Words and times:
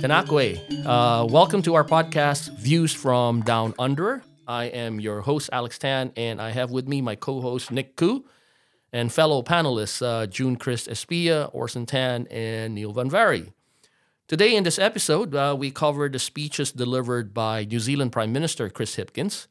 Tēnā 0.00 0.28
koe, 0.28 0.54
uh, 0.86 1.26
welcome 1.26 1.62
to 1.62 1.74
our 1.74 1.84
podcast, 1.84 2.56
Views 2.56 2.94
from 2.94 3.42
Down 3.42 3.74
Under. 3.80 4.22
I 4.46 4.66
am 4.66 5.00
your 5.00 5.22
host, 5.22 5.50
Alex 5.52 5.76
Tan, 5.76 6.12
and 6.16 6.40
I 6.40 6.50
have 6.50 6.70
with 6.70 6.86
me 6.86 7.00
my 7.00 7.16
co 7.16 7.40
host, 7.40 7.72
Nick 7.72 7.96
Khoo, 7.96 8.22
and 8.92 9.12
fellow 9.12 9.42
panelists, 9.42 10.00
uh, 10.06 10.26
Jun 10.28 10.54
Chris 10.54 10.86
Espia, 10.86 11.50
Orson 11.52 11.84
Tan, 11.84 12.28
and 12.30 12.76
Neil 12.76 12.92
Van 12.92 13.10
Vary. 13.10 13.52
Today, 14.28 14.54
in 14.54 14.62
this 14.62 14.78
episode, 14.78 15.34
uh, 15.34 15.56
we 15.58 15.72
cover 15.72 16.08
the 16.08 16.20
speeches 16.20 16.70
delivered 16.70 17.34
by 17.34 17.64
New 17.64 17.80
Zealand 17.80 18.12
Prime 18.12 18.32
Minister 18.32 18.70
Chris 18.70 18.94
Hipkins. 18.94 19.48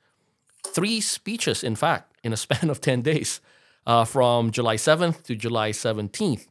Three 0.68 1.02
speeches, 1.02 1.64
in 1.64 1.76
fact, 1.76 2.18
in 2.24 2.34
a 2.34 2.38
span 2.38 2.70
of 2.70 2.82
10 2.82 3.02
days, 3.02 3.42
uh, 3.86 4.06
from 4.06 4.52
July 4.52 4.76
7th 4.76 5.24
to 5.24 5.36
July 5.36 5.72
17th. 5.72 6.48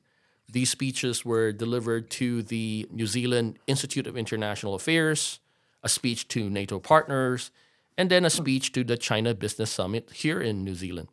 These 0.51 0.71
speeches 0.71 1.25
were 1.25 1.53
delivered 1.53 2.11
to 2.13 2.43
the 2.43 2.89
New 2.91 3.07
Zealand 3.07 3.59
Institute 3.67 4.07
of 4.07 4.17
International 4.17 4.75
Affairs, 4.75 5.41
a 5.83 5.89
speech 5.89 6.27
to 6.29 6.49
NATO 6.49 6.79
partners, 6.79 7.51
and 7.97 8.11
then 8.11 8.25
a 8.25 8.31
speech 8.31 8.73
to 8.73 8.83
the 8.83 8.97
China 8.97 9.35
Business 9.35 9.71
Summit 9.71 10.11
here 10.13 10.41
in 10.41 10.65
New 10.65 10.75
Zealand. 10.75 11.09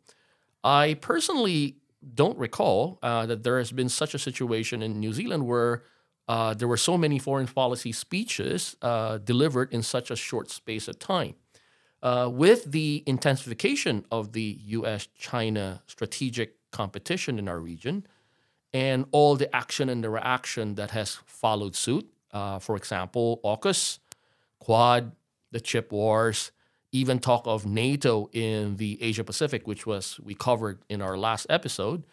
I 0.64 0.94
personally 0.94 1.76
don't 2.14 2.38
recall 2.38 2.98
uh, 3.02 3.26
that 3.26 3.42
there 3.42 3.58
has 3.58 3.72
been 3.72 3.88
such 3.88 4.14
a 4.14 4.18
situation 4.18 4.82
in 4.82 5.00
New 5.00 5.12
Zealand 5.12 5.46
where 5.46 5.82
uh, 6.28 6.54
there 6.54 6.68
were 6.68 6.76
so 6.76 6.96
many 6.96 7.18
foreign 7.18 7.46
policy 7.46 7.92
speeches 7.92 8.76
uh, 8.82 9.18
delivered 9.18 9.72
in 9.72 9.82
such 9.82 10.10
a 10.10 10.16
short 10.16 10.50
space 10.50 10.88
of 10.88 10.98
time. 10.98 11.34
Uh, 12.02 12.28
with 12.30 12.70
the 12.70 13.02
intensification 13.06 14.04
of 14.12 14.32
the 14.32 14.58
US 14.66 15.08
China 15.18 15.82
strategic 15.86 16.56
competition 16.70 17.38
in 17.38 17.48
our 17.48 17.58
region, 17.58 18.06
and 18.72 19.06
all 19.10 19.36
the 19.36 19.54
action 19.56 19.88
and 19.88 20.04
the 20.04 20.10
reaction 20.10 20.74
that 20.74 20.90
has 20.90 21.18
followed 21.24 21.74
suit. 21.74 22.06
Uh, 22.32 22.58
for 22.58 22.76
example, 22.76 23.40
AUKUS, 23.42 23.98
Quad, 24.58 25.12
the 25.50 25.60
chip 25.60 25.90
wars, 25.92 26.52
even 26.92 27.18
talk 27.18 27.46
of 27.46 27.64
NATO 27.64 28.28
in 28.32 28.76
the 28.76 29.02
Asia 29.02 29.24
Pacific, 29.24 29.66
which 29.66 29.86
was 29.86 30.20
we 30.22 30.34
covered 30.34 30.80
in 30.88 31.00
our 31.00 31.16
last 31.16 31.46
episode. 31.48 32.04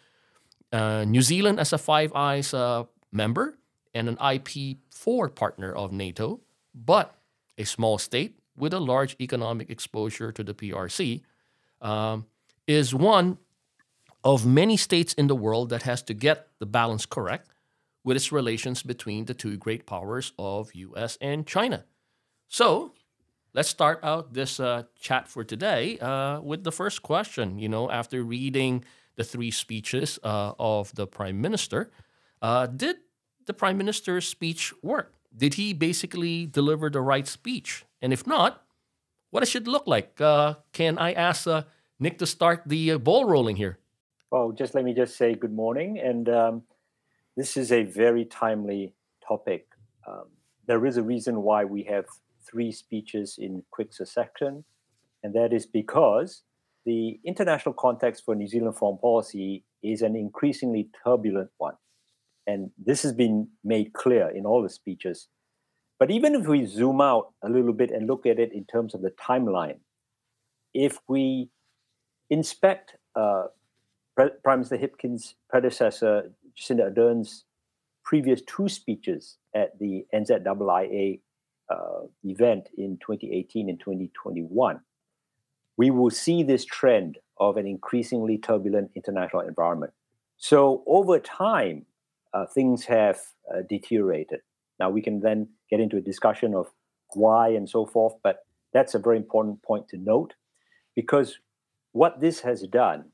Uh, 0.72 1.04
New 1.04 1.22
Zealand 1.22 1.60
as 1.60 1.72
a 1.72 1.78
Five 1.78 2.12
Eyes 2.14 2.54
uh, 2.54 2.84
member 3.12 3.58
and 3.94 4.08
an 4.08 4.16
IP4 4.16 5.34
partner 5.34 5.72
of 5.72 5.92
NATO, 5.92 6.40
but 6.74 7.14
a 7.58 7.64
small 7.64 7.98
state 7.98 8.38
with 8.56 8.72
a 8.72 8.80
large 8.80 9.16
economic 9.20 9.70
exposure 9.70 10.32
to 10.32 10.42
the 10.42 10.54
PRC, 10.54 11.22
um, 11.80 12.26
is 12.66 12.94
one 12.94 13.38
of 14.22 14.46
many 14.46 14.76
states 14.76 15.12
in 15.14 15.26
the 15.26 15.34
world 15.34 15.68
that 15.68 15.82
has 15.82 16.02
to 16.02 16.14
get 16.14 16.48
the 16.58 16.66
balance 16.66 17.04
correct 17.04 17.50
with 18.04 18.16
its 18.16 18.32
relations 18.32 18.82
between 18.82 19.26
the 19.26 19.34
two 19.34 19.56
great 19.56 19.86
powers 19.86 20.32
of 20.38 20.74
US 20.74 21.18
and 21.20 21.46
China. 21.46 21.84
So, 22.48 22.92
let's 23.54 23.68
start 23.68 24.00
out 24.02 24.34
this 24.34 24.60
uh, 24.60 24.84
chat 24.98 25.28
for 25.28 25.44
today 25.44 25.98
uh, 25.98 26.40
with 26.40 26.64
the 26.64 26.72
first 26.72 27.02
question. 27.02 27.58
You 27.58 27.68
know, 27.68 27.90
after 27.90 28.22
reading 28.22 28.84
the 29.16 29.24
three 29.24 29.50
speeches 29.50 30.18
uh, 30.22 30.52
of 30.58 30.94
the 30.94 31.06
prime 31.06 31.40
minister, 31.40 31.90
uh, 32.42 32.66
did 32.66 32.96
the 33.46 33.54
prime 33.54 33.78
minister's 33.78 34.26
speech 34.26 34.72
work? 34.82 35.14
Did 35.36 35.54
he 35.54 35.72
basically 35.72 36.46
deliver 36.46 36.90
the 36.90 37.00
right 37.00 37.26
speech? 37.26 37.84
And 38.04 38.12
if 38.12 38.26
not, 38.26 38.62
what 39.30 39.42
it 39.42 39.46
should 39.46 39.66
look 39.66 39.86
like? 39.86 40.20
Uh, 40.20 40.56
can 40.74 40.98
I 40.98 41.14
ask 41.14 41.46
uh, 41.46 41.62
Nick 41.98 42.18
to 42.18 42.26
start 42.26 42.60
the 42.66 42.98
ball 42.98 43.24
rolling 43.24 43.56
here? 43.56 43.78
Well, 44.30 44.52
just 44.52 44.74
let 44.74 44.84
me 44.84 44.92
just 44.92 45.16
say 45.16 45.34
good 45.34 45.54
morning. 45.54 45.98
And 45.98 46.28
um, 46.28 46.62
this 47.34 47.56
is 47.56 47.72
a 47.72 47.84
very 47.84 48.26
timely 48.26 48.92
topic. 49.26 49.68
Um, 50.06 50.24
there 50.66 50.84
is 50.84 50.98
a 50.98 51.02
reason 51.02 51.40
why 51.40 51.64
we 51.64 51.82
have 51.84 52.04
three 52.46 52.72
speeches 52.72 53.36
in 53.38 53.62
quick 53.70 53.94
succession, 53.94 54.64
and 55.22 55.32
that 55.32 55.54
is 55.54 55.64
because 55.64 56.42
the 56.84 57.18
international 57.24 57.72
context 57.72 58.22
for 58.26 58.34
New 58.34 58.48
Zealand 58.48 58.76
foreign 58.76 58.98
policy 58.98 59.64
is 59.82 60.02
an 60.02 60.14
increasingly 60.14 60.90
turbulent 61.02 61.48
one. 61.56 61.76
And 62.46 62.70
this 62.76 63.02
has 63.02 63.14
been 63.14 63.48
made 63.64 63.94
clear 63.94 64.28
in 64.28 64.44
all 64.44 64.62
the 64.62 64.68
speeches. 64.68 65.28
But 66.04 66.10
even 66.10 66.34
if 66.34 66.46
we 66.46 66.66
zoom 66.66 67.00
out 67.00 67.32
a 67.42 67.48
little 67.48 67.72
bit 67.72 67.90
and 67.90 68.06
look 68.06 68.26
at 68.26 68.38
it 68.38 68.52
in 68.52 68.66
terms 68.66 68.92
of 68.92 69.00
the 69.00 69.12
timeline, 69.12 69.78
if 70.74 70.98
we 71.08 71.48
inspect 72.28 72.96
uh, 73.16 73.44
Prime 74.14 74.30
Minister 74.46 74.76
Hipkins' 74.76 75.32
predecessor, 75.48 76.30
Jacinda 76.60 76.82
Ardern's 76.82 77.46
previous 78.02 78.42
two 78.42 78.68
speeches 78.68 79.38
at 79.54 79.78
the 79.78 80.04
NZIIA 80.12 81.20
uh, 81.70 82.00
event 82.22 82.68
in 82.76 82.98
2018 82.98 83.70
and 83.70 83.80
2021, 83.80 84.80
we 85.78 85.90
will 85.90 86.10
see 86.10 86.42
this 86.42 86.66
trend 86.66 87.16
of 87.38 87.56
an 87.56 87.66
increasingly 87.66 88.36
turbulent 88.36 88.90
international 88.94 89.40
environment. 89.40 89.94
So 90.36 90.84
over 90.86 91.18
time, 91.18 91.86
uh, 92.34 92.44
things 92.44 92.84
have 92.84 93.20
uh, 93.50 93.62
deteriorated. 93.66 94.40
Now 94.78 94.90
we 94.90 95.02
can 95.02 95.20
then 95.20 95.48
get 95.70 95.80
into 95.80 95.96
a 95.96 96.00
discussion 96.00 96.54
of 96.54 96.66
why 97.14 97.48
and 97.48 97.68
so 97.68 97.86
forth, 97.86 98.14
but 98.22 98.46
that's 98.72 98.94
a 98.94 98.98
very 98.98 99.16
important 99.16 99.62
point 99.62 99.88
to 99.88 99.96
note 99.96 100.34
because 100.94 101.38
what 101.92 102.20
this 102.20 102.40
has 102.40 102.62
done 102.62 103.06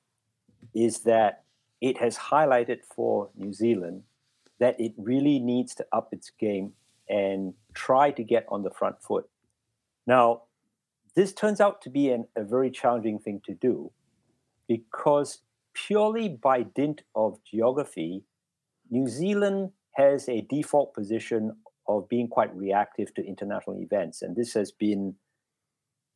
is 0.75 1.01
that 1.01 1.45
it 1.81 1.99
has 1.99 2.17
highlighted 2.17 2.79
for 2.85 3.31
New 3.37 3.53
Zealand 3.53 4.03
that 4.59 4.79
it 4.79 4.93
really 4.97 5.39
needs 5.39 5.75
to 5.75 5.87
up 5.93 6.09
its 6.13 6.31
game 6.39 6.73
and 7.09 7.55
try 7.75 8.11
to 8.11 8.23
get 8.23 8.47
on 8.49 8.63
the 8.63 8.71
front 8.71 9.03
foot. 9.03 9.29
Now, 10.07 10.43
this 11.17 11.33
turns 11.33 11.61
out 11.61 11.83
to 11.83 11.91
be 11.91 12.11
an, 12.11 12.27
a 12.37 12.45
very 12.45 12.71
challenging 12.71 13.19
thing 13.19 13.41
to 13.47 13.55
do 13.55 13.91
because 14.69 15.41
purely 15.75 16.29
by 16.29 16.63
dint 16.63 17.03
of 17.15 17.39
geography, 17.45 18.23
New 18.91 19.09
Zealand 19.09 19.71
has 19.93 20.29
a 20.29 20.47
default 20.49 20.95
position 20.95 21.53
of 21.87 22.09
being 22.09 22.29
quite 22.29 22.55
reactive 22.55 23.13
to 23.15 23.27
international 23.27 23.77
events. 23.81 24.23
And 24.23 24.37
this 24.37 24.55
has 24.55 24.71
been 24.71 25.17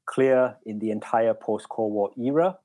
clear 0.06 0.56
in 0.64 0.78
the 0.78 0.90
entire 0.90 1.34
post 1.34 1.68
Cold 1.68 1.92
War 1.92 2.10
era. 2.16 2.58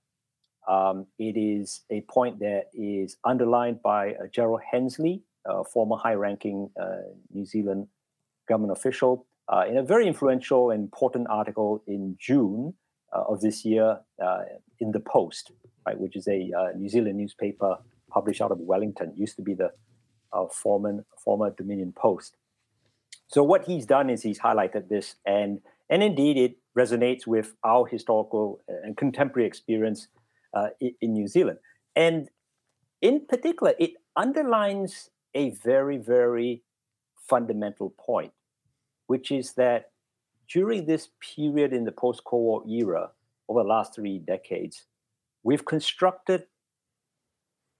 Um, 0.67 1.07
it 1.17 1.35
is 1.37 1.81
a 1.89 2.01
point 2.01 2.39
that 2.39 2.65
is 2.73 3.17
underlined 3.23 3.81
by 3.81 4.11
uh, 4.11 4.27
Gerald 4.31 4.61
Hensley, 4.71 5.23
a 5.45 5.63
former 5.63 5.97
high 5.97 6.13
ranking 6.13 6.69
uh, 6.79 6.97
New 7.33 7.45
Zealand 7.45 7.87
government 8.47 8.77
official, 8.77 9.25
uh, 9.47 9.63
in 9.67 9.77
a 9.77 9.83
very 9.83 10.07
influential 10.07 10.69
and 10.69 10.83
important 10.83 11.27
article 11.29 11.81
in 11.87 12.15
June 12.19 12.75
uh, 13.13 13.23
of 13.27 13.41
this 13.41 13.65
year 13.65 13.99
uh, 14.23 14.41
in 14.79 14.91
The 14.91 14.99
Post, 14.99 15.51
right, 15.85 15.99
which 15.99 16.15
is 16.15 16.27
a 16.27 16.51
uh, 16.55 16.77
New 16.77 16.89
Zealand 16.89 17.17
newspaper 17.17 17.77
published 18.11 18.41
out 18.41 18.51
of 18.51 18.59
Wellington, 18.59 19.13
used 19.15 19.35
to 19.37 19.41
be 19.41 19.55
the 19.55 19.71
former, 20.53 21.05
former 21.17 21.51
Dominion 21.51 21.93
Post. 21.93 22.35
So, 23.27 23.43
what 23.43 23.65
he's 23.65 23.85
done 23.85 24.09
is 24.09 24.23
he's 24.23 24.39
highlighted 24.39 24.89
this, 24.89 25.15
and, 25.25 25.61
and 25.89 26.01
indeed 26.01 26.37
it 26.37 26.57
resonates 26.77 27.27
with 27.27 27.55
our 27.63 27.85
historical 27.85 28.61
and 28.67 28.97
contemporary 28.97 29.47
experience 29.47 30.07
uh, 30.53 30.69
in 30.81 31.13
New 31.13 31.27
Zealand. 31.27 31.59
And 31.95 32.29
in 33.01 33.25
particular, 33.27 33.73
it 33.79 33.91
underlines 34.15 35.09
a 35.35 35.51
very, 35.51 35.97
very 35.97 36.63
fundamental 37.27 37.91
point, 37.91 38.33
which 39.07 39.31
is 39.31 39.53
that 39.53 39.91
during 40.51 40.85
this 40.85 41.09
period 41.35 41.73
in 41.73 41.85
the 41.85 41.91
post 41.91 42.23
Cold 42.23 42.43
War 42.43 42.63
era, 42.67 43.11
over 43.47 43.63
the 43.63 43.69
last 43.69 43.95
three 43.95 44.19
decades, 44.19 44.85
we've 45.43 45.65
constructed 45.65 46.45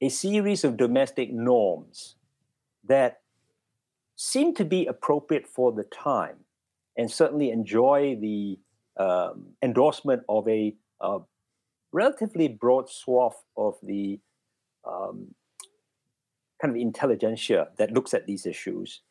a 0.02 0.10
series 0.10 0.64
of 0.64 0.78
domestic 0.78 1.32
norms 1.32 2.16
that 2.88 3.22
seem 4.16 4.54
to 4.56 4.66
be 4.66 4.86
appropriate 4.86 5.48
for 5.48 5.72
the 5.72 5.84
time 5.84 6.38
and 6.98 7.10
certainly 7.10 7.52
enjoy 7.52 8.18
the 8.20 8.60
um, 9.00 9.54
endorsement 9.62 10.24
of 10.28 10.48
a, 10.48 10.76
a 11.00 11.20
relatively 11.94 12.48
broad 12.48 12.90
swath 12.90 13.46
of 13.56 13.76
the 13.82 14.20
um, 14.86 15.34
kind 16.62 16.76
of 16.76 16.82
intelligentsia 16.82 17.70
that 17.78 17.92
looks 17.92 18.14
at 18.14 18.26
these 18.26 18.46
issues. 18.46 19.02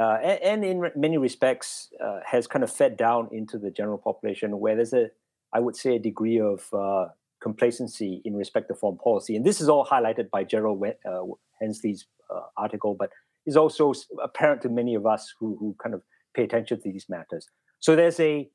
Uh, 0.00 0.18
and, 0.22 0.64
and, 0.64 0.64
in 0.64 0.90
many 0.96 1.18
respects 1.18 1.90
uh, 2.02 2.20
has 2.24 2.46
kind 2.46 2.62
of 2.62 2.70
fed 2.70 2.96
down 2.96 3.28
into 3.30 3.58
the 3.58 3.70
general 3.70 3.98
population 3.98 4.58
where 4.58 4.74
there's 4.74 4.94
a, 4.94 5.10
I 5.52 5.60
would 5.60 5.76
say, 5.76 5.96
a 5.96 5.98
degree 5.98 6.40
of 6.40 6.72
uh, 6.72 7.08
complacency 7.42 8.22
in 8.24 8.34
respect 8.34 8.68
to 8.68 8.74
foreign 8.74 8.96
policy. 8.96 9.36
And 9.36 9.44
this 9.44 9.60
is 9.60 9.68
all 9.68 9.84
highlighted 9.84 10.30
by 10.30 10.44
Gerald 10.44 10.82
uh, 10.82 11.24
Hensley's 11.60 12.06
uh, 12.21 12.21
article, 12.56 12.96
but 12.98 13.10
is 13.46 13.56
also 13.56 13.92
apparent 14.22 14.62
to 14.62 14.68
many 14.68 14.94
of 14.94 15.04
us 15.06 15.34
who, 15.38 15.56
who 15.58 15.74
kind 15.82 15.94
of 15.94 16.02
pay 16.34 16.44
attention 16.44 16.80
to 16.80 16.92
these 16.92 17.06
matters. 17.08 17.48
So 17.80 17.96
there's 17.96 18.20
a 18.20 18.48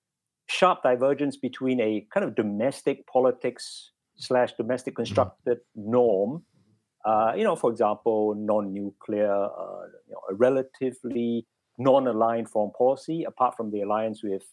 sharp 0.48 0.84
divergence 0.84 1.36
between 1.36 1.82
a 1.82 2.08
kind 2.14 2.26
of 2.26 2.36
domestic 2.36 3.06
politics 3.08 3.92
slash 4.16 4.54
domestic 4.54 4.94
Mm-hmm. 4.94 5.04
constructed 5.04 5.60
norm. 5.76 6.44
Uh, 7.06 7.34
you 7.38 7.44
know, 7.44 7.56
for 7.56 7.70
example, 7.72 8.36
non-nuclear, 8.36 9.32
uh, 9.32 9.84
you 10.08 10.14
know, 10.14 10.22
a 10.32 10.34
relatively 10.34 11.46
non-aligned 11.78 12.50
foreign 12.50 12.72
policy, 12.78 13.24
apart 13.24 13.56
from 13.56 13.72
the 13.72 13.82
alliance 13.82 14.24
with 14.24 14.44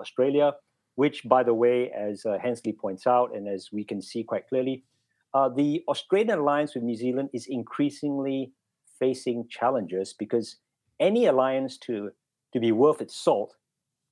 Australia, 0.00 0.52
which, 0.96 1.24
by 1.24 1.42
the 1.42 1.54
way, 1.54 1.90
as 1.90 2.24
uh, 2.26 2.38
Hensley 2.40 2.72
points 2.72 3.06
out, 3.06 3.34
and 3.34 3.48
as 3.48 3.70
we 3.72 3.84
can 3.84 4.00
see 4.02 4.22
quite 4.22 4.46
clearly, 4.48 4.84
uh, 5.32 5.48
the 5.48 5.82
Australian 5.88 6.38
alliance 6.38 6.74
with 6.74 6.84
New 6.84 6.94
Zealand 6.94 7.30
is 7.32 7.46
increasingly 7.48 8.52
facing 8.98 9.48
challenges 9.48 10.14
because 10.18 10.56
any 11.00 11.26
alliance 11.26 11.76
to 11.78 12.10
to 12.52 12.60
be 12.60 12.72
worth 12.72 13.00
its 13.00 13.16
salt 13.16 13.56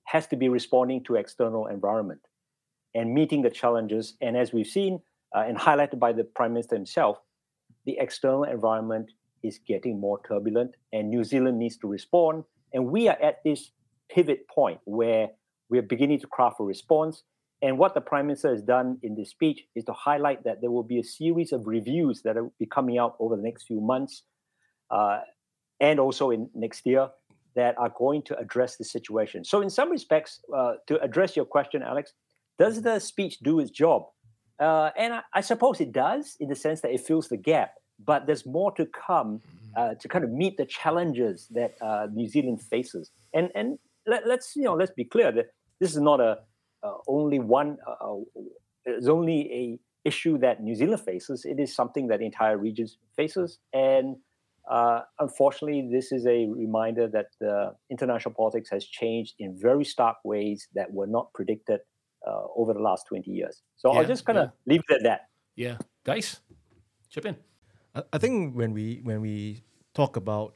has 0.04 0.26
to 0.26 0.36
be 0.36 0.48
responding 0.48 1.02
to 1.04 1.14
external 1.14 1.68
environment 1.68 2.20
and 2.94 3.14
meeting 3.14 3.42
the 3.42 3.50
challenges. 3.50 4.16
And 4.20 4.36
as 4.36 4.52
we've 4.52 4.66
seen 4.66 5.00
uh, 5.34 5.44
and 5.46 5.56
highlighted 5.56 5.98
by 5.98 6.12
the 6.12 6.24
prime 6.24 6.52
minister 6.52 6.74
himself, 6.74 7.18
the 7.86 7.96
external 7.98 8.44
environment 8.44 9.10
is 9.42 9.58
getting 9.66 9.98
more 9.98 10.20
turbulent, 10.26 10.72
and 10.92 11.08
New 11.08 11.24
Zealand 11.24 11.58
needs 11.58 11.76
to 11.78 11.88
respond. 11.88 12.44
And 12.72 12.86
we 12.86 13.08
are 13.08 13.20
at 13.20 13.42
this 13.44 13.70
pivot 14.10 14.46
point 14.48 14.80
where 14.84 15.30
we're 15.68 15.82
beginning 15.82 16.20
to 16.20 16.26
craft 16.26 16.60
a 16.60 16.64
response. 16.64 17.24
And 17.60 17.78
what 17.78 17.94
the 17.94 18.00
prime 18.00 18.26
minister 18.26 18.50
has 18.50 18.62
done 18.62 18.98
in 19.02 19.14
this 19.14 19.30
speech 19.30 19.62
is 19.74 19.84
to 19.84 19.92
highlight 19.92 20.44
that 20.44 20.60
there 20.60 20.70
will 20.70 20.82
be 20.82 20.98
a 20.98 21.04
series 21.04 21.52
of 21.52 21.66
reviews 21.66 22.22
that 22.22 22.36
will 22.36 22.52
be 22.58 22.66
coming 22.66 22.98
out 22.98 23.14
over 23.20 23.36
the 23.36 23.42
next 23.42 23.64
few 23.64 23.80
months 23.80 24.24
uh, 24.92 25.20
and 25.80 25.98
also 25.98 26.30
in 26.30 26.48
next 26.54 26.86
year 26.86 27.08
that 27.54 27.76
are 27.78 27.92
going 27.98 28.22
to 28.22 28.38
address 28.38 28.76
the 28.76 28.84
situation. 28.84 29.44
So, 29.44 29.60
in 29.60 29.70
some 29.70 29.90
respects, 29.90 30.40
uh, 30.56 30.74
to 30.86 31.00
address 31.02 31.36
your 31.36 31.44
question, 31.44 31.82
Alex, 31.82 32.12
does 32.58 32.82
the 32.82 32.98
speech 32.98 33.40
do 33.40 33.58
its 33.58 33.70
job? 33.70 34.02
Uh, 34.60 34.90
and 34.96 35.14
I, 35.14 35.22
I, 35.34 35.40
suppose 35.40 35.80
it 35.80 35.92
does, 35.92 36.36
in 36.38 36.48
the 36.48 36.54
sense 36.54 36.82
that 36.82 36.92
it 36.92 37.00
fills 37.00 37.28
the 37.28 37.36
gap. 37.36 37.72
But 38.04 38.26
there's 38.26 38.46
more 38.46 38.72
to 38.72 38.86
come 38.86 39.40
uh, 39.76 39.94
to 39.94 40.08
kind 40.08 40.24
of 40.24 40.30
meet 40.30 40.56
the 40.56 40.66
challenges 40.66 41.48
that 41.50 41.74
uh, 41.80 42.08
New 42.12 42.28
Zealand 42.28 42.60
faces. 42.62 43.10
And 43.34 43.50
and 43.54 43.78
let, 44.06 44.24
us 44.26 44.52
you 44.56 44.64
know 44.64 44.74
let's 44.74 44.92
be 44.92 45.04
clear 45.04 45.32
that 45.32 45.46
this 45.80 45.92
is 45.92 46.00
not 46.00 46.20
a 46.20 46.38
uh, 46.82 46.94
only 47.06 47.38
one. 47.38 47.78
it's 48.84 49.08
only 49.08 49.52
a 49.52 49.78
issue 50.04 50.36
that 50.38 50.62
New 50.62 50.74
Zealand 50.74 51.00
faces. 51.00 51.44
It 51.44 51.60
is 51.60 51.74
something 51.74 52.08
that 52.08 52.18
the 52.18 52.26
entire 52.26 52.58
region 52.58 52.88
faces, 53.16 53.58
and 53.72 54.16
uh, 54.70 55.00
unfortunately, 55.18 55.88
this 55.90 56.12
is 56.12 56.26
a 56.26 56.46
reminder 56.46 57.08
that 57.08 57.46
uh, 57.46 57.72
international 57.90 58.34
politics 58.34 58.70
has 58.70 58.84
changed 58.84 59.34
in 59.38 59.58
very 59.60 59.84
stark 59.84 60.16
ways 60.24 60.68
that 60.74 60.92
were 60.92 61.06
not 61.06 61.32
predicted 61.34 61.80
uh, 62.26 62.42
over 62.56 62.72
the 62.72 62.80
last 62.80 63.06
20 63.08 63.30
years. 63.30 63.62
So 63.76 63.92
Yeah, 63.92 63.98
I'll 63.98 64.06
just 64.06 64.24
kind 64.24 64.38
of 64.38 64.50
yeah. 64.66 64.72
leave 64.72 64.82
it 64.88 64.94
at 64.94 65.02
that. 65.02 65.20
Yeah, 65.56 65.76
guys, 66.04 66.40
chip 67.10 67.26
in. 67.26 67.36
I, 67.94 68.02
I 68.12 68.18
think 68.18 68.54
when 68.54 68.72
we 68.72 69.00
when 69.02 69.20
we 69.20 69.64
talk 69.94 70.16
about 70.16 70.54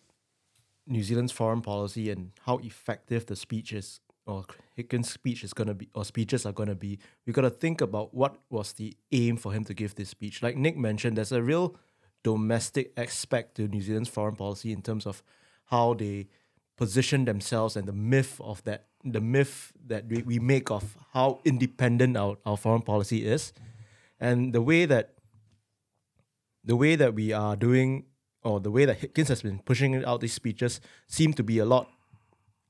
New 0.86 1.02
Zealand's 1.02 1.32
foreign 1.32 1.60
policy 1.60 2.10
and 2.10 2.30
how 2.46 2.58
effective 2.58 3.26
the 3.26 3.36
speech 3.36 3.72
is 3.72 4.00
or 4.26 4.44
Hipkins' 4.78 5.06
speech 5.06 5.44
is 5.44 5.52
gonna 5.52 5.74
be 5.74 5.88
or 5.94 6.04
speeches 6.04 6.46
are 6.46 6.52
gonna 6.52 6.74
be, 6.74 6.98
we 7.26 7.32
gotta 7.32 7.50
think 7.50 7.80
about 7.80 8.14
what 8.14 8.36
was 8.50 8.72
the 8.72 8.96
aim 9.12 9.36
for 9.36 9.52
him 9.52 9.64
to 9.64 9.74
give 9.74 9.94
this 9.96 10.08
speech. 10.08 10.42
Like 10.42 10.56
Nick 10.56 10.76
mentioned, 10.76 11.16
there's 11.16 11.32
a 11.32 11.42
real 11.42 11.76
domestic 12.22 12.92
aspect 12.96 13.56
to 13.56 13.68
New 13.68 13.80
Zealand's 13.80 14.08
foreign 14.08 14.36
policy 14.36 14.72
in 14.72 14.82
terms 14.82 15.06
of 15.06 15.22
how 15.66 15.94
they 15.94 16.28
position 16.76 17.24
themselves 17.24 17.76
and 17.76 17.86
the 17.88 17.92
myth 17.92 18.40
of 18.40 18.62
that 18.64 18.86
the 19.04 19.20
myth 19.20 19.72
that 19.86 20.06
we, 20.08 20.22
we 20.22 20.38
make 20.38 20.70
of 20.70 20.96
how 21.12 21.40
independent 21.44 22.16
our, 22.16 22.36
our 22.44 22.56
foreign 22.56 22.82
policy 22.82 23.24
is. 23.24 23.52
And 24.18 24.52
the 24.52 24.62
way 24.62 24.84
that 24.84 25.14
the 26.64 26.74
way 26.74 26.96
that 26.96 27.14
we 27.14 27.32
are 27.32 27.54
doing 27.54 28.06
or 28.42 28.60
the 28.60 28.70
way 28.70 28.84
that 28.84 29.00
Hipkins 29.00 29.28
has 29.28 29.42
been 29.42 29.60
pushing 29.60 30.04
out 30.04 30.20
these 30.20 30.32
speeches 30.32 30.80
seem 31.06 31.32
to 31.34 31.42
be 31.42 31.58
a 31.58 31.64
lot 31.64 31.88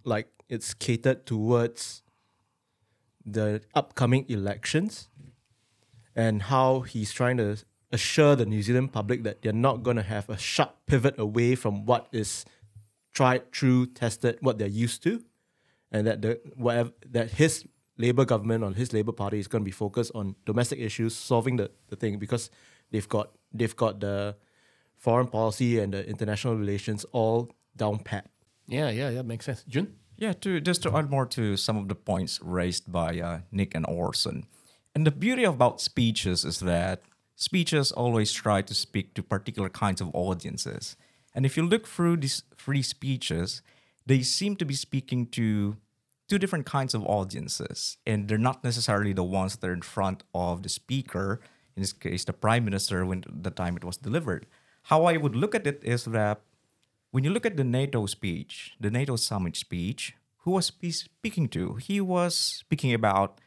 like 0.05 0.29
it's 0.49 0.75
catered 0.75 1.27
towards 1.27 2.03
the 3.25 3.63
upcoming 3.75 4.25
elections 4.29 5.09
and 6.15 6.43
how 6.43 6.81
he's 6.81 7.13
trying 7.13 7.37
to 7.39 7.57
assure 7.93 8.37
the 8.37 8.47
New 8.47 8.63
Zealand 8.63 8.93
public 8.93 9.23
that 9.23 9.43
they're 9.43 9.53
not 9.53 9.83
going 9.83 9.97
to 9.97 10.03
have 10.03 10.29
a 10.29 10.37
sharp 10.37 10.77
pivot 10.87 11.19
away 11.19 11.55
from 11.55 11.87
what 11.87 12.09
is 12.13 12.45
tried, 13.13 13.53
true, 13.53 13.87
tested, 13.87 14.39
what 14.41 14.59
they're 14.59 14.69
used 14.69 15.03
to, 15.05 15.23
and 15.91 16.07
that 16.07 16.23
the 16.23 16.41
whatever 16.57 16.91
that 17.11 17.33
his 17.33 17.65
Labour 17.99 18.25
government 18.25 18.63
or 18.63 18.73
his 18.73 18.93
Labour 18.93 19.13
Party 19.13 19.39
is 19.39 19.49
going 19.49 19.63
to 19.63 19.65
be 19.65 19.71
focused 19.71 20.13
on 20.15 20.35
domestic 20.45 20.79
issues, 20.79 21.17
solving 21.17 21.57
the, 21.57 21.71
the 21.89 21.97
thing 21.97 22.19
because 22.19 22.51
they've 22.91 23.09
got 23.09 23.31
they've 23.53 23.77
got 23.77 24.01
the 24.01 24.37
foreign 24.97 25.29
policy 25.29 25.79
and 25.79 25.95
the 25.95 26.07
international 26.09 26.57
relations 26.57 27.05
all 27.13 27.51
down 27.77 27.99
pat. 27.99 28.29
Yeah, 28.67 28.91
yeah, 28.91 29.11
yeah, 29.11 29.23
makes 29.23 29.47
sense. 29.47 29.65
Jun? 29.69 29.95
Yeah, 30.17 30.33
to 30.33 30.61
just 30.61 30.83
to 30.83 30.97
add 30.97 31.11
more 31.11 31.27
to 31.27 31.57
some 31.57 31.77
of 31.77 31.89
the 31.89 31.95
points 31.95 32.41
raised 32.43 32.91
by 32.91 33.21
uh, 33.21 33.41
Nick 33.53 33.75
and 33.75 33.87
Orson. 33.87 34.47
And 34.95 35.07
the 35.07 35.11
beauty 35.11 35.45
about 35.45 35.81
speeches 35.81 36.45
is 36.45 36.61
that 36.61 37.03
speeches 37.37 37.93
always 37.93 38.33
try 38.33 38.63
to 38.63 38.75
speak 38.75 39.15
to 39.15 39.23
particular 39.23 39.69
kinds 39.69 40.01
of 40.01 40.11
audiences. 40.15 40.97
And 41.35 41.47
if 41.47 41.57
you 41.57 41.65
look 41.65 41.87
through 41.87 42.17
these 42.17 42.43
three 42.57 42.83
speeches, 42.83 43.63
they 44.07 44.23
seem 44.23 44.57
to 44.57 44.65
be 44.65 44.75
speaking 44.75 45.27
to 45.29 45.77
two 46.29 46.39
different 46.39 46.67
kinds 46.67 46.95
of 46.95 47.05
audiences. 47.05 47.99
And 48.07 48.27
they're 48.27 48.39
not 48.39 48.65
necessarily 48.65 49.13
the 49.13 49.23
ones 49.23 49.57
that 49.57 49.69
are 49.69 49.73
in 49.73 49.83
front 49.83 50.23
of 50.35 50.63
the 50.63 50.69
speaker, 50.69 51.41
in 51.77 51.83
this 51.83 51.93
case, 51.93 52.25
the 52.25 52.33
prime 52.33 52.65
minister, 52.65 53.05
when 53.05 53.23
the 53.29 53.51
time 53.51 53.77
it 53.77 53.85
was 53.85 53.99
delivered. 53.99 54.47
How 54.85 55.05
I 55.05 55.19
would 55.19 55.37
look 55.37 55.55
at 55.55 55.67
it 55.67 55.83
is 55.85 56.05
that 56.07 56.41
when 57.11 57.23
you 57.23 57.31
look 57.31 57.47
at 57.47 57.57
the 57.57 57.65
NATO 57.65 58.07
speech, 58.07 58.75
the 58.81 58.91
NATO 58.91 59.17
summit 59.17 59.57
speech, 59.57 60.15
who 60.39 60.53
was 60.53 60.73
he 60.81 60.91
speaking 60.91 61.49
to? 61.51 61.75
He 61.75 62.01
was 62.01 62.35
speaking 62.35 62.95
about 62.95 63.41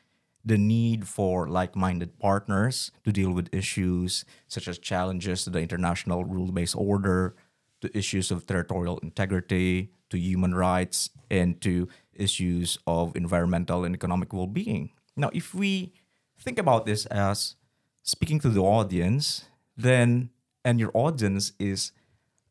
the 0.46 0.58
need 0.58 1.08
for 1.08 1.48
like 1.48 1.76
minded 1.76 2.18
partners 2.20 2.92
to 3.04 3.12
deal 3.12 3.32
with 3.32 3.54
issues 3.54 4.26
such 4.48 4.68
as 4.68 4.80
challenges 4.80 5.44
to 5.44 5.50
the 5.50 5.60
international 5.60 6.24
rule 6.24 6.52
based 6.52 6.76
order, 6.76 7.36
to 7.82 7.98
issues 7.98 8.32
of 8.32 8.46
territorial 8.46 9.00
integrity, 9.00 9.92
to 10.10 10.18
human 10.18 10.56
rights, 10.56 11.10
and 11.30 11.62
to 11.62 11.88
issues 12.14 12.78
of 12.88 13.16
environmental 13.16 13.84
and 13.84 13.96
economic 13.96 14.34
well 14.34 14.48
being. 14.48 14.92
Now, 15.16 15.30
if 15.34 15.54
we 15.54 15.94
think 16.40 16.58
about 16.58 16.86
this 16.86 17.06
as 17.08 17.56
speaking 18.04 18.40
to 18.40 18.50
the 18.50 18.62
audience, 18.62 19.46
then, 19.78 20.30
and 20.64 20.80
your 20.80 20.92
audience 20.94 21.54
is 21.60 21.92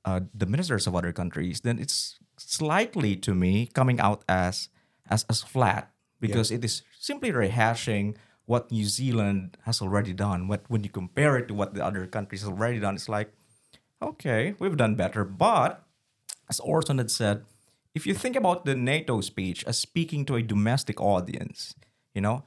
uh, 0.04 0.20
the 0.32 0.46
ministers 0.46 0.86
of 0.86 0.94
other 0.94 1.12
countries, 1.12 1.60
then 1.60 1.78
it's 1.78 2.18
slightly 2.36 3.16
to 3.16 3.34
me 3.34 3.66
coming 3.66 3.98
out 4.00 4.24
as 4.28 4.68
as 5.10 5.24
as 5.28 5.42
flat 5.42 5.90
because 6.20 6.50
it 6.50 6.64
is 6.64 6.82
simply 7.08 7.32
rehashing 7.32 8.16
what 8.44 8.70
New 8.70 8.84
Zealand 8.84 9.56
has 9.64 9.80
already 9.80 10.12
done. 10.12 10.46
What 10.48 10.62
when 10.68 10.84
you 10.84 10.92
compare 10.92 11.40
it 11.40 11.48
to 11.48 11.54
what 11.54 11.72
the 11.74 11.82
other 11.84 12.06
countries 12.06 12.42
have 12.44 12.52
already 12.52 12.80
done, 12.84 12.94
it's 13.00 13.08
like, 13.08 13.32
okay, 14.00 14.54
we've 14.60 14.76
done 14.76 14.94
better. 14.94 15.24
But 15.24 15.70
as 16.50 16.60
Orson 16.60 16.98
had 16.98 17.10
said, 17.10 17.36
if 17.96 18.06
you 18.06 18.14
think 18.14 18.36
about 18.36 18.64
the 18.64 18.76
NATO 18.76 19.20
speech 19.20 19.64
as 19.64 19.76
speaking 19.78 20.24
to 20.26 20.36
a 20.36 20.42
domestic 20.42 21.00
audience, 21.00 21.74
you 22.14 22.20
know, 22.20 22.44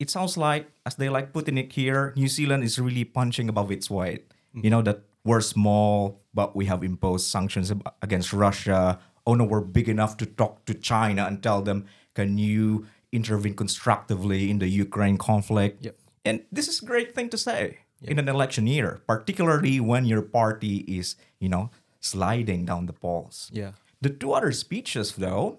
it 0.00 0.08
sounds 0.10 0.36
like, 0.36 0.64
as 0.86 0.94
they 0.96 1.08
like 1.08 1.32
putting 1.32 1.58
it 1.58 1.72
here, 1.72 2.12
New 2.16 2.28
Zealand 2.28 2.64
is 2.64 2.78
really 2.78 3.04
punching 3.04 3.48
above 3.48 3.70
its 3.70 3.90
weight. 3.90 4.28
Mm-hmm. 4.28 4.64
You 4.64 4.70
know, 4.70 4.82
that 4.82 5.00
we're 5.24 5.42
small, 5.42 6.22
but 6.32 6.56
we 6.56 6.64
have 6.66 6.82
imposed 6.82 7.28
sanctions 7.28 7.72
against 8.00 8.32
Russia. 8.32 8.98
Oh 9.26 9.34
no, 9.34 9.44
we're 9.44 9.60
big 9.60 9.88
enough 9.88 10.16
to 10.18 10.26
talk 10.26 10.64
to 10.64 10.74
China 10.74 11.26
and 11.28 11.42
tell 11.42 11.60
them, 11.62 11.84
can 12.14 12.38
you 12.38 12.86
intervene 13.12 13.54
constructively 13.54 14.50
in 14.50 14.58
the 14.58 14.68
Ukraine 14.68 15.16
conflict? 15.16 15.84
Yep. 15.84 15.96
And 16.24 16.44
this 16.52 16.68
is 16.68 16.82
a 16.82 16.86
great 16.86 17.14
thing 17.14 17.28
to 17.30 17.38
say 17.38 17.78
in 18.02 18.18
an 18.18 18.28
election 18.28 18.66
year, 18.66 19.00
particularly 19.06 19.80
when 19.80 20.04
your 20.04 20.22
party 20.22 20.78
is, 20.86 21.16
you 21.40 21.48
know, 21.48 21.70
sliding 22.00 22.64
down 22.64 22.86
the 22.86 22.92
polls. 22.92 23.50
Yeah. 23.52 23.72
The 24.00 24.10
two 24.10 24.32
other 24.32 24.52
speeches, 24.52 25.12
though, 25.12 25.58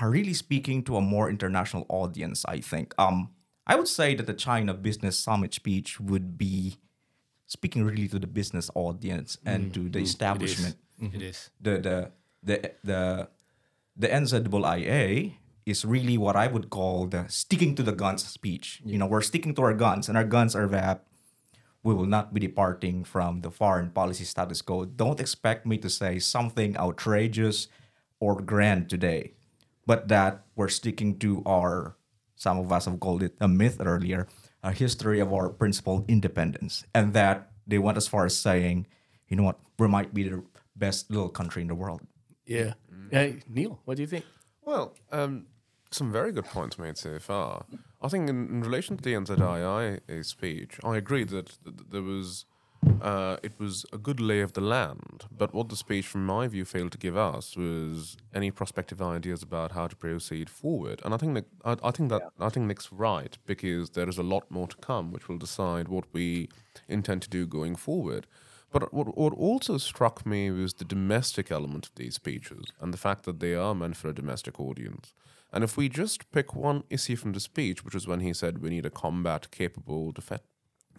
are 0.00 0.10
really 0.10 0.34
speaking 0.34 0.82
to 0.84 0.96
a 0.96 1.00
more 1.00 1.30
international 1.30 1.86
audience, 1.88 2.44
I 2.46 2.60
think. 2.60 2.94
Um, 2.98 3.30
I 3.66 3.76
would 3.76 3.88
say 3.88 4.14
that 4.14 4.26
the 4.26 4.34
China 4.34 4.74
Business 4.74 5.18
Summit 5.18 5.54
speech 5.54 6.00
would 6.00 6.36
be 6.36 6.76
speaking 7.46 7.84
really 7.84 8.08
to 8.08 8.18
the 8.18 8.26
business 8.26 8.70
audience 8.74 9.38
and 9.44 9.70
mm. 9.70 9.74
to 9.74 9.88
the 9.88 10.00
establishment. 10.00 10.76
It 11.00 11.22
is. 11.22 11.50
Mm-hmm. 11.62 11.82
The, 11.82 11.88
the, 11.88 12.10
the, 12.42 12.72
the, 12.82 13.28
the 13.96 14.08
NZIA 14.08 15.34
is 15.64 15.84
really 15.84 16.18
what 16.18 16.36
I 16.36 16.46
would 16.46 16.70
call 16.70 17.06
the 17.06 17.26
sticking 17.28 17.74
to 17.76 17.82
the 17.82 17.92
guns 17.92 18.24
speech. 18.24 18.80
You 18.84 18.98
know, 18.98 19.06
we're 19.06 19.22
sticking 19.22 19.54
to 19.54 19.62
our 19.62 19.74
guns, 19.74 20.08
and 20.08 20.16
our 20.16 20.24
guns 20.24 20.56
are 20.56 20.66
that 20.68 21.04
we 21.82 21.94
will 21.94 22.06
not 22.06 22.32
be 22.32 22.40
departing 22.40 23.04
from 23.04 23.40
the 23.40 23.50
foreign 23.50 23.90
policy 23.90 24.24
status 24.24 24.62
quo. 24.62 24.84
Don't 24.84 25.20
expect 25.20 25.66
me 25.66 25.78
to 25.78 25.90
say 25.90 26.18
something 26.18 26.76
outrageous 26.76 27.68
or 28.20 28.40
grand 28.40 28.88
today, 28.88 29.32
but 29.86 30.08
that 30.08 30.44
we're 30.54 30.68
sticking 30.68 31.18
to 31.18 31.42
our 31.46 31.96
some 32.36 32.58
of 32.58 32.72
us 32.72 32.86
have 32.86 32.98
called 32.98 33.22
it 33.22 33.36
a 33.40 33.46
myth 33.46 33.78
earlier, 33.80 34.26
a 34.64 34.72
history 34.72 35.20
of 35.20 35.32
our 35.32 35.48
principled 35.48 36.10
independence. 36.10 36.84
And 36.92 37.14
that 37.14 37.52
they 37.68 37.78
went 37.78 37.96
as 37.96 38.08
far 38.08 38.24
as 38.24 38.36
saying, 38.36 38.88
you 39.28 39.36
know 39.36 39.44
what, 39.44 39.60
we 39.78 39.86
might 39.86 40.12
be 40.12 40.28
the 40.28 40.42
best 40.74 41.08
little 41.08 41.28
country 41.28 41.62
in 41.62 41.68
the 41.68 41.76
world. 41.76 42.00
Yeah. 42.44 42.74
Hey, 43.12 43.40
Neil, 43.48 43.78
what 43.84 43.96
do 43.96 44.02
you 44.02 44.08
think? 44.08 44.24
Well, 44.62 44.96
um, 45.12 45.46
some 45.94 46.12
very 46.12 46.32
good 46.32 46.44
points 46.46 46.78
made 46.78 46.96
so 46.96 47.18
far. 47.18 47.64
I 48.00 48.08
think 48.08 48.28
in, 48.28 48.48
in 48.48 48.60
relation 48.62 48.96
to 48.96 49.02
the 49.02 49.14
NZII 49.14 50.24
speech, 50.24 50.78
I 50.84 50.96
agree 50.96 51.24
that, 51.24 51.58
th- 51.64 51.76
there 51.90 52.02
was 52.02 52.44
uh, 53.00 53.36
it 53.42 53.52
was 53.58 53.86
a 53.92 53.98
good 53.98 54.20
lay 54.20 54.40
of 54.40 54.52
the 54.54 54.60
land. 54.60 55.24
But 55.36 55.54
what 55.54 55.68
the 55.68 55.76
speech, 55.76 56.06
from 56.06 56.26
my 56.26 56.48
view, 56.48 56.64
failed 56.64 56.92
to 56.92 56.98
give 56.98 57.16
us 57.16 57.56
was 57.56 58.16
any 58.34 58.50
prospective 58.50 59.00
ideas 59.00 59.42
about 59.42 59.72
how 59.72 59.86
to 59.86 59.96
proceed 59.96 60.50
forward. 60.50 61.00
And 61.04 61.14
I 61.14 61.16
think 61.16 61.34
that 61.34 61.46
I, 61.64 61.88
I 61.88 61.90
think 61.92 62.10
that 62.10 62.22
I 62.40 62.48
think 62.48 62.66
Nick's 62.66 62.92
right 62.92 63.36
because 63.46 63.90
there 63.90 64.08
is 64.08 64.18
a 64.18 64.22
lot 64.22 64.50
more 64.50 64.66
to 64.66 64.76
come, 64.76 65.12
which 65.12 65.28
will 65.28 65.38
decide 65.38 65.88
what 65.88 66.04
we 66.12 66.48
intend 66.88 67.22
to 67.22 67.30
do 67.30 67.46
going 67.46 67.76
forward. 67.76 68.26
But 68.72 68.92
what, 68.92 69.16
what 69.16 69.34
also 69.34 69.76
struck 69.76 70.24
me 70.24 70.50
was 70.50 70.74
the 70.74 70.84
domestic 70.84 71.52
element 71.52 71.86
of 71.86 71.94
these 71.94 72.14
speeches 72.14 72.64
and 72.80 72.92
the 72.92 72.98
fact 72.98 73.24
that 73.24 73.38
they 73.38 73.54
are 73.54 73.74
meant 73.74 73.96
for 73.96 74.08
a 74.08 74.14
domestic 74.14 74.58
audience. 74.58 75.12
And 75.52 75.62
if 75.62 75.76
we 75.76 75.88
just 75.88 76.30
pick 76.32 76.54
one 76.54 76.84
issue 76.88 77.16
from 77.16 77.32
the 77.32 77.40
speech, 77.40 77.84
which 77.84 77.94
was 77.94 78.06
when 78.06 78.20
he 78.20 78.32
said 78.32 78.58
we 78.58 78.70
need 78.70 78.86
a 78.86 78.90
combat 78.90 79.50
capable 79.50 80.10
defense, 80.10 80.42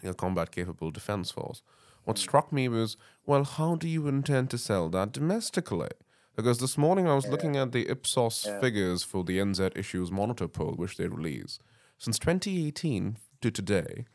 a 0.03 0.13
combat 0.13 0.51
capable 0.51 0.91
defense 0.91 1.31
force, 1.31 1.63
what 2.03 2.17
struck 2.17 2.51
me 2.51 2.67
was, 2.67 2.97
well, 3.25 3.43
how 3.43 3.75
do 3.75 3.87
you 3.87 4.07
intend 4.07 4.49
to 4.51 4.57
sell 4.57 4.89
that 4.89 5.11
domestically? 5.11 5.89
Because 6.35 6.59
this 6.59 6.77
morning 6.77 7.07
I 7.07 7.15
was 7.15 7.27
looking 7.27 7.57
at 7.57 7.71
the 7.71 7.89
Ipsos 7.89 8.47
figures 8.59 9.03
for 9.03 9.23
the 9.23 9.37
NZ 9.39 9.77
Issues 9.77 10.11
Monitor 10.11 10.47
poll, 10.47 10.73
which 10.73 10.97
they 10.97 11.07
release. 11.07 11.59
Since 11.97 12.19
2018 12.19 13.17
to 13.41 13.51
today, 13.51 14.05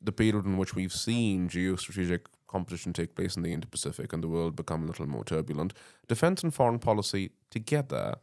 the 0.00 0.12
period 0.12 0.44
in 0.44 0.56
which 0.56 0.74
we've 0.74 0.92
seen 0.92 1.48
geostrategic 1.48 2.26
competition 2.46 2.92
take 2.92 3.14
place 3.14 3.36
in 3.36 3.42
the 3.42 3.52
Indo 3.52 3.68
Pacific 3.70 4.12
and 4.12 4.22
the 4.22 4.28
world 4.28 4.54
become 4.54 4.84
a 4.84 4.86
little 4.86 5.06
more 5.06 5.24
turbulent, 5.24 5.72
defense 6.08 6.42
and 6.42 6.54
foreign 6.54 6.78
policy 6.78 7.32
together 7.50 8.16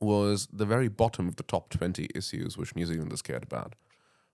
was 0.00 0.48
the 0.52 0.64
very 0.64 0.88
bottom 0.88 1.28
of 1.28 1.36
the 1.36 1.42
top 1.42 1.68
20 1.70 2.08
issues 2.14 2.56
which 2.56 2.74
New 2.74 2.86
Zealanders 2.86 3.22
cared 3.22 3.42
about. 3.42 3.74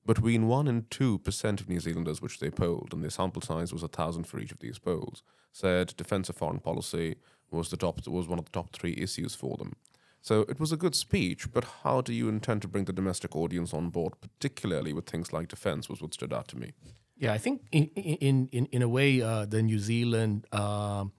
Between 0.05 0.47
1 0.47 0.69
and 0.69 0.89
2% 0.89 1.61
of 1.61 1.69
New 1.69 1.81
Zealanders, 1.81 2.23
which 2.23 2.39
they 2.39 2.51
polled, 2.51 2.91
and 2.93 3.03
their 3.03 3.11
sample 3.11 3.43
size 3.43 3.73
was 3.73 3.83
a 3.83 3.87
1,000 3.87 4.25
for 4.25 4.39
each 4.39 4.53
of 4.53 4.61
these 4.61 4.79
polls, 4.79 5.23
said 5.53 5.95
defense 5.97 6.29
and 6.29 6.39
foreign 6.39 6.61
policy 6.61 7.17
was, 7.51 7.71
the 7.71 7.77
top, 7.77 8.07
was 8.07 8.29
one 8.29 8.39
of 8.39 8.45
the 8.45 8.53
top 8.53 8.73
three 8.73 8.95
issues 8.97 9.35
for 9.35 9.57
them. 9.57 9.75
So 10.21 10.41
it 10.43 10.61
was 10.61 10.73
a 10.73 10.77
good 10.77 10.95
speech, 10.95 11.53
but 11.53 11.65
how 11.83 12.01
do 12.01 12.13
you 12.13 12.29
intend 12.29 12.63
to 12.63 12.69
bring 12.69 12.85
the 12.85 12.93
domestic 12.93 13.35
audience 13.35 13.73
on 13.73 13.91
board, 13.91 14.15
particularly 14.21 14.93
with 14.93 15.07
things 15.07 15.33
like 15.33 15.49
defense, 15.49 15.89
was 15.89 16.01
what 16.03 16.15
stood 16.15 16.33
out 16.33 16.49
to 16.49 16.57
me. 16.57 16.73
Yeah, 17.17 17.33
I 17.33 17.39
think 17.39 17.63
in 17.73 17.87
in 17.95 18.49
in, 18.53 18.67
in 18.67 18.83
a 18.83 18.89
way, 18.89 19.23
uh, 19.23 19.47
the 19.47 19.63
New 19.63 19.79
Zealand 19.79 20.47
um 20.53 21.13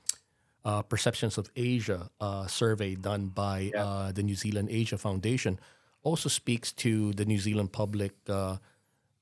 uh, 0.67 0.81
perceptions 0.81 1.37
of 1.37 1.49
Asia 1.55 2.09
uh, 2.19 2.45
survey 2.45 2.93
done 2.95 3.27
by 3.27 3.71
uh, 3.75 4.11
the 4.11 4.21
New 4.21 4.35
Zealand 4.35 4.67
Asia 4.69 4.97
Foundation 4.97 5.59
also 6.03 6.29
speaks 6.29 6.73
to 6.73 7.13
the 7.13 7.25
New 7.25 7.39
Zealand 7.39 7.71
public 7.71 8.13
uh, 8.27 8.57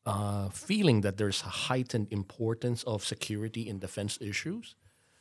uh, 0.05 0.49
feeling 0.49 1.01
that 1.01 1.17
there's 1.17 1.41
a 1.43 1.53
heightened 1.69 2.07
importance 2.11 2.83
of 2.83 3.05
security 3.05 3.69
and 3.69 3.79
defense 3.79 4.17
issues. 4.21 4.75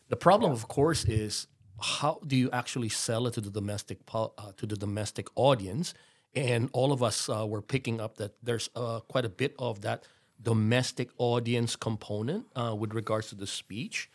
The 0.08 0.16
problem, 0.16 0.50
of 0.52 0.66
course, 0.68 1.04
is 1.04 1.46
how 1.80 2.20
do 2.26 2.36
you 2.36 2.50
actually 2.52 2.88
sell 2.88 3.26
it 3.26 3.34
to 3.34 3.40
the 3.40 3.50
domestic 3.50 3.98
uh, 4.12 4.28
to 4.56 4.66
the 4.66 4.76
domestic 4.76 5.26
audience? 5.34 5.94
And 6.34 6.68
all 6.72 6.90
of 6.92 7.02
us 7.02 7.28
uh, 7.28 7.46
were 7.46 7.62
picking 7.62 8.00
up 8.00 8.16
that 8.16 8.32
there's 8.42 8.68
uh, 8.74 9.00
quite 9.12 9.24
a 9.24 9.34
bit 9.42 9.54
of 9.58 9.82
that 9.82 10.04
domestic 10.42 11.08
audience 11.18 11.76
component 11.76 12.46
uh, 12.56 12.74
with 12.74 12.92
regards 12.94 13.28
to 13.28 13.34
the 13.34 13.46
speech. 13.46 14.10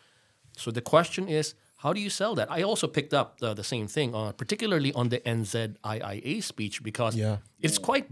So 0.56 0.70
the 0.70 0.82
question 0.82 1.28
is, 1.28 1.54
how 1.82 1.92
do 1.94 2.00
you 2.00 2.10
sell 2.10 2.34
that? 2.34 2.48
I 2.50 2.62
also 2.62 2.86
picked 2.86 3.14
up 3.14 3.38
the, 3.40 3.54
the 3.54 3.64
same 3.64 3.86
thing, 3.88 4.14
uh, 4.14 4.32
particularly 4.32 4.92
on 4.92 5.08
the 5.08 5.18
NZIIA 5.20 6.42
speech, 6.42 6.82
because 6.82 7.16
Yeah. 7.16 7.38
it's 7.60 7.78
quite 7.78 8.06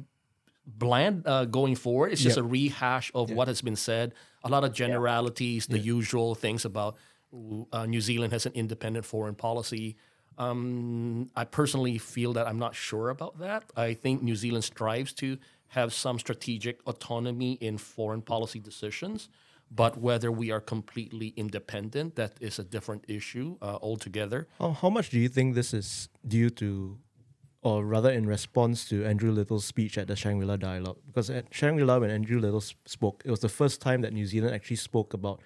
bland 0.66 1.22
uh, 1.26 1.44
going 1.44 1.76
forward. 1.76 2.12
It's 2.12 2.22
just 2.22 2.36
a 2.38 2.42
rehash 2.42 3.10
of 3.14 3.30
what 3.30 3.48
has 3.48 3.60
been 3.62 3.76
said. 3.76 4.14
A 4.44 4.48
lot 4.48 4.64
of 4.64 4.72
generalities, 4.72 5.66
the 5.66 5.78
usual 5.78 6.34
things 6.34 6.64
about 6.64 6.96
uh, 7.72 7.84
New 7.86 8.00
Zealand 8.00 8.32
has 8.32 8.46
an 8.46 8.52
independent 8.54 9.04
foreign 9.04 9.34
policy. 9.34 9.96
Um, 10.38 11.30
I 11.36 11.44
personally 11.44 11.98
feel 11.98 12.32
that 12.34 12.46
I'm 12.46 12.58
not 12.58 12.74
sure 12.74 13.10
about 13.10 13.38
that. 13.40 13.64
I 13.76 13.94
think 13.94 14.22
New 14.22 14.36
Zealand 14.36 14.64
strives 14.64 15.12
to 15.14 15.36
have 15.68 15.92
some 15.92 16.18
strategic 16.18 16.80
autonomy 16.86 17.52
in 17.60 17.76
foreign 17.76 18.22
policy 18.22 18.60
decisions, 18.60 19.28
but 19.70 19.98
whether 19.98 20.30
we 20.32 20.50
are 20.50 20.60
completely 20.60 21.28
independent, 21.36 22.16
that 22.16 22.32
is 22.40 22.58
a 22.58 22.64
different 22.64 23.04
issue 23.08 23.56
uh, 23.60 23.78
altogether. 23.82 24.48
How, 24.58 24.70
how 24.72 24.90
much 24.90 25.10
do 25.10 25.18
you 25.18 25.28
think 25.28 25.54
this 25.54 25.74
is 25.74 26.08
due 26.26 26.50
to, 26.50 26.98
or 27.62 27.84
rather 27.84 28.10
in 28.10 28.26
response 28.26 28.88
to 28.88 29.04
Andrew 29.04 29.30
Little's 29.30 29.64
speech 29.66 29.98
at 29.98 30.06
the 30.08 30.16
Shangri 30.16 30.46
La 30.46 30.56
Dialogue? 30.56 30.98
Because 31.06 31.28
at 31.30 31.46
Shangri 31.50 31.84
La, 31.84 31.98
when 31.98 32.10
Andrew 32.10 32.40
Little 32.40 32.62
spoke, 32.86 33.22
it 33.24 33.30
was 33.30 33.40
the 33.40 33.48
first 33.48 33.80
time 33.80 34.00
that 34.02 34.12
New 34.12 34.26
Zealand 34.26 34.54
actually 34.54 34.76
spoke 34.76 35.12
about 35.14 35.40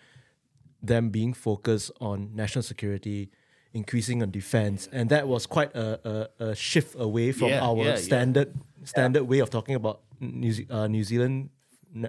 them 0.83 1.11
being 1.11 1.33
focused 1.33 1.91
on 2.00 2.31
national 2.35 2.62
security, 2.62 3.31
increasing 3.73 4.23
on 4.23 4.31
defense, 4.31 4.88
and 4.93 5.09
that 5.11 5.26
was 5.26 5.47
quite 5.47 5.75
a, 5.75 6.29
a, 6.38 6.45
a 6.50 6.55
shift 6.55 6.95
away 6.99 7.33
from 7.33 7.49
Yeah, 7.49 7.62
our 7.64 7.76
yeah, 7.76 7.85
yeah. 7.91 7.97
standard 7.97 8.52
standard 8.85 9.25
way 9.25 9.38
of 9.38 9.49
talking 9.49 9.75
about 9.75 10.00
New, 10.21 10.52
uh, 10.69 10.87
New 10.88 11.05
Zealand 11.05 11.50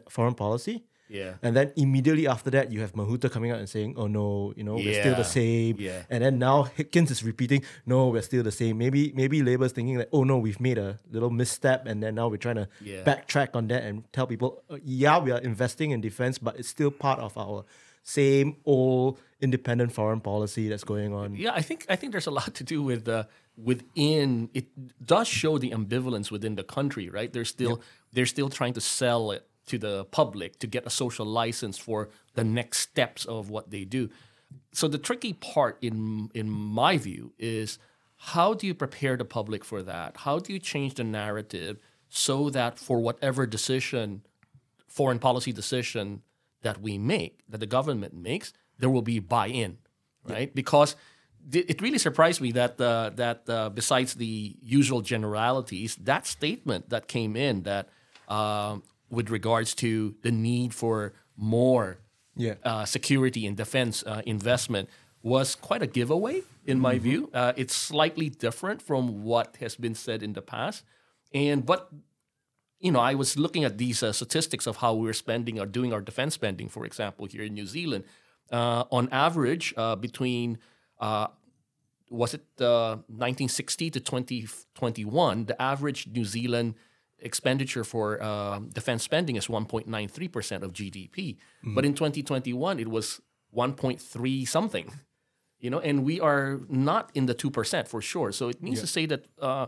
foreign 0.09 0.33
policy. 0.33 0.83
Yeah. 1.13 1.33
And 1.43 1.55
then 1.55 1.71
immediately 1.75 2.25
after 2.27 2.49
that, 2.49 2.71
you 2.71 2.81
have 2.81 2.93
Mahuta 2.93 3.29
coming 3.31 3.51
out 3.51 3.59
and 3.59 3.69
saying, 3.69 3.93
"Oh 3.97 4.07
no, 4.07 4.51
you 4.57 4.63
know 4.63 4.75
we're 4.75 4.99
still 4.99 5.15
the 5.15 5.23
same." 5.23 5.75
yeah. 5.79 6.03
And 6.09 6.23
then 6.23 6.39
now 6.39 6.63
Hipkins 6.77 7.11
is 7.11 7.23
repeating, 7.23 7.61
"No, 7.85 8.07
we're 8.09 8.23
still 8.23 8.41
the 8.43 8.51
same." 8.51 8.79
Maybe 8.79 9.13
maybe 9.15 9.43
Labour's 9.43 9.73
thinking 9.73 9.97
that, 9.99 10.09
"Oh 10.11 10.23
no, 10.23 10.37
we've 10.39 10.59
made 10.59 10.79
a 10.79 10.97
little 11.11 11.29
misstep," 11.29 11.85
and 11.85 12.01
then 12.01 12.15
now 12.15 12.27
we're 12.29 12.37
trying 12.47 12.55
to 12.63 12.67
Yeah. 12.81 13.03
backtrack 13.03 13.49
on 13.55 13.67
that 13.67 13.83
and 13.83 14.03
tell 14.11 14.25
people, 14.25 14.63
uh, 14.71 14.77
"Yeah, 14.83 15.19
we 15.19 15.29
are 15.31 15.39
investing 15.39 15.91
in 15.91 16.01
defense, 16.01 16.39
but 16.39 16.57
it's 16.59 16.67
still 16.67 16.89
part 16.91 17.19
of 17.19 17.37
our 17.37 17.63
same 18.01 18.57
old 18.65 19.19
independent 19.39 19.91
foreign 19.93 20.19
policy 20.19 20.67
that's 20.67 20.83
going 20.83 21.13
on." 21.13 21.35
Yeah, 21.35 21.53
I 21.53 21.61
think 21.61 21.85
I 21.89 21.95
think 21.95 22.11
there's 22.11 22.27
a 22.27 22.31
lot 22.41 22.55
to 22.55 22.63
do 22.63 22.81
with 22.81 23.07
uh, 23.07 23.25
within. 23.55 24.49
It 24.53 24.65
does 25.05 25.27
show 25.27 25.57
the 25.57 25.71
ambivalence 25.71 26.31
within 26.31 26.55
the 26.55 26.63
country, 26.63 27.09
right? 27.09 27.31
They're 27.31 27.45
still 27.45 27.81
they're 28.13 28.25
still 28.35 28.49
trying 28.49 28.73
to 28.73 28.81
sell 28.81 29.31
it 29.31 29.45
to 29.65 29.77
the 29.77 30.05
public 30.05 30.59
to 30.59 30.67
get 30.67 30.85
a 30.85 30.89
social 30.89 31.25
license 31.25 31.77
for 31.77 32.09
the 32.35 32.43
next 32.43 32.79
steps 32.79 33.25
of 33.25 33.49
what 33.49 33.69
they 33.71 33.85
do. 33.85 34.09
So 34.71 34.87
the 34.87 34.97
tricky 34.97 35.33
part, 35.33 35.77
in 35.81 36.29
in 36.33 36.49
my 36.49 36.97
view, 36.97 37.33
is 37.39 37.79
how 38.17 38.53
do 38.53 38.67
you 38.67 38.73
prepare 38.73 39.17
the 39.17 39.25
public 39.25 39.65
for 39.65 39.83
that? 39.83 40.17
How 40.17 40.39
do 40.39 40.53
you 40.53 40.59
change 40.59 40.93
the 40.95 41.03
narrative 41.03 41.77
so 42.09 42.49
that 42.51 42.79
for 42.79 42.99
whatever 42.99 43.45
decision 43.45 44.21
foreign 44.87 45.19
policy 45.19 45.51
decision 45.51 46.21
that 46.61 46.79
we 46.79 46.97
make, 46.97 47.39
that 47.49 47.57
the 47.57 47.65
government 47.65 48.13
makes, 48.13 48.53
there 48.77 48.89
will 48.89 49.01
be 49.01 49.17
buy-in, 49.17 49.77
right? 50.23 50.53
Because 50.53 50.95
th- 51.51 51.65
it 51.67 51.81
really 51.81 51.97
surprised 51.97 52.41
me 52.41 52.51
that 52.51 52.79
uh, 52.79 53.09
that 53.15 53.49
uh, 53.49 53.69
besides 53.69 54.13
the 54.13 54.55
usual 54.61 55.01
generalities, 55.01 55.95
that 55.97 56.27
statement 56.27 56.89
that 56.89 57.07
came 57.07 57.35
in 57.35 57.63
that 57.63 57.89
um 58.29 58.83
with 59.13 59.29
regards 59.29 59.73
to 59.75 60.15
the 60.25 60.31
need 60.31 60.73
for 60.73 61.13
more 61.37 61.97
Yeah. 62.35 62.55
uh, 62.63 62.85
security 62.85 63.45
and 63.47 63.55
defense 63.57 64.03
uh, 64.05 64.21
investment 64.25 64.89
was 65.21 65.55
quite 65.55 65.81
a 65.83 65.87
giveaway 65.87 66.41
in 66.65 66.79
my 66.79 66.95
view. 66.99 67.29
Uh, 67.33 67.53
it's 67.55 67.75
slightly 67.75 68.29
different 68.29 68.81
from 68.81 69.23
what 69.23 69.47
has 69.63 69.75
been 69.75 69.95
said 69.95 70.23
in 70.23 70.33
the 70.33 70.41
past, 70.41 70.83
and 71.33 71.65
but 71.65 71.81
you 72.85 72.91
know, 72.91 72.99
I 73.11 73.13
was 73.15 73.37
looking 73.37 73.63
at 73.63 73.77
these 73.77 74.03
uh, 74.03 74.11
statistics 74.11 74.67
of 74.67 74.75
how 74.77 74.93
we're 74.93 75.13
spending 75.25 75.57
or 75.59 75.65
doing 75.65 75.93
our 75.93 76.01
defense 76.01 76.33
spending, 76.33 76.67
for 76.69 76.85
example, 76.85 77.25
here 77.27 77.43
in 77.43 77.53
New 77.53 77.65
Zealand. 77.65 78.03
Uh, 78.51 78.83
on 78.91 79.07
average, 79.09 79.73
uh, 79.77 79.95
between 79.95 80.57
uh, 80.99 81.27
was 82.09 82.33
it 82.33 82.43
uh, 82.59 82.97
1960 83.07 83.89
to 83.91 83.99
2021, 84.01 85.45
the 85.45 85.61
average 85.61 86.07
New 86.07 86.25
Zealand 86.25 86.75
expenditure 87.23 87.83
for 87.83 88.21
uh, 88.21 88.59
defense 88.59 89.03
spending 89.03 89.35
is 89.35 89.47
1.93% 89.47 90.61
of 90.61 90.73
GDP. 90.73 91.37
But 91.63 91.85
in 91.85 91.93
2021, 91.93 92.79
it 92.79 92.89
was 92.89 93.21
1.3 93.55 94.47
something 94.47 94.91
you 95.63 95.69
know, 95.69 95.79
and 95.79 96.03
we 96.03 96.19
are 96.19 96.59
not 96.67 97.09
in 97.13 97.25
the 97.25 97.33
two 97.33 97.49
percent 97.49 97.87
for 97.87 98.01
sure. 98.01 98.33
So 98.33 98.49
it 98.49 98.61
means 98.61 98.81
to 98.81 98.87
say 98.87 99.05
that 99.05 99.25
uh, 99.41 99.67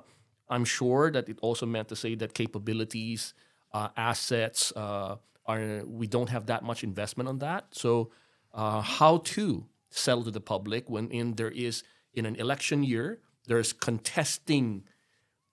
I'm 0.50 0.66
sure 0.66 1.10
that 1.10 1.30
it 1.30 1.40
also 1.42 1.66
meant 1.66 1.88
to 1.88 1.96
say 1.96 2.16
that 2.16 2.34
capabilities, 2.34 3.34
uh, 3.72 3.88
assets, 3.96 4.74
uh, 4.76 5.16
are 5.46 5.84
we 5.86 6.06
don't 6.06 6.30
have 6.30 6.48
that 6.48 6.64
much 6.64 6.84
investment 6.84 7.30
on 7.30 7.40
that. 7.40 7.68
So 7.72 8.12
uh, 8.54 8.82
how 8.82 9.20
to 9.36 9.66
sell 9.90 10.22
to 10.24 10.32
the 10.32 10.42
public 10.42 10.90
when 10.90 11.10
in 11.12 11.36
there 11.36 11.52
is 11.52 11.84
in 12.14 12.26
an 12.26 12.36
election 12.36 12.84
year 12.84 13.20
there's 13.48 13.72
contesting 13.72 14.84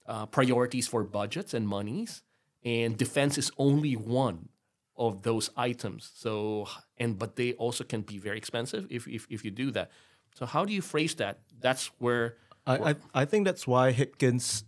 uh, 0.06 0.26
priorities 0.26 0.88
for 0.88 1.04
budgets 1.04 1.54
and 1.54 1.68
monies, 1.68 2.22
and 2.64 2.96
defense 2.96 3.38
is 3.38 3.50
only 3.58 3.94
one 3.94 4.48
of 4.96 5.22
those 5.22 5.50
items. 5.56 6.10
So 6.14 6.68
and 6.98 7.18
but 7.18 7.36
they 7.36 7.52
also 7.54 7.84
can 7.84 8.02
be 8.02 8.18
very 8.18 8.38
expensive 8.38 8.86
if 8.90 9.06
if, 9.08 9.26
if 9.30 9.44
you 9.44 9.50
do 9.50 9.70
that. 9.72 9.90
So 10.34 10.46
how 10.46 10.64
do 10.64 10.72
you 10.72 10.82
phrase 10.82 11.14
that? 11.16 11.40
That's 11.60 11.86
where 11.98 12.36
I, 12.66 12.90
I 12.90 12.94
I 13.14 13.24
think 13.24 13.46
that's 13.46 13.66
why 13.66 13.92
Hipkins 13.92 14.64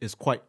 is 0.00 0.14
quite 0.14 0.42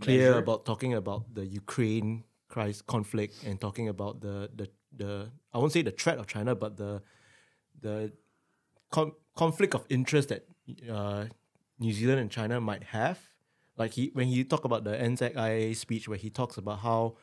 clear 0.00 0.30
Measure. 0.30 0.38
about 0.38 0.64
talking 0.64 0.94
about 0.94 1.34
the 1.34 1.46
Ukraine 1.46 2.24
crisis 2.48 2.82
conflict 2.82 3.34
and 3.46 3.60
talking 3.60 3.88
about 3.88 4.20
the 4.20 4.50
the 4.54 4.68
the 4.96 5.30
I 5.52 5.58
won't 5.58 5.72
say 5.72 5.82
the 5.82 5.90
threat 5.90 6.18
of 6.18 6.26
China, 6.26 6.54
but 6.54 6.76
the 6.76 7.02
the 7.80 8.12
con- 8.90 9.12
conflict 9.36 9.74
of 9.74 9.84
interest 9.88 10.28
that 10.28 10.46
uh, 10.90 11.26
New 11.78 11.92
Zealand 11.92 12.20
and 12.20 12.30
China 12.30 12.60
might 12.60 12.84
have. 12.84 13.18
Like 13.76 13.92
he 13.92 14.10
when 14.14 14.28
he 14.28 14.44
talked 14.44 14.64
about 14.64 14.84
the 14.84 14.92
NZIA 14.92 15.74
speech 15.74 16.08
where 16.08 16.18
he 16.18 16.30
talks 16.30 16.56
about 16.56 16.80
how 16.80 17.16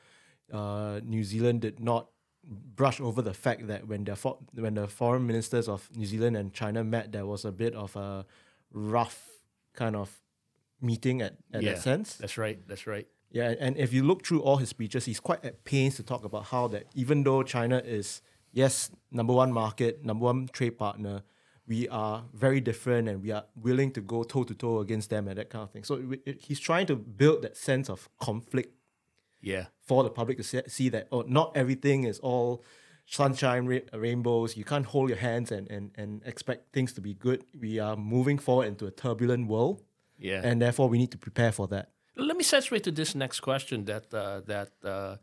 uh, 0.51 0.99
New 1.03 1.23
Zealand 1.23 1.61
did 1.61 1.79
not 1.79 2.09
brush 2.43 2.99
over 2.99 3.21
the 3.21 3.33
fact 3.33 3.67
that 3.67 3.87
when 3.87 4.03
the 4.03 4.15
for- 4.15 4.39
when 4.53 4.73
the 4.73 4.87
foreign 4.87 5.25
ministers 5.25 5.69
of 5.69 5.89
New 5.95 6.05
Zealand 6.05 6.35
and 6.35 6.53
China 6.53 6.83
met, 6.83 7.11
there 7.11 7.25
was 7.25 7.45
a 7.45 7.51
bit 7.51 7.73
of 7.73 7.95
a 7.95 8.25
rough 8.73 9.29
kind 9.73 9.95
of 9.95 10.21
meeting 10.81 11.21
at, 11.21 11.37
at 11.53 11.63
yeah, 11.63 11.73
that 11.73 11.81
sense. 11.81 12.15
That's 12.15 12.37
right. 12.37 12.59
That's 12.67 12.87
right. 12.87 13.07
Yeah, 13.31 13.53
and 13.59 13.77
if 13.77 13.93
you 13.93 14.03
look 14.03 14.25
through 14.25 14.41
all 14.41 14.57
his 14.57 14.69
speeches, 14.69 15.05
he's 15.05 15.21
quite 15.21 15.45
at 15.45 15.63
pains 15.63 15.95
to 15.95 16.03
talk 16.03 16.25
about 16.25 16.47
how 16.47 16.67
that 16.69 16.87
even 16.95 17.23
though 17.23 17.43
China 17.43 17.77
is 17.77 18.21
yes 18.51 18.91
number 19.09 19.33
one 19.33 19.53
market, 19.53 20.03
number 20.03 20.25
one 20.25 20.49
trade 20.51 20.77
partner, 20.77 21.23
we 21.67 21.87
are 21.89 22.23
very 22.33 22.59
different 22.59 23.07
and 23.07 23.21
we 23.23 23.31
are 23.31 23.45
willing 23.55 23.91
to 23.91 24.01
go 24.01 24.23
toe 24.23 24.43
to 24.43 24.53
toe 24.53 24.79
against 24.79 25.09
them 25.09 25.27
and 25.27 25.37
that 25.37 25.49
kind 25.49 25.63
of 25.63 25.71
thing. 25.71 25.83
So 25.83 25.95
it, 25.95 26.21
it- 26.25 26.41
he's 26.41 26.59
trying 26.59 26.87
to 26.87 26.95
build 26.95 27.41
that 27.43 27.55
sense 27.55 27.89
of 27.89 28.09
conflict 28.19 28.73
Yeah. 29.41 29.65
for 29.87 30.03
the 30.03 30.09
public 30.09 30.37
to 30.37 30.43
see, 30.43 30.61
see 30.67 30.89
that 30.89 31.07
oh, 31.11 31.23
not 31.27 31.51
everything 31.55 32.03
is 32.05 32.19
all 32.19 32.63
sunshine 33.05 33.65
ra- 33.67 33.87
rainbows. 33.93 34.55
You 34.57 34.63
can't 34.65 34.85
hold 34.85 35.09
your 35.09 35.17
hands 35.19 35.51
and, 35.51 35.69
and 35.71 35.91
and 35.95 36.21
expect 36.25 36.73
things 36.73 36.93
to 36.93 37.01
be 37.01 37.13
good. 37.13 37.43
We 37.59 37.79
are 37.79 37.95
moving 37.95 38.37
forward 38.39 38.67
into 38.67 38.85
a 38.87 38.91
turbulent 38.91 39.47
world, 39.47 39.81
Yeah. 40.19 40.41
and 40.47 40.61
therefore 40.61 40.87
we 40.89 40.97
need 40.97 41.11
to 41.11 41.17
prepare 41.17 41.51
for 41.51 41.67
that. 41.67 41.85
Let 42.15 42.37
me 42.37 42.43
segue 42.43 42.81
to 42.83 42.91
this 42.91 43.15
next 43.15 43.39
question 43.41 43.85
that 43.85 44.13
uh, 44.13 44.41
that 44.53 44.71
uh, 44.83 45.15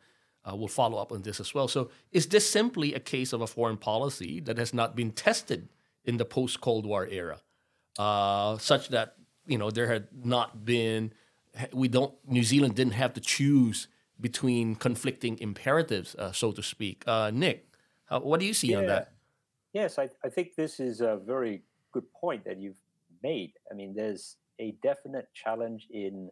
uh, 0.49 0.57
will 0.57 0.68
follow 0.80 0.99
up 1.02 1.12
on 1.12 1.23
this 1.23 1.40
as 1.40 1.54
well. 1.54 1.68
So, 1.68 1.90
is 2.11 2.26
this 2.28 2.49
simply 2.50 2.95
a 2.95 3.00
case 3.00 3.33
of 3.37 3.40
a 3.42 3.47
foreign 3.47 3.76
policy 3.78 4.40
that 4.40 4.59
has 4.59 4.73
not 4.73 4.95
been 4.97 5.12
tested 5.12 5.68
in 6.09 6.17
the 6.17 6.25
post 6.25 6.61
Cold 6.61 6.87
War 6.87 7.07
era, 7.07 7.38
uh, 7.99 8.57
such 8.59 8.88
that 8.88 9.17
you 9.47 9.59
know 9.59 9.71
there 9.71 9.87
had 9.87 10.09
not 10.25 10.65
been 10.65 11.12
we 11.73 11.87
don't 11.87 12.15
New 12.27 12.43
Zealand 12.43 12.75
didn't 12.75 12.95
have 12.95 13.12
to 13.15 13.21
choose 13.21 13.88
between 14.21 14.75
conflicting 14.75 15.38
imperatives, 15.38 16.17
uh, 16.17 16.33
so 16.33 16.50
to 16.50 16.62
speak. 16.62 17.05
Uh, 17.07 17.31
Nick, 17.33 17.69
how, 18.07 18.21
what 18.21 18.41
do 18.41 18.47
you 18.47 18.55
see 18.55 18.75
on 18.75 18.87
that? 18.87 19.12
Yes, 19.73 19.99
I, 19.99 20.09
I 20.25 20.29
think 20.29 20.57
this 20.57 20.81
is 20.81 21.00
a 21.00 21.21
very 21.25 21.62
good 21.93 22.11
point 22.12 22.45
that 22.47 22.59
you've 22.59 22.81
made. 23.23 23.53
I 23.71 23.75
mean, 23.75 23.95
there's 23.95 24.37
a 24.59 24.75
definite 24.83 25.29
challenge 25.35 25.87
in 25.91 26.31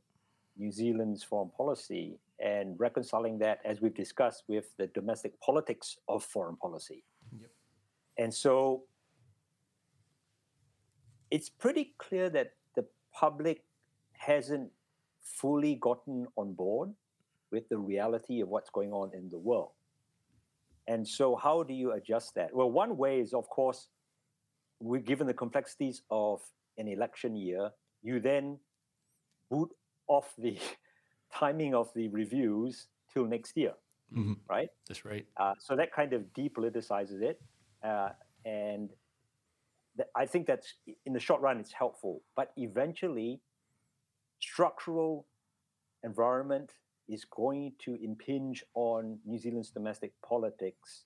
New 0.57 0.73
Zealand's 0.73 1.23
foreign 1.23 1.51
policy 1.51 2.19
and 2.41 2.75
reconciling 2.79 3.39
that, 3.39 3.61
as 3.65 3.81
we've 3.81 3.95
discussed, 3.95 4.45
with 4.49 4.77
the 4.79 4.89
domestic 4.89 5.39
politics 5.41 5.99
of 6.09 6.25
foreign 6.25 6.57
policy. 6.57 7.05
Yep. 7.39 7.51
And 8.19 8.35
so 8.35 8.83
it's 11.37 11.51
pretty 11.51 11.85
clear 11.99 12.31
that 12.31 12.49
the 12.77 12.85
public 13.13 13.59
hasn't 14.29 14.71
fully 15.41 15.75
gotten 15.89 16.27
on 16.37 16.55
board 16.55 16.89
with 17.53 17.69
the 17.69 17.77
reality 17.77 18.41
of 18.41 18.49
what's 18.49 18.71
going 18.71 18.93
on 19.01 19.11
in 19.19 19.29
the 19.29 19.39
world. 19.39 19.73
And 20.89 21.07
so, 21.07 21.37
how 21.37 21.63
do 21.63 21.75
you 21.75 21.93
adjust 21.93 22.35
that? 22.37 22.49
Well, 22.55 22.71
one 22.71 22.97
way 22.97 23.21
is, 23.21 23.35
of 23.35 23.47
course, 23.51 23.89
we're 24.81 25.07
given 25.13 25.27
the 25.27 25.35
complexities 25.35 26.03
of 26.11 26.41
an 26.79 26.89
election 26.89 27.37
year, 27.37 27.71
you 28.03 28.21
then 28.21 28.59
boot 29.51 29.71
off 30.09 30.33
the 30.39 30.59
timing 31.35 31.75
of 31.75 31.93
the 31.95 32.09
reviews 32.09 32.89
till 33.13 33.27
next 33.27 33.57
year, 33.57 33.75
Mhm. 34.13 34.37
right? 34.49 34.71
That's 34.89 35.05
right. 35.05 35.27
Uh, 35.37 35.55
so 35.59 35.77
that 35.77 35.93
kind 35.93 36.13
of 36.15 36.23
depoliticizes 36.41 37.21
it, 37.31 37.37
uh, 37.83 38.11
and 38.45 38.91
I 40.15 40.27
think 40.27 40.47
that's 40.47 40.75
in 41.05 41.13
the 41.13 41.21
short 41.21 41.41
run 41.41 41.59
it's 41.59 41.73
helpful. 41.73 42.23
But 42.37 42.53
eventually, 42.57 43.41
structural 44.41 45.27
environment 46.05 46.73
is 47.09 47.25
going 47.25 47.73
to 47.85 47.97
impinge 48.03 48.65
on 48.75 49.19
New 49.25 49.39
Zealand's 49.39 49.71
domestic 49.71 50.13
politics, 50.27 51.05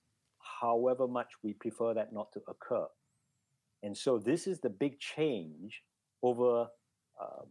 however 0.61 1.07
much 1.07 1.27
we 1.43 1.53
prefer 1.53 1.93
that 1.93 2.13
not 2.13 2.31
to 2.33 2.41
occur. 2.47 2.85
And 3.83 3.95
so 3.97 4.17
this 4.17 4.47
is 4.47 4.59
the 4.59 4.69
big 4.69 4.99
change 4.99 5.81
over 6.23 6.67
um, 7.21 7.47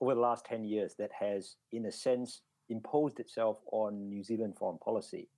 over 0.00 0.14
the 0.14 0.20
last 0.20 0.44
10 0.46 0.64
years 0.64 0.94
that 0.98 1.10
has, 1.18 1.56
in 1.72 1.86
a 1.86 1.92
sense, 1.92 2.42
imposed 2.68 3.18
itself 3.18 3.58
on 3.72 4.08
New 4.08 4.22
Zealand 4.22 4.54
foreign 4.56 4.78
policy. 4.78 5.28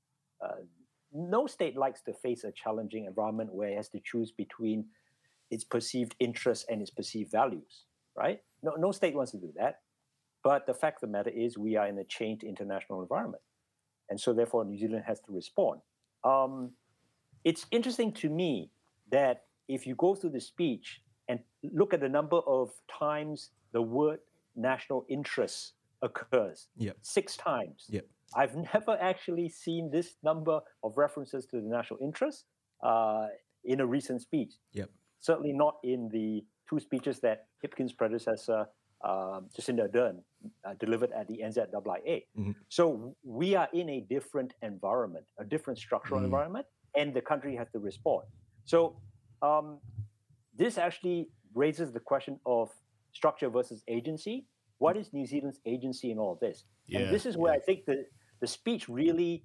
Uh, 0.45 0.63
no 1.13 1.47
state 1.47 1.77
likes 1.77 2.01
to 2.03 2.13
face 2.13 2.45
a 2.45 2.53
challenging 2.53 3.07
environment 3.07 3.53
where 3.53 3.69
it 3.69 3.77
has 3.77 3.89
to 3.91 4.01
choose 4.01 4.31
between 4.33 4.87
its 5.51 5.65
perceived 5.65 6.15
interests 6.21 6.65
and 6.69 6.81
its 6.81 6.91
perceived 6.91 7.31
values, 7.31 7.85
right? 8.17 8.41
No, 8.63 8.75
no 8.77 8.93
state 8.93 9.15
wants 9.15 9.33
to 9.33 9.39
do 9.39 9.53
that. 9.57 9.81
But 10.45 10.67
the 10.67 10.75
fact 10.75 11.03
of 11.03 11.09
the 11.09 11.13
matter 11.13 11.31
is, 11.31 11.59
we 11.59 11.77
are 11.77 11.87
in 11.87 11.99
a 11.99 12.05
changed 12.05 12.45
international 12.45 13.03
environment. 13.03 13.43
And 14.09 14.19
so, 14.19 14.33
therefore, 14.33 14.65
New 14.65 14.79
Zealand 14.79 15.05
has 15.07 15.21
to 15.21 15.33
respond. 15.33 15.81
Um, 16.25 16.71
it's 17.45 17.67
interesting 17.71 18.13
to 18.15 18.29
me 18.29 18.71
that 19.11 19.45
if 19.69 19.87
you 19.87 19.95
go 19.97 20.15
through 20.15 20.31
the 20.31 20.41
speech 20.41 21.03
and 21.29 21.41
look 21.73 21.93
at 21.95 22.01
the 22.01 22.09
number 22.09 22.39
of 22.39 22.71
times 22.99 23.51
the 23.73 23.83
word 23.83 24.21
national 24.57 25.05
interest 25.09 25.75
occurs, 26.03 26.69
Yep. 26.77 26.97
six 27.03 27.37
times. 27.37 27.87
Yep. 27.89 28.07
I've 28.35 28.55
never 28.75 28.97
actually 29.01 29.49
seen 29.49 29.91
this 29.91 30.17
number 30.23 30.61
of 30.83 30.97
references 30.97 31.47
to 31.47 31.57
the 31.61 31.69
national 31.69 32.01
interest 32.03 32.45
uh, 32.83 33.27
in 33.65 33.81
a 33.81 33.87
recent 33.87 34.23
speech. 34.23 34.55
Yep. 34.73 34.91
Certainly 35.21 35.53
not 35.53 35.77
in 35.85 36.09
the 36.13 36.45
two 36.69 36.81
speeches 36.81 37.21
that 37.21 37.47
Hipkins' 37.65 37.97
predecessor, 37.97 38.67
um, 39.05 39.49
Jacinda 39.57 39.89
Ardern, 39.91 40.23
uh, 40.65 40.75
delivered 40.79 41.11
at 41.13 41.27
the 41.29 41.39
NZIA. 41.43 42.23
Mhm. 42.39 42.55
So 42.69 43.15
we 43.25 43.55
are 43.55 43.69
in 43.73 43.89
a 43.91 44.01
different 44.01 44.55
environment, 44.63 45.27
a 45.39 45.45
different 45.45 45.79
structural 45.79 46.21
Mm. 46.21 46.25
environment, 46.25 46.67
and 46.97 47.13
the 47.13 47.21
country 47.21 47.57
has 47.57 47.69
to 47.73 47.79
respond. 47.79 48.27
So 48.65 48.97
um, 49.43 49.81
this 50.55 50.79
actually 50.79 51.31
raises 51.55 51.93
the 51.93 52.01
question 52.01 52.39
of 52.47 52.71
structure 53.13 53.49
versus 53.49 53.83
agency. 53.89 54.47
What 54.79 54.97
is 54.97 55.13
New 55.13 55.27
Zealand's 55.27 55.61
agency 55.67 56.11
in 56.11 56.19
all 56.19 56.37
this? 56.37 56.65
Yeah, 56.87 57.01
and 57.01 57.15
this 57.15 57.27
is 57.27 57.37
where 57.37 57.53
I 57.53 57.59
think 57.59 57.85
the, 57.87 58.07
the 58.41 58.47
speech 58.47 58.89
really 58.89 59.45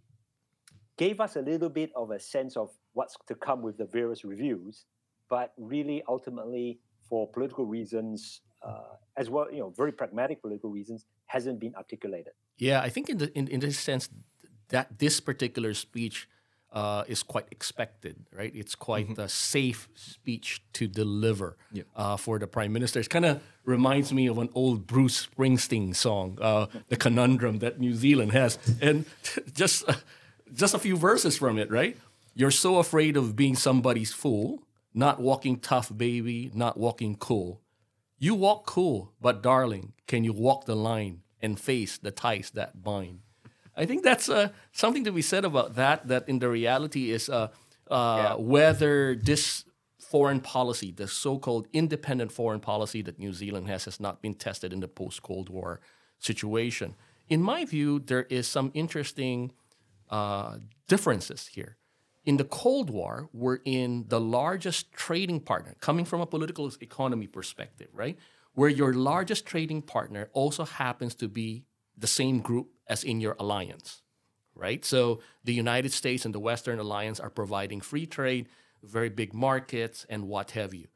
gave 0.98 1.20
us 1.20 1.36
a 1.36 1.42
little 1.42 1.70
bit 1.70 1.92
of 1.96 2.12
a 2.12 2.20
sense 2.20 2.56
of 2.56 2.72
what's 2.94 3.18
to 3.28 3.36
come 3.36 3.62
with 3.62 3.78
the 3.78 3.86
various 3.86 4.24
reviews, 4.24 4.86
but 5.30 5.54
really 5.58 6.02
ultimately 6.08 6.80
for 7.10 7.30
political 7.30 7.66
reasons, 7.66 8.42
uh, 8.66 8.96
as 9.18 9.30
well, 9.30 9.52
you 9.52 9.60
know, 9.60 9.74
very 9.76 9.92
pragmatic 9.92 10.42
political 10.42 10.70
reasons, 10.70 11.06
hasn't 11.28 11.60
been 11.60 11.76
articulated. 11.76 12.34
Yeah, 12.58 12.82
I 12.82 12.90
think 12.90 13.10
in 13.10 13.18
the 13.18 13.38
in, 13.38 13.48
in 13.48 13.60
this 13.60 13.78
sense 13.78 14.10
that 14.70 14.98
this 14.98 15.20
particular 15.20 15.74
speech 15.74 16.28
uh, 16.76 17.04
is 17.08 17.24
quite 17.24 17.48
expected, 17.52 18.16
right? 18.32 18.52
It's 18.54 18.76
quite 18.76 19.18
a 19.18 19.30
safe 19.30 19.88
speech 19.96 20.62
to 20.74 20.88
deliver 20.88 21.56
Yep. 21.72 21.86
uh, 21.96 22.18
for 22.18 22.38
the 22.38 22.48
prime 22.48 22.74
minister. 22.74 23.00
It 23.00 23.10
kind 23.10 23.26
of 23.26 23.42
reminds 23.64 24.12
me 24.14 24.28
of 24.28 24.38
an 24.38 24.50
old 24.54 24.86
Bruce 24.86 25.26
Springsteen 25.28 25.96
song, 25.96 26.38
uh, 26.42 26.66
"The 26.90 26.98
Conundrum 26.98 27.60
that 27.60 27.80
New 27.80 27.94
Zealand 27.96 28.34
has," 28.34 28.60
and 28.82 29.06
just 29.54 29.86
just 30.54 30.74
a 30.76 30.80
few 30.80 30.98
verses 30.98 31.38
from 31.38 31.58
it, 31.58 31.72
right? 31.72 31.98
You're 32.36 32.52
so 32.52 32.78
afraid 32.80 33.16
of 33.18 33.36
being 33.36 33.56
somebody's 33.56 34.14
fool, 34.14 34.62
not 34.94 35.20
walking 35.22 35.60
tough, 35.60 35.90
baby, 35.96 36.52
not 36.54 36.78
walking 36.78 37.16
cool. 37.16 37.62
You 38.20 38.36
walk 38.36 38.66
cool, 38.66 39.14
but 39.22 39.42
darling, 39.42 39.94
can 40.08 40.24
you 40.26 40.34
walk 40.34 40.66
the 40.66 40.76
line 40.76 41.22
and 41.42 41.58
face 41.60 41.98
the 41.98 42.12
ties 42.12 42.50
that 42.52 42.84
bind? 42.84 43.20
I 43.78 43.86
think 43.86 44.04
that's 44.04 44.30
uh, 44.30 44.50
something 44.72 45.04
to 45.04 45.12
be 45.12 45.22
said 45.22 45.46
about 45.46 45.76
that. 45.76 46.08
That 46.08 46.28
in 46.30 46.40
the 46.40 46.50
reality 46.50 47.12
is 47.12 47.30
uh, 47.30 47.50
uh, 47.90 48.36
whether 48.36 49.16
this 49.16 49.66
foreign 50.00 50.40
policy, 50.40 50.92
the 50.92 51.08
so-called 51.08 51.68
independent 51.74 52.32
foreign 52.32 52.60
policy 52.60 53.02
that 53.02 53.20
New 53.20 53.34
Zealand 53.34 53.68
has, 53.68 53.86
has 53.86 54.00
not 54.00 54.22
been 54.22 54.36
tested 54.36 54.72
in 54.72 54.80
the 54.80 54.88
post-Cold 54.88 55.50
War 55.50 55.82
situation. 56.20 56.96
In 57.28 57.42
my 57.42 57.66
view, 57.66 58.00
there 58.00 58.24
is 58.24 58.48
some 58.48 58.72
interesting 58.74 59.52
uh, 60.10 60.58
differences 60.88 61.48
here. 61.48 61.78
In 62.24 62.38
the 62.38 62.44
Cold 62.44 62.90
War, 62.90 63.30
we're 63.34 63.60
in 63.66 64.06
the 64.08 64.20
largest 64.20 64.92
trading 64.92 65.40
partner, 65.40 65.76
coming 65.80 66.06
from 66.06 66.22
a 66.22 66.26
political 66.26 66.72
economy 66.82 67.28
perspective, 67.28 67.90
right? 67.94 68.18
Where 68.54 68.70
your 68.70 68.94
largest 68.94 69.46
trading 69.46 69.82
partner 69.82 70.30
also 70.34 70.66
happens 70.66 71.16
to 71.16 71.28
be 71.28 71.66
the 71.98 72.08
same 72.08 72.40
group 72.40 72.70
as 72.88 73.04
in 73.04 73.22
your 73.22 73.36
alliance, 73.40 74.02
right? 74.54 74.84
So 74.86 75.22
the 75.44 75.54
United 75.54 75.92
States 75.92 76.26
and 76.26 76.34
the 76.34 76.40
Western 76.40 76.80
Alliance 76.80 77.20
are 77.20 77.30
providing 77.30 77.82
free 77.82 78.06
trade, 78.06 78.48
very 78.84 79.10
big 79.10 79.34
markets, 79.34 80.06
and 80.10 80.28
what 80.28 80.52
have 80.52 80.74
you. 80.74 80.88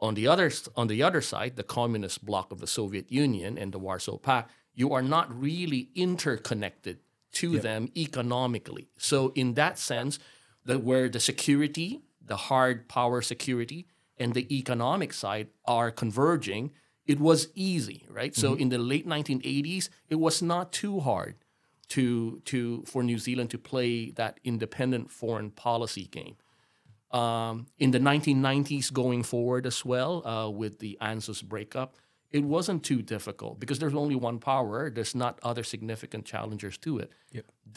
On 0.00 0.14
the 0.14 0.26
other 0.26 0.50
on 0.76 0.86
the 0.86 1.02
other 1.02 1.20
side, 1.20 1.56
the 1.56 1.62
communist 1.62 2.24
bloc 2.24 2.50
of 2.50 2.58
the 2.58 2.66
Soviet 2.66 3.12
Union 3.12 3.58
and 3.58 3.72
the 3.72 3.78
Warsaw 3.78 4.16
Pact, 4.16 4.50
you 4.74 4.92
are 4.94 5.02
not 5.02 5.38
really 5.38 5.90
interconnected 5.94 6.98
to 7.32 7.58
them 7.60 7.88
economically. 7.96 8.88
So 8.96 9.32
in 9.34 9.54
that 9.54 9.78
sense, 9.78 10.18
the, 10.64 10.78
where 10.78 11.08
the 11.08 11.20
security, 11.20 12.00
the 12.24 12.36
hard 12.36 12.88
power 12.88 13.22
security, 13.22 13.86
and 14.18 14.34
the 14.34 14.54
economic 14.56 15.12
side 15.12 15.48
are 15.64 15.90
converging, 15.90 16.72
it 17.10 17.18
was 17.18 17.48
easy, 17.56 18.04
right? 18.08 18.34
So 18.36 18.54
in 18.62 18.68
the 18.68 18.78
late 18.78 19.06
1980s, 19.06 19.88
it 20.08 20.18
was 20.26 20.40
not 20.42 20.72
too 20.82 21.00
hard 21.00 21.34
to 21.94 22.40
to 22.50 22.84
for 22.90 23.02
New 23.02 23.18
Zealand 23.18 23.50
to 23.50 23.58
play 23.58 23.92
that 24.20 24.38
independent 24.44 25.10
foreign 25.10 25.50
policy 25.50 26.06
game. 26.18 26.36
Um, 27.22 27.66
in 27.84 27.90
the 27.90 27.98
1990s, 27.98 28.92
going 28.92 29.24
forward 29.24 29.66
as 29.66 29.84
well, 29.84 30.12
uh, 30.24 30.48
with 30.60 30.78
the 30.78 30.96
ANZUS 31.00 31.42
breakup, 31.42 31.96
it 32.30 32.44
wasn't 32.44 32.84
too 32.84 33.02
difficult 33.02 33.58
because 33.58 33.80
there's 33.80 33.98
only 34.04 34.14
one 34.14 34.38
power. 34.38 34.88
There's 34.88 35.16
not 35.24 35.40
other 35.42 35.64
significant 35.64 36.24
challengers 36.32 36.78
to 36.78 36.90
it. 37.02 37.10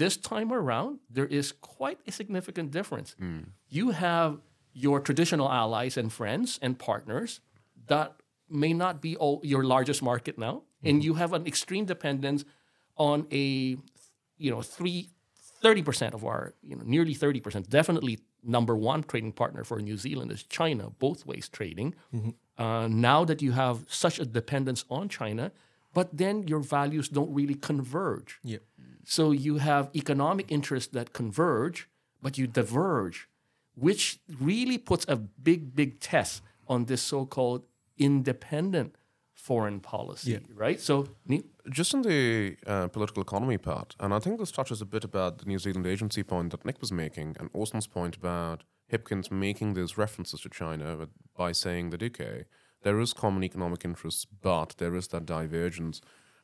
This 0.02 0.16
time 0.16 0.54
around, 0.54 1.00
there 1.10 1.26
is 1.40 1.52
quite 1.78 2.00
a 2.06 2.12
significant 2.12 2.70
difference. 2.70 3.16
You 3.78 3.86
have 3.92 4.32
your 4.74 5.00
traditional 5.00 5.50
allies 5.50 5.98
and 5.98 6.14
friends 6.14 6.60
and 6.62 6.78
partners 6.78 7.42
that 7.88 8.14
may 8.54 8.74
not 8.74 9.02
be 9.02 9.16
all, 9.18 9.42
your 9.44 9.64
largest 9.64 10.02
market 10.02 10.38
now, 10.38 10.64
and 10.84 11.04
you 11.04 11.14
have 11.16 11.34
an 11.34 11.48
extreme 11.48 11.86
dependence 11.86 12.44
on 12.98 13.28
a, 13.32 13.78
you 14.38 14.52
know, 14.52 14.62
three. 14.62 15.10
30% 15.64 16.14
of 16.14 16.26
our, 16.26 16.54
you 16.62 16.76
know, 16.76 16.84
nearly 16.86 17.16
30%, 17.16 17.70
definitely 17.70 18.20
number 18.44 18.76
one 18.76 19.02
trading 19.02 19.32
partner 19.32 19.64
for 19.64 19.80
New 19.80 19.96
Zealand 19.96 20.30
is 20.30 20.44
China, 20.44 20.90
both 21.00 21.26
ways 21.26 21.48
trading. 21.48 21.96
Uh, 22.58 22.88
now 22.90 23.24
that 23.24 23.42
you 23.42 23.54
have 23.54 23.86
such 23.88 24.20
a 24.20 24.26
dependence 24.26 24.84
on 24.90 25.08
China, 25.08 25.52
but 25.94 26.18
then 26.18 26.48
your 26.48 26.60
values 26.60 27.08
don't 27.08 27.34
really 27.34 27.56
converge. 27.56 28.40
Yep. 28.44 28.62
So 29.06 29.32
you 29.32 29.58
have 29.58 29.90
economic 29.96 30.52
interests 30.52 30.92
that 30.94 31.14
converge, 31.14 31.88
but 32.22 32.38
you 32.38 32.48
diverge, 32.48 33.28
which 33.76 34.20
really 34.40 34.78
puts 34.78 35.06
a 35.08 35.16
big, 35.16 35.76
big 35.76 36.00
test 36.00 36.42
on 36.68 36.86
this 36.86 37.02
so-called 37.02 37.64
independent 37.98 38.96
foreign 39.34 39.80
policy, 39.80 40.40
right? 40.56 40.80
So, 40.80 41.08
Neil? 41.26 41.44
Just 41.70 41.94
in 41.94 42.02
the 42.02 42.58
uh, 42.68 42.88
political 42.90 43.24
economy 43.24 43.58
part, 43.58 43.96
and 44.00 44.14
I 44.14 44.20
think 44.20 44.40
this 44.40 44.52
touches 44.52 44.82
a 44.82 44.86
bit 44.86 45.04
about 45.04 45.40
the 45.40 45.46
New 45.46 45.60
Zealand 45.60 45.88
agency 45.88 46.24
point 46.24 46.52
that 46.52 46.66
Nick 46.66 46.80
was 46.82 46.92
making, 46.92 47.36
and 47.40 47.50
Austin's 47.54 47.88
point 47.88 48.16
about 48.16 48.64
Hipkins 48.92 49.32
making 49.32 49.74
those 49.74 49.98
references 49.98 50.42
to 50.42 50.50
China 50.50 51.08
by 51.36 51.52
saying 51.52 51.90
that, 51.90 52.04
okay, 52.04 52.46
there 52.84 53.00
is 53.00 53.14
common 53.14 53.44
economic 53.44 53.84
interests, 53.86 54.26
but 54.26 54.76
there 54.78 54.96
is 54.96 55.08
that 55.08 55.26
divergence. 55.26 56.02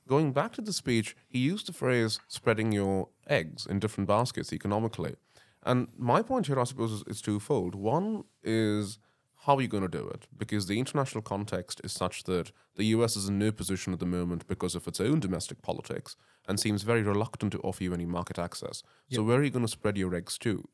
Going 0.07 0.31
back 0.31 0.53
to 0.53 0.61
the 0.61 0.73
speech, 0.73 1.15
he 1.27 1.39
used 1.39 1.67
the 1.67 1.73
phrase 1.73 2.19
spreading 2.27 2.71
your 2.71 3.09
eggs 3.27 3.67
in 3.67 3.79
different 3.79 4.07
baskets 4.07 4.51
economically. 4.51 5.15
And 5.63 5.89
my 5.97 6.21
point 6.21 6.47
here, 6.47 6.59
I 6.59 6.63
suppose, 6.63 6.91
is, 6.91 7.03
is 7.07 7.21
twofold. 7.21 7.75
One 7.75 8.23
is 8.41 8.97
how 9.43 9.55
are 9.55 9.61
you 9.61 9.67
going 9.67 9.89
to 9.89 9.97
do 9.97 10.07
it? 10.07 10.27
Because 10.37 10.67
the 10.67 10.79
international 10.79 11.21
context 11.21 11.79
is 11.83 11.93
such 11.93 12.23
that 12.23 12.51
the 12.75 12.85
US 12.87 13.15
is 13.15 13.29
in 13.29 13.39
no 13.39 13.51
position 13.51 13.93
at 13.93 13.99
the 13.99 14.05
moment 14.05 14.47
because 14.47 14.75
of 14.75 14.87
its 14.87 14.99
own 14.99 15.19
domestic 15.19 15.61
politics 15.61 16.15
and 16.47 16.59
seems 16.59 16.83
very 16.83 17.03
reluctant 17.03 17.53
to 17.53 17.59
offer 17.59 17.83
you 17.83 17.93
any 17.93 18.05
market 18.05 18.37
access. 18.37 18.83
So, 19.09 19.23
where 19.23 19.39
are 19.39 19.43
you 19.43 19.49
going 19.49 19.65
to 19.65 19.71
spread 19.71 19.97
your 19.97 20.13
eggs 20.13 20.37
to? 20.39 20.67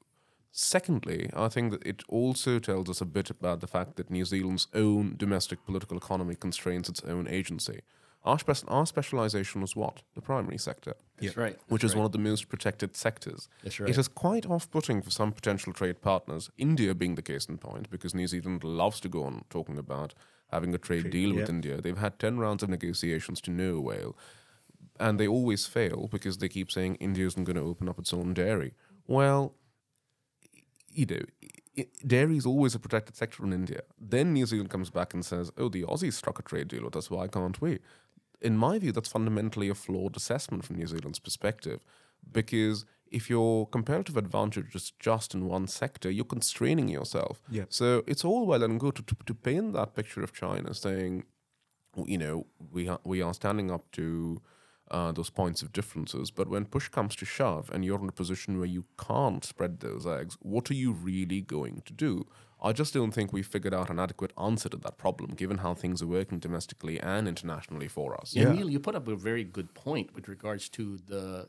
Secondly, 0.51 1.29
I 1.35 1.49
think 1.49 1.71
that 1.71 1.85
it 1.85 2.03
also 2.07 2.59
tells 2.59 2.89
us 2.89 3.01
a 3.01 3.05
bit 3.05 3.29
about 3.29 3.59
the 3.59 3.67
fact 3.67 3.97
that 3.97 4.09
New 4.09 4.25
Zealand's 4.25 4.67
own 4.73 5.15
domestic 5.17 5.63
political 5.65 5.97
economy 5.97 6.35
constrains 6.35 6.89
its 6.89 7.03
own 7.03 7.27
agency. 7.27 7.81
Our, 8.25 8.39
spe- 8.39 8.65
our 8.67 8.85
specialization 8.85 9.61
was 9.61 9.75
what? 9.75 10.01
The 10.15 10.21
primary 10.21 10.57
sector 10.57 10.95
That's 11.21 11.37
right. 11.37 11.57
which 11.67 11.83
is 11.83 11.95
one 11.95 12.05
of 12.05 12.11
the 12.11 12.17
most 12.17 12.49
protected 12.49 12.95
sectors. 12.95 13.47
That's 13.63 13.79
right. 13.79 13.89
It 13.89 13.97
is 13.97 14.07
quite 14.07 14.45
off-putting 14.47 15.03
for 15.03 15.11
some 15.11 15.31
potential 15.31 15.71
trade 15.73 16.01
partners, 16.01 16.49
India 16.57 16.95
being 16.95 17.15
the 17.15 17.21
case 17.21 17.45
in 17.45 17.57
point, 17.59 17.89
because 17.91 18.15
New 18.15 18.27
Zealand 18.27 18.63
loves 18.63 18.99
to 19.01 19.09
go 19.09 19.23
on 19.23 19.45
talking 19.49 19.77
about 19.77 20.13
having 20.51 20.73
a 20.73 20.77
trade, 20.79 21.11
deal 21.11 21.35
with. 21.35 21.49
India. 21.49 21.79
They've 21.81 21.97
had 21.97 22.17
10 22.19 22.39
rounds 22.39 22.63
of 22.63 22.69
negotiations 22.69 23.41
to 23.41 23.51
no 23.51 23.87
avail, 23.89 24.17
and 24.99 25.19
they 25.19 25.27
always 25.27 25.65
fail 25.67 26.07
because 26.11 26.37
they 26.39 26.49
keep 26.49 26.71
saying 26.71 26.95
India 26.95 27.27
isn't 27.27 27.43
going 27.43 27.57
to 27.57 27.61
open 27.63 27.87
up 27.89 27.99
its 27.99 28.13
own 28.13 28.33
dairy. 28.33 28.73
Well, 29.07 29.53
you 30.89 31.05
know, 31.05 31.21
i- 31.77 31.87
dairy 32.05 32.37
is 32.37 32.45
always 32.45 32.73
a 32.75 32.79
protected 32.79 33.15
sector 33.15 33.43
in 33.43 33.53
India. 33.53 33.81
Then 33.99 34.33
New 34.33 34.45
Zealand 34.45 34.69
comes 34.69 34.89
back 34.89 35.13
and 35.13 35.23
says, 35.25 35.51
oh, 35.57 35.69
the 35.69 35.83
Aussies 35.83 36.13
struck 36.13 36.39
a 36.39 36.43
trade 36.43 36.69
deal 36.69 36.85
with 36.85 36.95
us, 36.95 37.11
why 37.11 37.27
can't 37.27 37.59
we? 37.61 37.79
In 38.41 38.57
my 38.57 38.79
view, 38.79 38.91
that's 38.91 39.09
fundamentally 39.09 39.69
a 39.69 39.75
flawed 39.75 40.15
assessment 40.15 40.65
from 40.65 40.77
New 40.77 40.87
Zealand's 40.87 41.19
perspective 41.19 41.81
because 42.31 42.85
if 43.11 43.29
your 43.29 43.67
comparative 43.67 44.17
advantage 44.17 44.75
is 44.75 44.91
just 44.99 45.33
in 45.33 45.47
one 45.47 45.67
sector, 45.67 46.09
you're 46.09 46.25
constraining 46.25 46.89
yourself. 46.89 47.41
Yeah. 47.49 47.65
So 47.69 48.03
it's 48.07 48.25
all 48.25 48.45
well 48.45 48.63
and 48.63 48.79
good 48.79 48.95
to, 48.95 49.03
to, 49.03 49.15
to 49.25 49.33
paint 49.33 49.73
that 49.73 49.95
picture 49.95 50.23
of 50.23 50.33
China 50.33 50.73
saying, 50.73 51.23
you 52.05 52.17
know, 52.17 52.47
we 52.71 52.89
are, 52.89 52.99
we 53.03 53.21
are 53.21 53.33
standing 53.33 53.71
up 53.71 53.89
to 53.91 54.41
uh, 54.91 55.11
those 55.11 55.29
points 55.29 55.61
of 55.61 55.71
differences. 55.71 56.31
But 56.31 56.49
when 56.49 56.65
push 56.65 56.89
comes 56.89 57.15
to 57.17 57.25
shove 57.25 57.69
and 57.73 57.85
you're 57.85 57.99
in 57.99 58.09
a 58.09 58.13
position 58.13 58.57
where 58.57 58.67
you 58.67 58.85
can't 58.97 59.43
spread 59.43 59.79
those 59.79 60.05
eggs, 60.05 60.37
what 60.41 60.69
are 60.69 60.75
you 60.75 60.91
really 60.91 61.41
going 61.41 61.81
to 61.85 61.93
do? 61.93 62.25
I 62.65 62.71
just 62.73 62.93
don't 62.95 63.11
think 63.11 63.31
we've 63.31 63.45
figured 63.45 63.75
out 63.75 63.91
an 63.91 63.99
adequate 63.99 64.33
answer 64.41 64.69
to 64.69 64.77
that 64.77 64.97
problem, 64.97 65.31
given 65.35 65.59
how 65.59 65.75
things 65.75 66.01
are 66.01 66.07
working 66.07 66.39
domestically 66.39 66.99
and 66.99 67.27
internationally 67.27 67.87
for 67.87 68.19
us. 68.19 68.35
Yeah. 68.35 68.51
Neil, 68.51 68.69
you 68.69 68.79
put 68.79 68.95
up 68.95 69.07
a 69.07 69.15
very 69.15 69.43
good 69.43 69.75
point 69.75 70.15
with 70.15 70.27
regards 70.27 70.67
to 70.69 70.97
the 71.07 71.47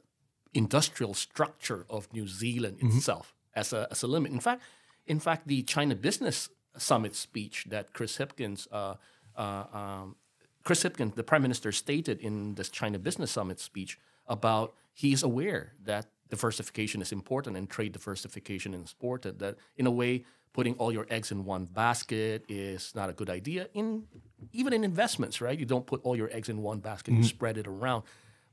industrial 0.53 1.15
structure 1.15 1.87
of 1.89 2.13
New 2.13 2.29
Zealand 2.29 2.79
itself 2.83 3.35
as 3.55 3.73
a 3.73 3.89
as 3.91 4.03
a 4.03 4.07
limit. 4.07 4.31
In 4.33 4.41
fact, 4.41 4.63
in 5.07 5.19
fact, 5.19 5.49
the 5.49 5.63
China 5.63 5.95
Business 5.95 6.51
Summit 6.77 7.15
speech 7.15 7.65
that 7.71 7.95
Chris 7.95 8.19
Hipkins, 8.19 8.69
uh, 8.71 8.95
uh, 9.37 9.65
um, 9.73 10.17
Chris 10.65 10.83
Hipkins, 10.83 11.15
the 11.15 11.25
Prime 11.25 11.43
Minister, 11.43 11.73
stated 11.73 12.21
in 12.21 12.57
this 12.57 12.69
China 12.69 12.99
Business 12.99 13.31
Summit 13.31 13.59
speech 13.59 13.99
about 14.27 14.75
he's 14.93 15.23
aware 15.23 15.73
that 15.83 16.07
diversification 16.29 17.01
is 17.03 17.13
important 17.13 17.57
and 17.57 17.69
trade 17.69 17.93
diversification 17.93 18.75
is 18.75 18.81
important. 18.81 19.39
That 19.39 19.57
in 19.77 19.87
a 19.87 19.91
way, 19.91 20.25
putting 20.53 20.75
all 20.75 20.93
your 20.93 21.07
eggs 21.11 21.31
in 21.31 21.45
one 21.45 21.67
basket 21.67 22.45
is 22.49 22.93
not 22.95 23.11
a 23.11 23.13
good 23.13 23.31
idea. 23.31 23.69
In 23.75 24.05
even 24.53 24.73
in 24.73 24.85
investments, 24.85 25.41
right? 25.41 25.59
You 25.59 25.67
don't 25.67 25.87
put 25.87 26.01
all 26.03 26.17
your 26.17 26.31
eggs 26.33 26.49
in 26.49 26.63
one 26.63 26.81
basket; 26.81 27.13
you 27.13 27.21
mm-hmm. 27.21 27.27
spread 27.27 27.59
it 27.59 27.67
around. 27.67 28.05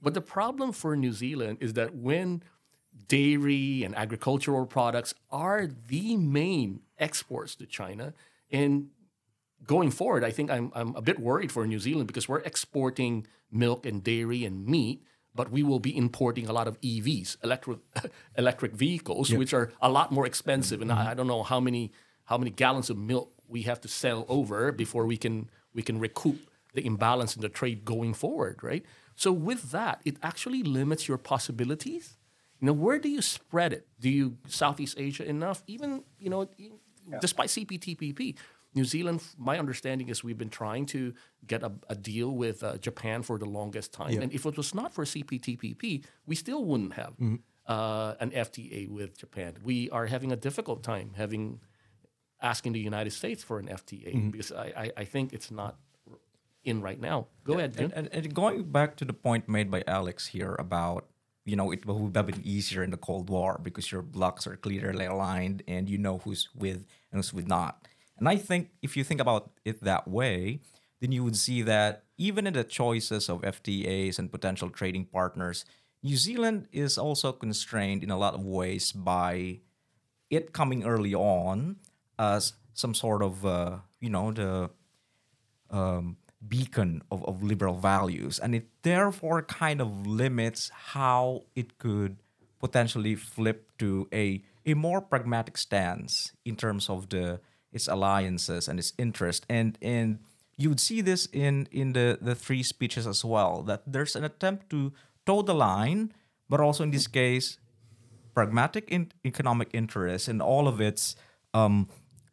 But 0.02 0.14
the 0.14 0.22
problem 0.22 0.74
for 0.74 0.96
New 0.98 1.14
Zealand 1.14 1.60
is 1.62 1.74
that 1.74 1.96
when 1.96 2.44
dairy 3.08 3.84
and 3.84 3.96
agricultural 3.96 4.66
products 4.66 5.14
are 5.32 5.68
the 5.88 6.18
main 6.18 6.82
exports 7.00 7.56
to 7.56 7.66
China, 7.66 8.14
and 8.52 8.90
going 9.66 9.92
forward, 9.92 10.24
I 10.24 10.32
think 10.32 10.52
I'm, 10.52 10.72
I'm 10.76 10.96
a 10.96 11.02
bit 11.02 11.20
worried 11.20 11.52
for 11.52 11.66
New 11.66 11.80
Zealand 11.80 12.08
because 12.08 12.28
we're 12.28 12.40
exporting 12.40 13.26
milk 13.52 13.86
and 13.86 14.04
dairy 14.04 14.44
and 14.46 14.66
meat, 14.66 15.04
but 15.36 15.52
we 15.52 15.64
will 15.64 15.80
be 15.80 15.96
importing 15.96 16.48
a 16.48 16.54
lot 16.54 16.68
of 16.68 16.80
EVs, 16.82 17.38
electric 17.44 17.80
electric 18.38 18.74
vehicles, 18.74 19.32
which 19.32 19.54
are 19.54 19.72
a 19.82 19.90
lot 19.90 20.12
more 20.12 20.26
expensive. 20.26 20.82
And 20.82 20.92
I, 20.92 20.96
mm-hmm. 20.96 21.08
I 21.10 21.14
don't 21.14 21.28
know 21.28 21.44
how 21.44 21.60
many 21.60 21.92
how 22.26 22.38
many 22.38 22.52
gallons 22.52 22.90
of 22.90 22.98
milk 22.98 23.32
we 23.48 23.64
have 23.64 23.82
to 23.82 23.88
sell 23.88 24.26
over 24.30 24.72
before 24.72 25.06
we 25.06 25.18
can 25.18 25.50
we 25.74 25.82
can 25.82 26.00
recoup 26.00 26.40
the 26.74 26.86
imbalance 26.86 27.36
in 27.36 27.42
the 27.42 27.50
trade 27.50 27.86
going 27.86 28.14
forward, 28.14 28.64
right? 28.64 28.84
So 29.16 29.32
with 29.32 29.72
that, 29.72 30.02
it 30.06 30.18
actually 30.24 30.64
limits 30.64 31.08
your 31.08 31.18
possibilities. 31.18 32.18
You 32.60 32.68
know, 32.68 32.74
where 32.74 32.98
do 32.98 33.10
you 33.10 33.22
spread 33.22 33.74
it? 33.74 33.88
Do 34.00 34.10
you 34.10 34.38
Southeast 34.48 34.96
Asia 34.98 35.28
enough? 35.28 35.64
Even 35.68 36.04
you 36.20 36.30
know, 36.30 36.50
despite 37.20 37.50
CPTPP, 37.50 38.36
New 38.76 38.86
Zealand. 38.86 39.22
My 39.38 39.60
understanding 39.60 40.10
is 40.10 40.24
we've 40.24 40.38
been 40.38 40.50
trying 40.50 40.86
to 40.88 41.14
get 41.46 41.64
a, 41.64 41.72
a 41.90 41.96
deal 41.96 42.32
with 42.32 42.64
uh, 42.64 42.78
Japan 42.78 43.24
for 43.24 43.38
the 43.38 43.46
longest 43.46 43.94
time, 43.94 44.22
and 44.22 44.34
if 44.34 44.46
it 44.46 44.58
was 44.58 44.74
not 44.74 44.94
for 44.94 45.06
CPTPP, 45.06 46.04
we 46.26 46.36
still 46.36 46.64
wouldn't 46.66 46.94
have 46.94 47.14
uh, 47.68 48.16
an 48.20 48.32
FTA 48.32 48.90
with 48.90 49.18
Japan. 49.18 49.56
We 49.64 49.90
are 49.90 50.08
having 50.08 50.32
a 50.32 50.36
difficult 50.36 50.84
time 50.84 51.12
having 51.16 51.60
asking 52.42 52.74
the 52.74 52.80
United 52.80 53.12
States 53.12 53.42
for 53.42 53.58
an 53.58 53.68
FTA 53.68 54.32
because 54.32 54.52
I, 54.52 54.74
I, 54.76 54.92
I 54.98 55.06
think 55.06 55.34
it's 55.34 55.50
not 55.50 55.78
in 56.64 56.82
right 56.82 57.00
now. 57.00 57.28
Go 57.44 57.54
ahead, 57.54 57.76
Jim. 57.76 57.86
And, 57.96 58.08
and, 58.12 58.26
and 58.26 58.34
going 58.34 58.64
back 58.64 58.96
to 58.98 59.06
the 59.06 59.14
point 59.14 59.48
made 59.48 59.72
by 59.72 59.84
Alex 59.88 60.28
here 60.28 60.56
about, 60.60 61.06
you 61.46 61.56
know, 61.56 61.72
it 61.72 61.86
would 61.86 62.16
have 62.16 62.26
been 62.26 62.42
easier 62.44 62.84
in 62.84 62.92
the 62.92 62.98
Cold 62.98 63.30
War 63.30 63.60
because 63.62 63.92
your 63.92 64.02
blocs 64.02 64.46
are 64.46 64.56
clearly 64.56 65.06
aligned 65.06 65.64
and 65.68 65.90
you 65.90 65.98
know 65.98 66.20
who's 66.20 66.50
with 66.56 66.86
and 67.12 67.20
who's 67.20 67.34
with 67.34 67.48
not. 67.48 67.88
And 68.18 68.30
I 68.30 68.38
think 68.38 68.70
if 68.82 68.96
you 68.96 69.04
think 69.04 69.22
about 69.22 69.52
it 69.66 69.84
that 69.84 70.08
way, 70.08 70.60
then 71.02 71.12
you 71.12 71.24
would 71.24 71.36
see 71.36 71.62
that 71.64 72.04
even 72.18 72.48
in 72.48 72.54
the 72.54 72.64
choices 72.64 73.30
of 73.30 73.42
FTAs 73.42 74.20
and 74.20 74.32
potential 74.32 74.70
trading 74.70 75.06
partners, 75.06 75.66
New 76.02 76.18
Zealand 76.18 76.68
is 76.72 76.98
also 76.98 77.32
constrained 77.32 78.04
in 78.04 78.12
a 78.12 78.18
lot 78.18 78.34
of 78.34 78.46
ways 78.46 78.92
by 78.92 79.60
it 80.30 80.54
coming 80.54 80.84
early 80.84 81.14
on 81.14 81.78
as 82.20 82.54
some 82.74 82.94
sort 82.94 83.22
of, 83.22 83.46
uh, 83.46 83.78
you 84.00 84.10
know, 84.10 84.32
the 84.32 84.70
um, 85.70 86.18
beacon 86.48 87.02
of, 87.12 87.24
of 87.26 87.44
liberal 87.44 87.78
values. 87.78 88.40
And 88.40 88.56
it 88.56 88.68
therefore 88.84 89.42
kind 89.44 89.82
of 89.82 90.06
limits 90.06 90.72
how 90.74 91.44
it 91.56 91.78
could 91.78 92.18
potentially 92.60 93.16
flip 93.16 93.72
to 93.80 94.08
a, 94.14 94.42
a 94.66 94.74
more 94.74 95.02
pragmatic 95.02 95.58
stance 95.58 96.32
in 96.46 96.56
terms 96.56 96.90
of 96.90 97.10
the 97.10 97.40
its 97.74 97.88
alliances 97.88 98.68
and 98.68 98.80
its 98.80 98.94
interest. 98.98 99.46
And 99.50 99.78
and 99.82 100.20
you 100.58 100.70
would 100.70 100.80
see 100.80 101.02
this 101.02 101.28
in 101.34 101.68
in 101.72 101.94
the, 101.94 102.18
the 102.22 102.36
three 102.36 102.64
speeches 102.64 103.08
as 103.08 103.26
well, 103.26 103.64
that 103.64 103.82
there's 103.86 104.16
an 104.16 104.24
attempt 104.24 104.70
to 104.70 104.94
toe 105.26 105.42
the 105.42 105.56
line, 105.56 106.14
but 106.50 106.60
also 106.60 106.84
in 106.84 106.92
this 106.92 107.08
case, 107.08 107.58
pragmatic 108.34 108.90
in 108.90 109.12
economic 109.26 109.70
interest 109.74 110.28
and 110.28 110.42
all 110.42 110.68
of 110.68 110.82
its 110.82 111.16
um, 111.54 111.88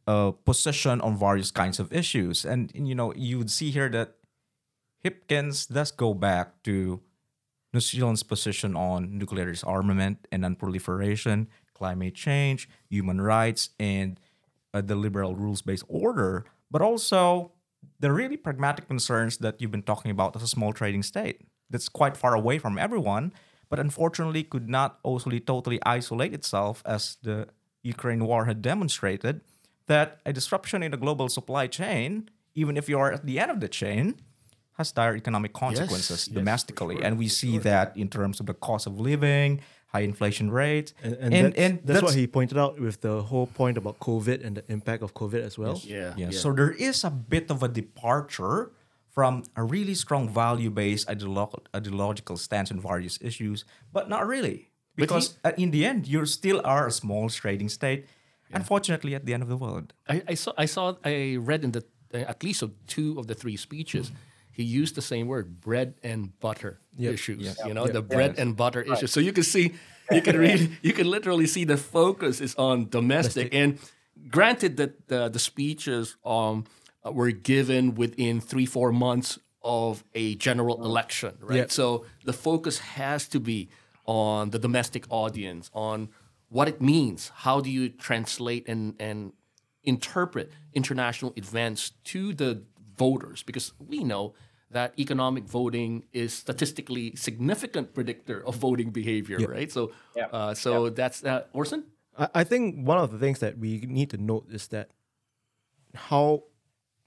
uh, 0.06 0.32
position 0.44 1.00
on 1.00 1.16
various 1.16 1.50
kinds 1.50 1.78
of 1.78 1.92
issues. 1.92 2.44
And, 2.44 2.72
and, 2.74 2.88
you 2.88 2.94
know, 2.94 3.12
you 3.14 3.38
would 3.38 3.50
see 3.50 3.70
here 3.70 3.88
that 3.90 4.16
Hipkins 5.04 5.72
does 5.72 5.92
go 5.92 6.14
back 6.14 6.62
to 6.64 7.00
New 7.72 7.80
Zealand's 7.80 8.22
position 8.22 8.74
on 8.74 9.18
nuclear 9.18 9.50
disarmament 9.50 10.26
and 10.32 10.42
non-proliferation, 10.42 11.48
climate 11.74 12.14
change, 12.14 12.68
human 12.88 13.20
rights, 13.20 13.70
and 13.78 14.18
uh, 14.74 14.80
the 14.80 14.94
liberal 14.94 15.34
rules-based 15.34 15.84
order, 15.88 16.44
but 16.70 16.82
also 16.82 17.52
the 17.98 18.12
really 18.12 18.36
pragmatic 18.36 18.88
concerns 18.88 19.38
that 19.38 19.60
you've 19.60 19.70
been 19.70 19.82
talking 19.82 20.10
about 20.10 20.36
as 20.36 20.42
a 20.42 20.48
small 20.48 20.72
trading 20.72 21.02
state 21.02 21.42
that's 21.68 21.88
quite 21.88 22.16
far 22.16 22.34
away 22.34 22.58
from 22.58 22.78
everyone, 22.78 23.32
but 23.68 23.78
unfortunately 23.78 24.42
could 24.42 24.68
not 24.68 24.98
also 25.02 25.30
totally 25.30 25.78
isolate 25.84 26.34
itself 26.34 26.82
as 26.84 27.16
the 27.22 27.48
Ukraine 27.82 28.24
war 28.24 28.44
had 28.44 28.60
demonstrated 28.60 29.40
that 29.86 30.20
a 30.26 30.32
disruption 30.32 30.82
in 30.82 30.90
the 30.90 30.96
global 30.96 31.28
supply 31.28 31.66
chain, 31.66 32.28
even 32.54 32.76
if 32.76 32.88
you 32.88 32.98
are 32.98 33.12
at 33.12 33.26
the 33.26 33.38
end 33.38 33.50
of 33.50 33.60
the 33.60 33.68
chain, 33.68 34.20
has 34.80 34.92
dire 35.00 35.14
economic 35.24 35.52
consequences 35.64 36.18
yes, 36.20 36.28
for 36.28 36.34
domestically. 36.40 36.96
sure, 36.96 37.04
and 37.04 37.12
we 37.22 37.28
see 37.40 37.54
that 37.70 37.86
in 38.02 38.08
terms 38.16 38.36
of 38.40 38.46
the 38.50 38.54
cost 38.68 38.84
of 38.90 38.94
living, 39.10 39.60
high 39.92 40.04
inflation 40.12 40.48
rate. 40.50 40.88
And, 41.02 41.34
and, 41.34 41.52
that's, 41.54 41.80
that's, 41.88 42.02
what 42.02 42.14
he 42.14 42.26
pointed 42.38 42.56
out 42.62 42.74
with 42.86 43.00
the 43.00 43.16
whole 43.30 43.48
point 43.60 43.76
about 43.82 43.98
COVID 44.08 44.38
and 44.44 44.52
the 44.58 44.64
impact 44.76 45.02
of 45.02 45.10
COVID 45.14 45.40
as 45.48 45.54
well. 45.62 45.76
Yeah, 45.82 46.14
yeah. 46.16 46.30
yeah. 46.30 46.30
So 46.42 46.52
there 46.52 46.74
is 46.88 47.04
a 47.04 47.12
bit 47.34 47.50
of 47.50 47.62
a 47.62 47.70
departure 47.82 48.58
from 49.16 49.32
a 49.56 49.62
really 49.74 49.96
strong 50.04 50.24
value-based 50.28 51.08
ideolo- 51.08 51.64
ideological 51.74 52.36
stance 52.36 52.70
on 52.70 52.78
various 52.80 53.18
issues, 53.20 53.64
but 53.92 54.08
not 54.08 54.26
really. 54.34 54.70
Because 54.96 55.38
uh, 55.44 55.52
in 55.56 55.70
the 55.70 55.82
end, 55.90 56.06
you 56.06 56.24
still 56.26 56.60
are 56.64 56.86
a 56.86 56.94
small 57.02 57.28
trading 57.28 57.68
state. 57.68 58.06
Unfortunately, 58.52 59.14
at 59.14 59.24
the 59.26 59.32
end 59.34 59.42
of 59.42 59.48
the 59.48 59.56
world. 59.56 59.92
I, 60.08 60.22
I 60.32 60.34
saw 60.34 60.52
I 60.64 60.66
saw 60.66 60.84
I 61.04 61.36
read 61.38 61.62
in 61.62 61.70
the 61.70 61.84
uh, 62.12 62.18
at 62.32 62.42
least 62.42 62.62
of 62.62 62.70
two 62.86 63.18
of 63.18 63.24
the 63.28 63.34
three 63.34 63.56
speeches. 63.56 64.10
He 64.60 64.66
used 64.80 64.94
the 64.94 65.02
same 65.02 65.26
word, 65.26 65.60
bread 65.60 65.94
and 66.02 66.38
butter 66.40 66.80
Yep. 66.98 67.14
issues. 67.14 67.44
Yes. 67.46 67.60
You 67.66 67.72
know, 67.74 67.84
Yep. 67.84 67.94
the 67.94 68.02
bread 68.02 68.34
and 68.38 68.56
butter 68.56 68.82
issues. 68.82 69.10
So 69.12 69.20
you 69.20 69.32
can 69.32 69.44
see, 69.44 69.72
you 70.10 70.22
can 70.22 70.36
read, 70.36 70.60
you 70.82 70.92
can 70.92 71.08
literally 71.10 71.46
see 71.46 71.64
the 71.64 71.76
focus 71.76 72.40
is 72.40 72.54
on 72.56 72.88
domestic. 72.88 73.54
And 73.54 73.78
granted 74.28 74.76
that 74.76 75.08
the, 75.08 75.28
the 75.28 75.38
speeches 75.38 76.16
um, 76.24 76.64
were 77.04 77.30
given 77.30 77.94
within 77.94 78.40
three 78.40 78.66
four 78.66 78.92
months 78.92 79.38
of 79.62 80.04
a 80.14 80.34
general 80.36 80.84
election, 80.84 81.32
right? 81.40 81.56
Yep. 81.56 81.70
So 81.70 82.04
the 82.24 82.32
focus 82.32 82.78
has 83.00 83.28
to 83.28 83.40
be 83.40 83.68
on 84.06 84.50
the 84.50 84.58
domestic 84.58 85.04
audience, 85.10 85.70
on 85.72 86.08
what 86.48 86.66
it 86.68 86.80
means. 86.80 87.30
How 87.34 87.60
do 87.60 87.70
you 87.70 87.88
translate 87.88 88.68
and 88.68 88.94
and 89.00 89.32
interpret 89.84 90.50
international 90.74 91.32
events 91.36 91.92
to 92.04 92.32
the 92.34 92.62
voters? 92.98 93.42
Because 93.42 93.72
we 93.78 94.04
know 94.04 94.34
that 94.70 94.94
economic 94.98 95.44
voting 95.44 96.04
is 96.12 96.32
statistically 96.32 97.14
significant 97.16 97.92
predictor 97.94 98.46
of 98.46 98.56
voting 98.56 98.90
behavior, 98.90 99.38
right? 99.38 99.70
So, 99.70 99.90
Yeah. 100.16 100.26
uh, 100.32 100.54
so 100.54 100.90
that's 100.90 101.24
uh, 101.24 101.44
Orson. 101.52 101.84
I, 102.16 102.28
I 102.34 102.44
think 102.44 102.86
one 102.86 102.98
of 102.98 103.10
the 103.10 103.18
things 103.18 103.40
that 103.40 103.58
we 103.58 103.80
need 103.80 104.10
to 104.10 104.16
note 104.18 104.46
is 104.50 104.68
that 104.68 104.90
how 105.94 106.44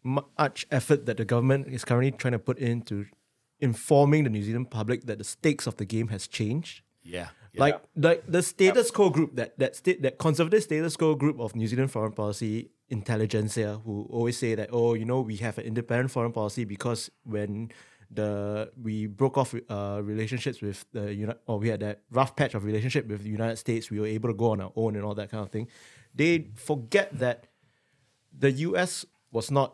much 0.03 0.67
effort 0.71 1.05
that 1.05 1.17
the 1.17 1.25
government 1.25 1.67
is 1.67 1.85
currently 1.85 2.11
trying 2.11 2.33
to 2.33 2.39
put 2.39 2.57
into 2.59 3.05
informing 3.59 4.25
the 4.25 4.29
New 4.29 4.43
Zealand 4.43 4.69
public 4.69 5.05
that 5.05 5.17
the 5.17 5.23
stakes 5.23 5.65
of 5.65 5.77
the 5.77 5.85
game 5.85 6.09
has 6.09 6.27
changed. 6.27 6.81
Yeah. 7.03 7.29
Like 7.55 7.79
like 7.95 8.23
the 8.27 8.41
status 8.41 8.89
quo 8.91 9.09
group 9.09 9.35
that 9.35 9.57
that 9.59 9.75
state 9.75 10.01
that 10.01 10.17
conservative 10.17 10.63
status 10.63 10.97
quo 10.97 11.13
group 11.15 11.39
of 11.39 11.55
New 11.55 11.67
Zealand 11.67 11.91
foreign 11.91 12.11
policy 12.11 12.71
intelligentsia 12.97 13.71
who 13.85 13.93
always 14.17 14.37
say 14.43 14.51
that 14.59 14.69
oh 14.71 14.93
you 14.99 15.05
know 15.11 15.19
we 15.31 15.35
have 15.45 15.55
an 15.61 15.65
independent 15.71 16.09
foreign 16.15 16.31
policy 16.41 16.63
because 16.75 17.01
when 17.35 17.51
the 18.19 18.31
we 18.87 18.95
broke 19.07 19.37
off 19.41 19.49
uh, 19.75 19.99
relationships 20.13 20.61
with 20.61 20.79
the 20.95 21.05
Uni- 21.23 21.39
or 21.49 21.55
we 21.63 21.67
had 21.73 21.79
that 21.87 21.97
rough 22.19 22.31
patch 22.39 22.53
of 22.57 22.61
relationship 22.71 23.03
with 23.11 23.21
the 23.23 23.29
United 23.39 23.57
States 23.65 23.89
we 23.93 23.99
were 23.99 24.11
able 24.17 24.29
to 24.33 24.37
go 24.43 24.51
on 24.53 24.61
our 24.61 24.71
own 24.75 24.95
and 24.95 25.03
all 25.03 25.15
that 25.21 25.29
kind 25.31 25.43
of 25.45 25.49
thing. 25.55 25.67
They 26.13 26.33
forget 26.69 27.07
that 27.23 27.47
the 28.43 28.51
US 28.69 28.91
was 29.31 29.49
not 29.49 29.69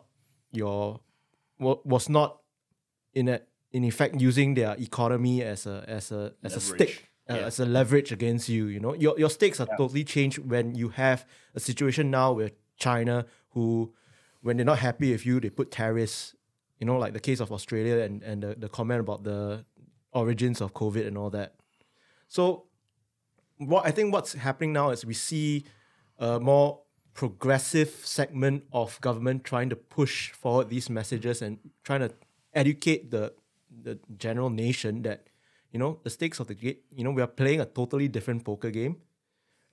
your 0.52 1.00
wa- 1.58 1.82
was 1.84 2.08
not 2.08 2.30
in 3.12 3.28
a, 3.28 3.40
in 3.72 3.84
effect 3.84 4.12
using 4.28 4.54
their 4.54 4.74
economy 4.78 5.42
as 5.42 5.66
a 5.66 5.84
as 5.86 6.10
a 6.12 6.32
as 6.42 6.56
a 6.56 6.60
stick 6.60 6.92
uh, 7.28 7.34
Yeah. 7.34 7.46
as 7.50 7.60
a 7.60 7.66
leverage 7.66 8.10
against 8.18 8.48
you. 8.48 8.62
You 8.74 8.80
know, 8.80 8.94
your 9.04 9.14
your 9.22 9.30
stakes 9.30 9.60
are 9.60 9.68
totally 9.76 10.04
changed 10.04 10.38
when 10.52 10.74
you 10.74 10.88
have 11.04 11.26
a 11.54 11.60
situation 11.60 12.10
now 12.10 12.32
with 12.40 12.52
China 12.80 13.26
who, 13.50 13.92
when 14.42 14.56
they're 14.56 14.66
not 14.66 14.78
happy 14.78 15.12
with 15.12 15.24
you, 15.24 15.38
they 15.38 15.50
put 15.50 15.70
tariffs. 15.70 16.34
You 16.78 16.86
know, 16.86 16.96
like 16.96 17.12
the 17.12 17.20
case 17.20 17.40
of 17.40 17.52
Australia 17.52 17.98
and 18.00 18.22
and 18.22 18.42
the, 18.42 18.54
the 18.58 18.68
comment 18.68 19.00
about 19.00 19.22
the 19.22 19.66
origins 20.12 20.60
of 20.60 20.72
COVID 20.72 21.06
and 21.06 21.16
all 21.18 21.30
that. 21.30 21.54
So, 22.28 22.64
what 23.58 23.86
I 23.86 23.90
think 23.90 24.12
what's 24.12 24.32
happening 24.32 24.72
now 24.72 24.90
is 24.90 25.04
we 25.04 25.14
see 25.14 25.66
a 26.18 26.40
more 26.40 26.80
progressive 27.12 27.90
segment 28.02 28.64
of 28.72 28.98
government 29.02 29.44
trying 29.44 29.68
to 29.68 29.76
push 29.76 30.30
forward 30.30 30.70
these 30.70 30.88
messages 30.88 31.42
and 31.42 31.58
trying 31.84 32.00
to 32.00 32.10
educate 32.54 33.10
the 33.10 33.34
the 33.82 33.98
general 34.16 34.48
nation 34.48 35.02
that 35.02 35.26
you 35.72 35.78
know 35.78 36.00
the 36.02 36.10
stakes 36.10 36.40
of 36.40 36.46
the. 36.46 36.56
You 36.96 37.04
know, 37.04 37.10
we 37.10 37.20
are 37.20 37.26
playing 37.26 37.60
a 37.60 37.66
totally 37.66 38.08
different 38.08 38.44
poker 38.44 38.70
game 38.70 38.96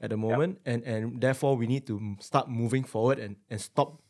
at 0.02 0.10
the 0.10 0.18
moment, 0.18 0.60
and 0.66 0.84
and 0.84 1.22
therefore 1.22 1.56
we 1.58 1.68
need 1.68 1.86
to 1.88 2.16
start 2.20 2.50
moving 2.50 2.84
forward 2.84 3.20
and 3.20 3.36
and 3.50 3.60
stop 3.62 4.02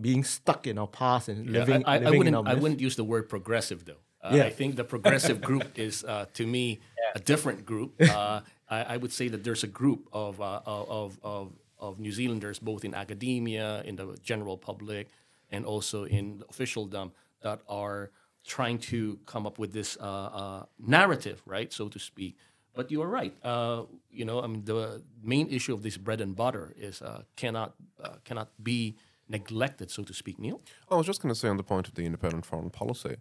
being 0.00 0.24
stuck 0.24 0.66
in 0.66 0.78
our 0.78 0.86
past 0.86 1.28
and 1.28 1.46
Yeah, 1.46 1.58
living, 1.60 1.82
I, 1.84 1.94
I, 1.94 1.98
living 1.98 2.06
I 2.06 2.10
in 2.10 2.18
wouldn't. 2.18 2.36
our 2.36 2.48
I 2.48 2.54
wouldn't 2.54 2.80
use 2.80 2.96
the 2.96 3.04
word 3.04 3.28
progressive 3.28 3.84
though. 3.84 4.02
Uh, 4.22 4.34
Yeah. 4.36 4.44
I 4.44 4.50
think 4.50 4.76
the 4.76 4.84
progressive 4.84 5.40
group 5.40 5.78
is, 5.86 6.04
uh, 6.04 6.26
to 6.34 6.46
me, 6.46 6.78
a 7.14 7.20
different 7.20 7.64
group. 7.64 7.94
Uh, 8.00 8.40
I, 8.70 8.94
I 8.94 8.96
would 8.98 9.12
say 9.12 9.28
that 9.28 9.42
there's 9.44 9.64
a 9.64 9.72
group 9.80 10.08
of, 10.12 10.40
uh, 10.40 10.60
of, 10.66 11.18
of, 11.22 11.52
of 11.78 11.98
New 11.98 12.12
Zealanders, 12.12 12.58
both 12.58 12.84
in 12.84 12.94
academia, 12.94 13.82
in 13.84 13.96
the 13.96 14.16
general 14.22 14.56
public, 14.58 15.08
and 15.50 15.64
also 15.64 16.04
in 16.04 16.42
officialdom, 16.50 17.12
that 17.40 17.60
are 17.68 18.10
trying 18.46 18.78
to 18.78 19.18
come 19.24 19.46
up 19.46 19.58
with 19.58 19.72
this 19.72 19.96
uh, 20.00 20.04
uh, 20.04 20.62
narrative, 20.78 21.40
right, 21.46 21.72
so 21.72 21.88
to 21.88 21.98
speak. 21.98 22.36
But 22.78 22.92
you 22.92 23.02
are 23.02 23.08
right. 23.08 23.34
Uh, 23.42 23.86
you 24.08 24.24
know, 24.24 24.40
I 24.40 24.46
mean, 24.46 24.64
the 24.64 25.02
main 25.20 25.48
issue 25.50 25.74
of 25.74 25.82
this 25.82 25.96
bread 25.96 26.20
and 26.20 26.36
butter 26.36 26.66
is 26.78 27.02
uh, 27.02 27.22
cannot 27.34 27.74
uh, 28.00 28.18
cannot 28.24 28.50
be 28.62 28.96
neglected, 29.28 29.90
so 29.90 30.04
to 30.04 30.14
speak. 30.14 30.38
Neil. 30.38 30.60
I 30.88 30.94
was 30.94 31.04
just 31.04 31.20
going 31.20 31.34
to 31.34 31.40
say 31.40 31.48
on 31.48 31.56
the 31.56 31.64
point 31.64 31.88
of 31.88 31.94
the 31.94 32.06
independent 32.06 32.46
foreign 32.46 32.70
policy, 32.70 33.16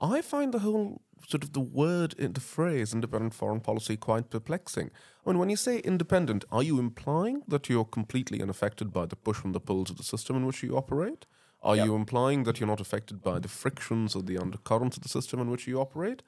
I 0.00 0.22
find 0.22 0.54
the 0.54 0.60
whole 0.60 1.02
sort 1.28 1.44
of 1.44 1.52
the 1.52 1.60
word, 1.60 2.14
the 2.16 2.40
phrase 2.40 2.94
independent 2.94 3.34
foreign 3.34 3.60
policy 3.60 3.98
quite 3.98 4.30
perplexing. 4.30 4.90
I 5.26 5.28
mean, 5.28 5.38
when 5.38 5.50
you 5.50 5.56
say 5.56 5.80
independent, 5.80 6.46
are 6.50 6.62
you 6.62 6.78
implying 6.78 7.42
that 7.48 7.68
you're 7.68 7.84
completely 7.84 8.40
unaffected 8.40 8.94
by 8.94 9.04
the 9.04 9.16
push 9.16 9.44
and 9.44 9.54
the 9.54 9.60
pulls 9.60 9.90
of 9.90 9.98
the 9.98 10.04
system 10.04 10.36
in 10.36 10.46
which 10.46 10.62
you 10.62 10.74
operate? 10.74 11.26
Are 11.60 11.76
you 11.76 11.94
implying 11.94 12.44
that 12.44 12.58
you're 12.58 12.74
not 12.74 12.80
affected 12.80 13.20
by 13.20 13.40
the 13.40 13.48
frictions 13.48 14.16
or 14.16 14.22
the 14.22 14.38
undercurrents 14.38 14.96
of 14.96 15.02
the 15.02 15.10
system 15.10 15.38
in 15.38 15.50
which 15.50 15.66
you 15.66 15.78
operate? 15.78 16.22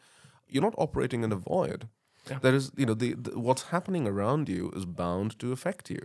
You're 0.46 0.62
not 0.62 0.74
operating 0.76 1.24
in 1.24 1.32
a 1.32 1.36
void. 1.36 1.88
There 2.42 2.54
is, 2.54 2.72
you 2.76 2.86
know, 2.86 2.94
the, 2.94 3.14
the, 3.14 3.38
what's 3.38 3.64
happening 3.64 4.06
around 4.06 4.48
you 4.48 4.70
is 4.74 4.84
bound 4.84 5.38
to 5.40 5.52
affect 5.52 5.90
you. 5.90 6.00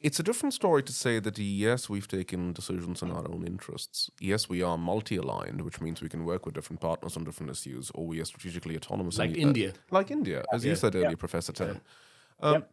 It's 0.00 0.18
a 0.18 0.22
different 0.24 0.52
story 0.52 0.82
to 0.82 0.92
say 0.92 1.20
that 1.20 1.38
yes, 1.38 1.88
we've 1.88 2.08
taken 2.08 2.52
decisions 2.52 3.02
in 3.02 3.12
our 3.12 3.30
own 3.30 3.46
interests. 3.46 4.10
Yes, 4.18 4.48
we 4.48 4.60
are 4.60 4.76
multi-aligned, 4.76 5.62
which 5.62 5.80
means 5.80 6.02
we 6.02 6.08
can 6.08 6.24
work 6.24 6.44
with 6.44 6.56
different 6.56 6.80
partners 6.80 7.16
on 7.16 7.22
different 7.22 7.52
issues, 7.52 7.92
or 7.94 8.04
we 8.04 8.20
are 8.20 8.24
strategically 8.24 8.76
autonomous. 8.76 9.16
Like 9.18 9.30
and- 9.30 9.38
India. 9.38 9.72
like 9.92 10.10
India, 10.10 10.44
as 10.52 10.64
you 10.64 10.74
said 10.74 10.96
earlier, 10.96 11.16
Professor 11.16 11.52
Tan. 11.52 11.80
Um, 12.40 12.64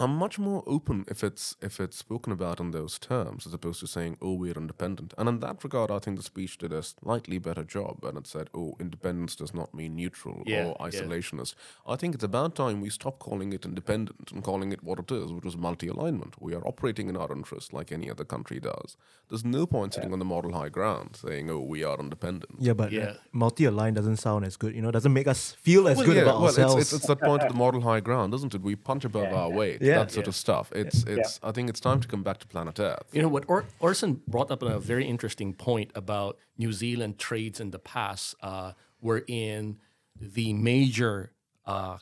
I'm 0.00 0.16
much 0.16 0.38
more 0.38 0.62
open 0.66 1.04
if 1.08 1.24
it's 1.24 1.56
if 1.60 1.80
it's 1.80 1.96
spoken 1.96 2.32
about 2.32 2.60
in 2.60 2.70
those 2.70 2.98
terms 2.98 3.46
as 3.46 3.52
opposed 3.52 3.80
to 3.80 3.86
saying, 3.88 4.16
"Oh, 4.22 4.34
we're 4.34 4.52
independent." 4.56 5.12
And 5.18 5.28
in 5.28 5.40
that 5.40 5.64
regard, 5.64 5.90
I 5.90 5.98
think 5.98 6.16
the 6.16 6.22
speech 6.22 6.56
did 6.58 6.72
a 6.72 6.82
slightly 6.82 7.38
better 7.38 7.64
job, 7.64 8.04
and 8.04 8.16
it 8.16 8.26
said, 8.26 8.48
"Oh, 8.54 8.76
independence 8.78 9.34
does 9.34 9.52
not 9.52 9.74
mean 9.74 9.96
neutral 9.96 10.42
Yeah, 10.46 10.64
or 10.66 10.76
yeah. 10.80 10.86
isolationist." 10.88 11.54
I 11.86 11.96
think 11.96 12.14
it's 12.14 12.22
about 12.24 12.54
time 12.54 12.80
we 12.80 12.90
stop 12.90 13.18
calling 13.18 13.52
it 13.52 13.64
independent 13.64 14.30
and 14.30 14.44
calling 14.44 14.70
it 14.72 14.84
what 14.84 15.00
it 15.00 15.10
is, 15.10 15.32
which 15.32 15.44
is 15.46 15.56
multi-alignment. 15.56 16.40
We 16.40 16.54
are 16.54 16.64
operating 16.66 17.08
in 17.08 17.16
our 17.16 17.32
interest 17.32 17.72
like 17.72 17.90
any 17.90 18.08
other 18.10 18.24
country 18.24 18.60
does. 18.60 18.96
There's 19.28 19.44
no 19.44 19.66
point 19.66 19.94
sitting 19.94 20.12
on 20.12 20.20
the 20.20 20.24
moral 20.24 20.52
high 20.52 20.68
ground 20.68 21.16
saying, 21.16 21.50
"Oh, 21.50 21.60
we 21.60 21.82
are 21.82 21.98
independent." 21.98 22.60
Yeah, 22.60 22.74
but 22.74 22.92
Yeah. 22.92 23.14
multi-aligned 23.32 23.96
doesn't 23.96 24.18
sound 24.18 24.44
as 24.44 24.56
good. 24.56 24.74
You 24.76 24.82
know, 24.82 24.92
doesn't 24.92 25.12
make 25.12 25.26
us 25.26 25.52
feel 25.52 25.88
as 25.88 25.96
Well, 25.96 26.06
good 26.06 26.16
yeah, 26.16 26.22
about 26.22 26.36
well, 26.36 26.46
ourselves. 26.46 26.82
It's, 26.82 26.92
it's, 26.92 26.98
it's 27.00 27.06
that 27.08 27.20
point 27.20 27.42
of 27.42 27.48
the 27.48 27.54
moral 27.54 27.80
high 27.80 28.00
ground, 28.00 28.32
isn't 28.34 28.54
it? 28.54 28.62
We 28.62 28.76
punch 28.76 29.04
above 29.04 29.32
our 29.32 29.50
weight, 29.50 29.82
Yeah. 29.88 29.98
that 29.98 30.10
sort 30.12 30.28
of 30.28 30.34
stuff. 30.34 30.70
It's, 30.74 31.04
it's. 31.04 31.40
I 31.42 31.52
think 31.52 31.68
it's 31.70 31.80
time 31.80 32.00
to 32.00 32.08
come 32.08 32.22
back 32.22 32.38
to 32.38 32.46
planet 32.46 32.78
Earth. 32.80 33.02
You 33.12 33.22
know 33.22 33.28
what? 33.28 33.44
Or- 33.48 33.64
Orson 33.80 34.20
brought 34.26 34.50
up 34.50 34.62
a 34.62 34.78
very 34.78 35.06
interesting 35.06 35.54
point 35.54 35.90
about 35.94 36.38
New 36.56 36.72
Zealand 36.72 37.18
trades 37.18 37.60
in 37.60 37.70
the 37.70 37.78
past, 37.78 38.34
uh, 38.42 38.72
wherein 39.00 39.78
the 40.20 40.52
major 40.52 41.32
uh, 41.66 41.98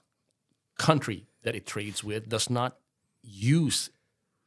country 0.79 1.27
that 1.43 1.55
it 1.55 1.67
trades 1.67 2.03
with 2.05 2.29
does 2.29 2.51
not 2.51 2.77
use 3.23 3.91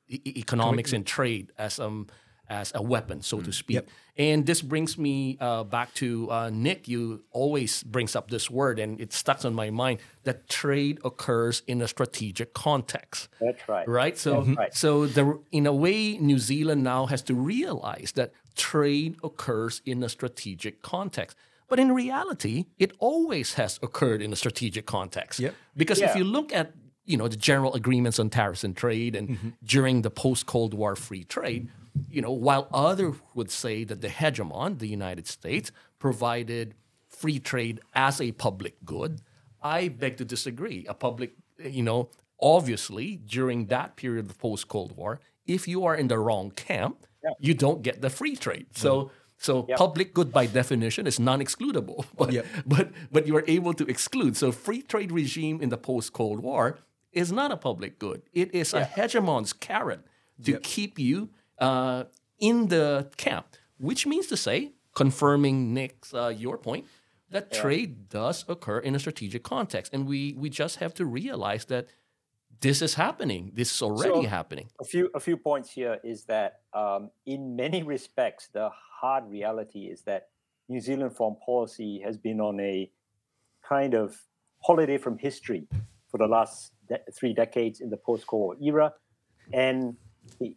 e- 0.07 0.21
e- 0.25 0.33
economics 0.37 0.93
and 0.93 1.05
trade 1.05 1.51
as 1.57 1.79
um 1.79 2.07
as 2.49 2.71
a 2.75 2.81
weapon, 2.81 3.21
so 3.21 3.41
to 3.41 3.51
speak. 3.51 3.85
And 4.17 4.45
this 4.45 4.61
brings 4.61 4.97
me 4.97 5.37
uh, 5.39 5.63
back 5.63 5.93
to 5.95 6.29
uh, 6.29 6.49
Nick. 6.49 6.87
You 6.87 7.23
always 7.31 7.83
brings 7.83 8.15
up 8.15 8.29
this 8.29 8.49
word, 8.49 8.77
and 8.77 8.99
it 8.99 9.13
stuck 9.13 9.45
on 9.45 9.53
my 9.53 9.69
mind 9.69 9.99
that 10.23 10.49
trade 10.49 10.99
occurs 11.05 11.63
in 11.67 11.81
a 11.81 11.87
strategic 11.87 12.53
context 12.53 13.29
That's 13.39 13.69
right. 13.69 13.87
right? 13.87 14.17
So, 14.17 14.41
right. 14.41 14.73
so 14.73 15.05
the 15.05 15.39
in 15.51 15.65
a 15.65 15.73
way, 15.73 16.17
New 16.17 16.39
Zealand 16.39 16.83
now 16.83 17.05
has 17.05 17.21
to 17.23 17.33
realize 17.33 18.11
that 18.13 18.33
trade 18.55 19.15
occurs 19.23 19.81
in 19.85 20.03
a 20.03 20.09
strategic 20.09 20.81
context. 20.81 21.37
But 21.69 21.79
in 21.79 21.91
reality, 21.93 22.65
it 22.77 22.91
always 22.99 23.53
has 23.53 23.79
occurred 23.81 24.21
in 24.21 24.33
a 24.33 24.35
strategic 24.35 24.85
context. 24.85 25.39
Yep. 25.39 25.53
Because 25.77 26.01
if 26.01 26.15
you 26.15 26.23
look 26.23 26.51
at 26.51 26.73
you 27.05 27.17
know 27.17 27.27
the 27.27 27.37
general 27.37 27.73
agreements 27.73 28.19
on 28.19 28.29
tariffs 28.29 28.63
and 28.63 28.75
trade, 28.75 29.15
and 29.15 29.53
during 29.63 30.01
the 30.01 30.11
post 30.11 30.45
Cold 30.45 30.73
War 30.73 30.95
free 30.95 31.23
trade, 31.23 31.69
you 32.09 32.21
know, 32.21 32.31
while 32.31 32.67
others 32.73 33.15
would 33.33 33.51
say 33.51 33.83
that 33.83 34.01
the 34.01 34.07
hegemon, 34.07 34.79
the 34.79 34.87
United 34.87 35.27
States, 35.27 35.71
provided 35.99 36.75
free 37.07 37.39
trade 37.39 37.79
as 37.93 38.21
a 38.21 38.31
public 38.31 38.75
good, 38.85 39.21
I 39.61 39.89
beg 39.89 40.17
to 40.17 40.25
disagree. 40.25 40.85
A 40.87 40.93
public, 40.93 41.33
you 41.57 41.83
know, 41.83 42.09
obviously 42.41 43.17
during 43.17 43.67
that 43.67 43.95
period 43.95 44.25
of 44.25 44.27
the 44.29 44.35
post 44.35 44.67
Cold 44.67 44.95
War, 44.95 45.19
if 45.45 45.67
you 45.67 45.85
are 45.85 45.95
in 45.95 46.07
the 46.07 46.17
wrong 46.17 46.51
camp, 46.51 47.05
you 47.39 47.53
don't 47.53 47.81
get 47.81 48.01
the 48.01 48.09
free 48.09 48.35
trade. 48.35 48.67
Mm-hmm. 48.73 48.81
So. 48.81 49.11
So 49.41 49.63
public 49.77 50.13
good 50.13 50.33
by 50.33 50.47
definition 50.47 51.07
is 51.07 51.17
non-excludable, 51.17 52.03
but 52.17 52.33
Yep. 52.33 52.45
but 52.65 52.91
but 53.09 53.25
you 53.25 53.37
are 53.37 53.45
able 53.47 53.73
to 53.73 53.85
exclude. 53.85 54.35
So 54.35 54.51
free 54.51 54.81
trade 54.81 55.13
regime 55.13 55.61
in 55.61 55.69
the 55.69 55.77
post 55.77 56.11
Cold 56.11 56.41
War 56.41 56.77
is 57.13 57.31
not 57.31 57.49
a 57.49 57.55
public 57.55 57.99
good. 57.99 58.23
It 58.33 58.53
is 58.53 58.73
a 58.73 58.83
hegemon's 58.83 59.53
carrot 59.53 60.01
to 60.43 60.59
keep 60.59 60.99
you 60.99 61.29
uh, 61.59 62.03
in 62.39 62.67
the 62.67 63.09
camp, 63.17 63.47
which 63.77 64.05
means 64.07 64.27
to 64.27 64.37
say, 64.37 64.73
confirming 64.95 65.73
Nick's 65.73 66.13
uh, 66.13 66.27
your 66.27 66.57
point, 66.57 66.85
that 67.31 67.51
trade 67.51 68.09
does 68.09 68.45
occur 68.47 68.79
in 68.79 68.95
a 68.95 68.99
strategic 68.99 69.43
context, 69.43 69.93
and 69.93 70.07
we 70.07 70.33
we 70.37 70.49
just 70.49 70.77
have 70.77 70.93
to 70.95 71.05
realize 71.05 71.65
that 71.65 71.87
this 72.61 72.81
is 72.81 72.95
happening. 72.95 73.51
This 73.53 73.71
is 73.73 73.81
already 73.81 74.23
So- 74.23 74.29
happening. 74.29 74.67
a 74.81 74.83
few 74.85 75.09
a 75.13 75.19
few 75.19 75.37
points 75.37 75.69
here 75.71 75.99
is 76.03 76.25
that 76.25 76.61
um, 76.73 77.11
in 77.25 77.55
many 77.55 77.83
respects 77.83 78.47
the 78.51 78.69
hard 79.01 79.29
reality 79.29 79.85
is 79.93 80.01
that 80.03 80.29
New 80.67 80.81
Zealand 80.81 81.15
foreign 81.15 81.37
policy 81.45 82.01
has 82.03 82.17
been 82.17 82.39
on 82.41 82.59
a 82.59 82.91
kind 83.67 83.93
of 83.93 84.15
holiday 84.63 84.97
from 84.97 85.17
history 85.17 85.67
for 86.09 86.17
the 86.17 86.27
last 86.27 86.73
de- 86.89 86.99
three 87.13 87.33
decades 87.33 87.79
in 87.79 87.89
the 87.89 87.97
post-Cold 87.97 88.41
War 88.41 88.55
era, 88.61 88.93
and 89.53 89.95
the 90.39 90.55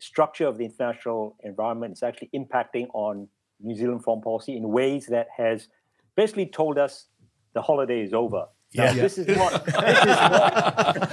structure 0.00 0.46
of 0.46 0.58
the 0.58 0.64
international 0.64 1.36
environment 1.44 1.92
is 1.94 2.02
actually 2.02 2.30
impacting 2.34 2.86
on 2.94 3.28
New 3.60 3.74
Zealand 3.74 4.04
foreign 4.04 4.22
policy 4.22 4.56
in 4.56 4.68
ways 4.70 5.06
that 5.06 5.28
has 5.36 5.68
basically 6.16 6.46
told 6.46 6.78
us 6.78 7.06
the 7.54 7.62
holiday 7.62 8.00
is 8.02 8.12
over. 8.14 8.46
Now, 8.74 8.84
Yeah. 8.84 8.92
this 8.94 9.18
is 9.18 9.26
not. 9.28 9.64
This 9.64 9.74
is 9.74 10.16
not 10.30 11.10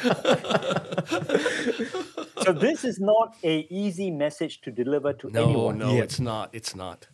so 2.43 2.53
this 2.53 2.83
is 2.83 2.99
not 2.99 3.35
a 3.43 3.65
easy 3.69 4.11
message 4.11 4.61
to 4.61 4.71
deliver 4.71 5.13
to 5.13 5.29
No, 5.31 5.43
anyone. 5.45 5.77
no, 5.77 5.93
Yeah. 5.95 6.03
it's 6.03 6.19
not. 6.19 6.49
It's 6.53 6.75
not. 6.75 7.07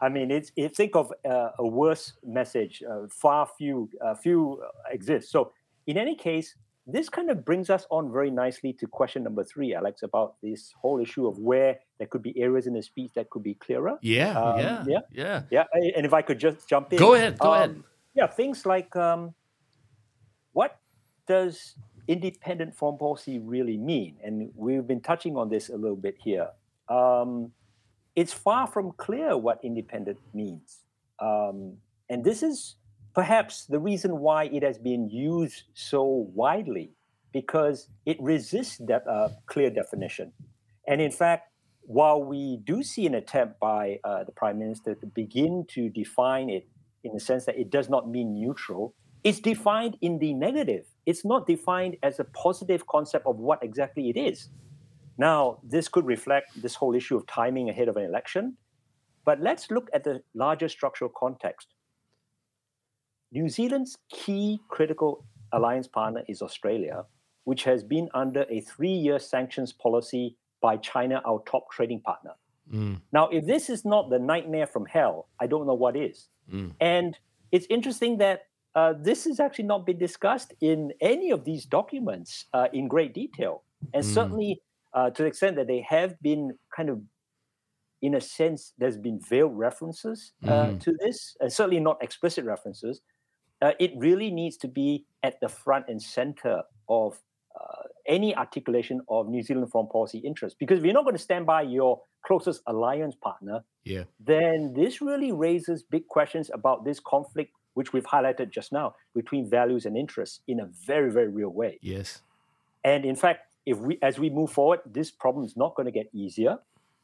I 0.00 0.08
mean, 0.08 0.30
it's 0.32 0.50
if 0.56 0.72
think 0.74 0.96
of 0.96 1.12
uh, 1.24 1.50
a 1.58 1.66
worse 1.66 2.14
message, 2.24 2.82
uh, 2.82 3.06
far 3.08 3.46
few 3.58 3.88
uh, 4.04 4.14
few 4.14 4.60
uh, 4.62 4.68
exist. 4.90 5.30
So 5.30 5.52
in 5.86 5.96
any 5.96 6.16
case, 6.16 6.56
this 6.86 7.08
kind 7.08 7.30
of 7.30 7.44
brings 7.44 7.70
us 7.70 7.86
on 7.90 8.12
very 8.12 8.30
nicely 8.30 8.72
to 8.74 8.86
question 8.86 9.22
number 9.22 9.44
three, 9.44 9.74
Alex, 9.74 10.02
about 10.02 10.34
this 10.42 10.72
whole 10.76 11.00
issue 11.00 11.26
of 11.28 11.38
where 11.38 11.78
there 11.98 12.08
could 12.08 12.22
be 12.22 12.38
areas 12.40 12.66
in 12.66 12.74
the 12.74 12.82
speech 12.82 13.12
that 13.14 13.30
could 13.30 13.42
be 13.42 13.54
clearer. 13.54 13.98
Yeah, 14.02 14.38
Um, 14.38 14.58
yeah, 14.58 14.84
yeah. 14.86 14.98
yeah. 15.12 15.42
Yeah, 15.50 15.64
and 15.96 16.04
if 16.04 16.12
I 16.12 16.22
could 16.22 16.40
just 16.40 16.68
jump 16.68 16.92
in. 16.92 16.98
Go 16.98 17.14
ahead, 17.14 17.38
go 17.38 17.50
um, 17.50 17.54
ahead. 17.54 17.82
Yeah, 18.14 18.26
things 18.26 18.66
like 18.66 18.94
um, 18.96 19.34
what 20.52 20.80
does 21.26 21.76
independent 22.08 22.74
foreign 22.74 22.98
policy 22.98 23.38
really 23.38 23.76
mean? 23.76 24.16
And 24.22 24.50
we've 24.56 24.86
been 24.86 25.00
touching 25.00 25.36
on 25.36 25.48
this 25.48 25.68
a 25.68 25.76
little 25.76 25.96
bit 25.96 26.16
here. 26.18 26.48
Um, 26.88 27.52
it's 28.16 28.32
far 28.32 28.66
from 28.66 28.92
clear 28.92 29.36
what 29.36 29.60
independent 29.62 30.18
means. 30.34 30.80
Um, 31.20 31.74
and 32.10 32.24
this 32.24 32.42
is 32.42 32.74
perhaps 33.14 33.66
the 33.66 33.78
reason 33.78 34.18
why 34.18 34.44
it 34.44 34.62
has 34.62 34.78
been 34.78 35.08
used 35.08 35.64
so 35.74 36.04
widely, 36.34 36.92
because 37.32 37.88
it 38.06 38.16
resists 38.20 38.78
that 38.78 39.06
uh, 39.06 39.28
clear 39.46 39.70
definition. 39.70 40.32
And 40.86 41.00
in 41.00 41.10
fact, 41.10 41.50
while 41.82 42.22
we 42.22 42.58
do 42.64 42.82
see 42.82 43.06
an 43.06 43.14
attempt 43.14 43.58
by 43.58 43.98
uh, 44.04 44.24
the 44.24 44.32
prime 44.32 44.58
minister 44.58 44.94
to 44.94 45.06
begin 45.06 45.64
to 45.68 45.88
define 45.88 46.48
it 46.48 46.68
in 47.04 47.12
the 47.12 47.20
sense 47.20 47.44
that 47.46 47.58
it 47.58 47.70
does 47.70 47.88
not 47.88 48.08
mean 48.08 48.34
neutral, 48.34 48.94
it's 49.24 49.40
defined 49.40 49.96
in 50.00 50.18
the 50.18 50.34
negative. 50.34 50.86
It's 51.06 51.24
not 51.24 51.46
defined 51.46 51.96
as 52.02 52.20
a 52.20 52.24
positive 52.24 52.86
concept 52.86 53.26
of 53.26 53.36
what 53.36 53.62
exactly 53.62 54.10
it 54.10 54.16
is. 54.16 54.48
Now, 55.18 55.58
this 55.62 55.88
could 55.88 56.06
reflect 56.06 56.60
this 56.60 56.74
whole 56.74 56.94
issue 56.94 57.16
of 57.16 57.26
timing 57.26 57.68
ahead 57.68 57.88
of 57.88 57.96
an 57.96 58.04
election, 58.04 58.56
but 59.24 59.40
let's 59.40 59.70
look 59.70 59.88
at 59.92 60.04
the 60.04 60.22
larger 60.34 60.68
structural 60.68 61.10
context. 61.16 61.71
New 63.32 63.48
Zealand's 63.48 63.96
key 64.10 64.60
critical 64.68 65.24
alliance 65.52 65.88
partner 65.88 66.22
is 66.28 66.42
Australia, 66.42 67.04
which 67.44 67.64
has 67.64 67.82
been 67.82 68.08
under 68.14 68.44
a 68.50 68.60
three 68.60 68.92
year 68.92 69.18
sanctions 69.18 69.72
policy 69.72 70.36
by 70.60 70.76
China, 70.76 71.20
our 71.26 71.42
top 71.46 71.70
trading 71.72 72.00
partner. 72.00 72.32
Mm, 72.72 73.00
Now, 73.12 73.28
if 73.28 73.44
this 73.46 73.68
is 73.68 73.84
not 73.84 74.10
the 74.10 74.18
nightmare 74.18 74.66
from 74.66 74.86
hell, 74.86 75.28
I 75.40 75.46
don't 75.46 75.66
know 75.66 75.74
what 75.74 75.96
is. 75.96 76.28
mm. 76.48 76.74
And 76.80 77.18
it's 77.50 77.66
interesting 77.68 78.18
that 78.18 78.42
uh, 78.74 78.94
this 78.98 79.24
has 79.24 79.40
actually 79.40 79.64
not 79.66 79.84
been 79.84 79.98
discussed 79.98 80.54
in 80.60 80.92
any 81.00 81.30
of 81.30 81.44
these 81.44 81.66
documents 81.66 82.46
uh, 82.54 82.68
in 82.72 82.88
great 82.88 83.12
detail. 83.14 83.64
And 83.92 84.04
Mm. 84.04 84.14
certainly 84.14 84.62
uh, 84.94 85.10
to 85.10 85.22
the 85.22 85.28
extent 85.28 85.56
that 85.56 85.66
they 85.66 85.80
have 85.88 86.20
been 86.22 86.58
kind 86.76 86.88
of, 86.90 87.00
in 88.02 88.14
a 88.14 88.20
sense, 88.20 88.72
there's 88.78 88.98
been 88.98 89.18
veiled 89.20 89.56
references 89.56 90.32
uh, 90.44 90.68
Mhm. 90.68 90.80
to 90.80 90.92
this, 91.00 91.36
and 91.40 91.52
certainly 91.52 91.80
not 91.80 92.02
explicit 92.02 92.44
references. 92.44 93.00
Uh, 93.62 93.72
it 93.78 93.92
really 93.96 94.30
needs 94.30 94.56
to 94.56 94.68
be 94.68 95.06
at 95.22 95.40
the 95.40 95.48
front 95.48 95.84
and 95.88 96.02
center 96.02 96.62
of 96.88 97.10
uh, 97.58 97.82
any 98.06 98.34
articulation 98.36 99.00
of 99.08 99.28
New 99.28 99.42
Zealand 99.42 99.70
foreign 99.70 99.88
policy 99.88 100.18
interests. 100.18 100.56
Because 100.58 100.78
if 100.80 100.84
you're 100.84 100.92
not 101.00 101.04
going 101.04 101.16
to 101.16 101.22
stand 101.30 101.46
by 101.46 101.62
your 101.62 102.00
closest 102.26 102.62
alliance 102.66 103.14
partner, 103.14 103.62
Yeah. 103.84 104.04
then 104.18 104.74
this 104.74 105.00
really 105.00 105.32
raises 105.32 105.82
big 105.84 106.08
questions 106.08 106.50
about 106.52 106.84
this 106.84 106.98
conflict, 107.00 107.52
which 107.74 107.92
we've 107.92 108.04
highlighted 108.16 108.50
just 108.50 108.72
now, 108.72 108.96
between 109.14 109.48
values 109.48 109.86
and 109.86 109.96
interests 109.96 110.40
in 110.48 110.58
a 110.60 110.66
very, 110.86 111.10
very 111.12 111.28
real 111.28 111.50
way. 111.50 111.78
Yes. 111.82 112.22
And 112.84 113.04
in 113.04 113.14
fact, 113.16 113.40
if 113.64 113.78
we 113.78 113.96
as 114.02 114.18
we 114.18 114.28
move 114.28 114.50
forward, 114.50 114.80
this 114.84 115.10
problem 115.12 115.44
is 115.44 115.56
not 115.56 115.76
going 115.76 115.86
to 115.86 115.92
get 115.92 116.08
easier. 116.12 116.58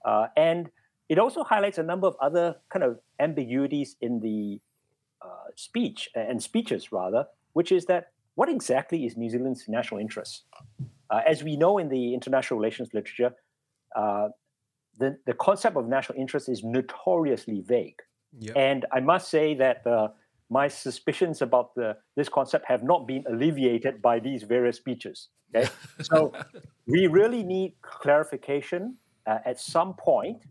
Uh, 0.05 0.26
and 0.37 0.70
it 1.09 1.18
also 1.18 1.45
highlights 1.45 1.78
a 1.78 1.83
number 1.85 2.09
of 2.09 2.16
other 2.20 2.57
kind 2.68 2.85
of 2.85 2.99
ambiguities 3.20 3.95
in 4.01 4.18
the 4.20 4.61
uh, 5.23 5.51
speech 5.57 6.09
and 6.14 6.43
speeches 6.43 6.93
rather, 6.93 7.27
which 7.53 7.73
is 7.73 7.87
that 7.87 8.12
what 8.35 8.49
exactly 8.49 9.05
is 9.05 9.16
New 9.16 9.29
Zealand's 9.29 9.64
national 9.69 10.01
interest? 10.01 10.45
Uh, 11.11 11.21
as 11.27 11.43
we 11.43 11.57
know 11.57 11.79
in 11.79 11.89
the 11.89 12.14
international 12.14 12.61
relations 12.61 12.91
literature, 12.93 13.33
uh, 13.97 14.29
the, 14.99 15.16
the 15.27 15.33
concept 15.35 15.77
of 15.77 15.89
national 15.89 16.19
interest 16.19 16.49
is 16.49 16.62
notoriously 16.62 17.62
vague. 17.66 18.01
Yep. 18.39 18.57
And 18.57 18.87
I 18.93 19.01
must 19.01 19.31
say 19.31 19.55
that 19.55 19.87
uh, 19.87 20.09
my 20.51 20.69
suspicions 20.69 21.43
about 21.43 21.75
the 21.75 21.97
this 22.16 22.29
concept 22.29 22.66
have 22.69 22.83
not 22.83 23.07
been 23.07 23.25
alleviated 23.29 24.03
by 24.03 24.21
these 24.21 24.43
various 24.43 24.77
speeches. 24.77 25.29
Okay, 25.55 25.69
so 26.03 26.33
we 26.87 27.07
really 27.07 27.43
need 27.43 27.75
clarification 27.83 28.97
uh, 29.27 29.39
at 29.45 29.59
some 29.59 29.95
point 29.95 30.43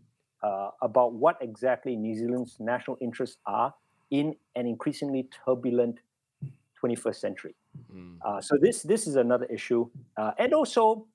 uh, 0.42 0.70
about 0.82 1.14
what 1.14 1.36
exactly 1.40 1.96
New 1.96 2.14
Zealand's 2.14 2.56
national 2.58 2.96
interests 3.00 3.38
are 3.46 3.74
in 4.10 4.34
an 4.56 4.66
increasingly 4.66 5.28
turbulent 5.44 6.00
21st 6.82 7.16
century. 7.16 7.54
Uh, 8.22 8.40
so 8.40 8.56
this 8.60 8.82
this 8.82 9.06
is 9.06 9.16
another 9.16 9.46
issue, 9.46 9.88
uh, 10.16 10.32
and 10.38 10.52
also, 10.52 11.06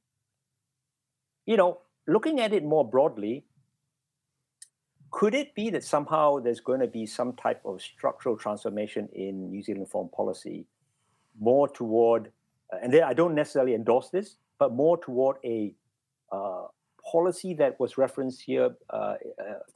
you 1.46 1.58
know, 1.58 1.80
looking 2.08 2.40
at 2.40 2.54
it 2.54 2.64
more 2.64 2.88
broadly, 2.88 3.46
could 5.12 5.36
it 5.36 5.54
be 5.56 5.70
that 5.70 5.84
somehow 5.84 6.40
there's 6.40 6.60
going 6.60 6.80
to 6.80 6.88
be 6.88 7.06
some 7.06 7.34
type 7.34 7.62
of 7.66 7.82
structural 7.82 8.38
transformation 8.38 9.10
in 9.14 9.50
New 9.50 9.62
Zealand 9.62 9.90
foreign 9.90 10.10
policy, 10.10 10.66
more 11.40 11.68
toward, 11.68 12.32
uh, 12.72 12.78
and 12.82 12.96
I 12.96 13.14
don't 13.14 13.36
necessarily 13.36 13.76
endorse 13.76 14.10
this, 14.10 14.38
but 14.60 14.74
more 14.74 14.98
toward 14.98 15.38
a 15.44 15.76
uh, 16.32 16.68
policy 17.10 17.54
that 17.54 17.80
was 17.80 17.98
referenced 17.98 18.42
here, 18.42 18.76
uh, 18.90 19.16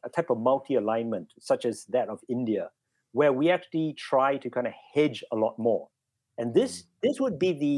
a 0.04 0.10
type 0.10 0.30
of 0.30 0.40
multi-alignment, 0.40 1.34
such 1.40 1.66
as 1.66 1.86
that 1.86 2.10
of 2.10 2.20
India, 2.30 2.72
where 3.18 3.34
we 3.34 3.46
actually 3.56 3.94
try 4.10 4.38
to 4.44 4.48
kind 4.56 4.68
of 4.68 4.74
hedge 4.94 5.20
a 5.32 5.36
lot 5.36 5.56
more, 5.58 5.84
and 6.38 6.54
this 6.60 6.72
this 7.06 7.16
would 7.24 7.38
be 7.46 7.52
the 7.66 7.76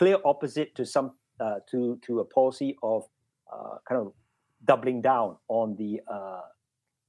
clear 0.00 0.16
opposite 0.32 0.70
to 0.78 0.82
some 0.94 1.08
uh, 1.44 1.58
to 1.70 1.98
to 2.06 2.20
a 2.20 2.24
policy 2.38 2.70
of 2.82 3.00
uh, 3.52 3.76
kind 3.88 4.00
of 4.02 4.12
doubling 4.70 5.00
down 5.02 5.36
on 5.48 5.76
the 5.76 5.92
uh, 6.16 6.42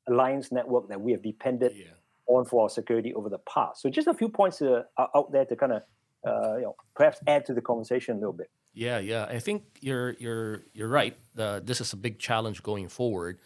alliance 0.08 0.52
network 0.52 0.88
that 0.90 1.00
we 1.06 1.12
have 1.16 1.22
depended 1.22 1.72
Yeah. 1.76 1.94
on 2.36 2.46
for 2.46 2.64
our 2.64 2.70
security 2.70 3.12
over 3.14 3.30
the 3.30 3.40
past. 3.54 3.82
So 3.82 3.90
just 3.90 4.08
a 4.08 4.14
few 4.14 4.30
points 4.30 4.62
uh, 4.62 4.84
out 5.18 5.32
there 5.32 5.46
to 5.46 5.56
kind 5.56 5.74
of 5.78 5.82
uh, 6.28 6.56
you 6.58 6.64
know 6.68 6.76
perhaps 6.96 7.20
add 7.28 7.46
to 7.46 7.54
the 7.54 7.62
conversation 7.62 8.16
a 8.18 8.20
little 8.20 8.34
bit. 8.42 8.50
Yeah, 8.74 9.00
yeah. 9.12 9.26
I 9.38 9.40
think 9.40 9.62
you're 9.82 10.12
you're 10.24 10.64
you're 10.74 10.94
right. 11.02 11.16
Uh, 11.38 11.60
this 11.70 11.82
is 11.82 11.94
a 11.94 11.98
big 11.98 12.16
challenge 12.20 12.62
going 12.64 12.90
forward 12.90 13.40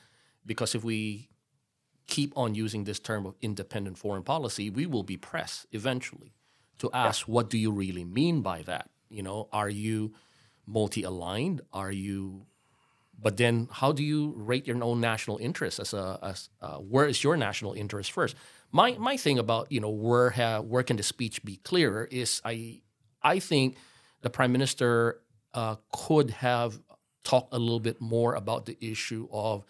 because 0.45 0.75
if 0.77 0.83
we 0.83 1.29
keep 2.07 2.33
on 2.37 2.55
using 2.55 2.83
this 2.83 2.99
term 2.99 3.25
of 3.25 3.35
independent 3.41 3.97
foreign 3.97 4.23
policy, 4.23 4.69
we 4.69 4.85
will 4.85 5.03
be 5.03 5.17
pressed 5.17 5.65
eventually 5.71 6.33
to 6.79 6.89
ask 6.93 7.27
what 7.27 7.49
do 7.49 7.57
you 7.57 7.71
really 7.71 8.03
mean 8.03 8.41
by 8.41 8.61
that? 8.63 8.89
You 9.09 9.23
know, 9.23 9.47
are 9.51 9.69
you 9.69 10.13
multi-aligned? 10.65 11.61
Are 11.71 11.91
you 11.91 12.45
but 13.21 13.37
then 13.37 13.69
how 13.71 13.91
do 13.91 14.03
you 14.03 14.33
rate 14.35 14.67
your 14.67 14.83
own 14.83 14.99
national 14.99 15.37
interest 15.37 15.79
as 15.79 15.93
a 15.93 16.19
as 16.21 16.49
uh, 16.61 16.77
where 16.77 17.05
is 17.05 17.23
your 17.23 17.37
national 17.37 17.73
interest 17.73 18.11
first? 18.11 18.35
My 18.71 18.97
my 18.97 19.17
thing 19.17 19.39
about 19.39 19.71
you 19.71 19.79
know 19.79 19.89
where 19.89 20.31
ha, 20.31 20.59
where 20.59 20.83
can 20.83 20.97
the 20.97 21.03
speech 21.03 21.43
be 21.45 21.57
clearer 21.57 22.07
is 22.11 22.41
I 22.43 22.81
I 23.21 23.39
think 23.39 23.77
the 24.21 24.29
prime 24.29 24.51
minister 24.51 25.21
uh, 25.53 25.75
could 25.91 26.31
have 26.31 26.79
talked 27.23 27.53
a 27.53 27.59
little 27.59 27.79
bit 27.79 28.01
more 28.01 28.35
about 28.35 28.65
the 28.65 28.77
issue 28.81 29.27
of 29.31 29.63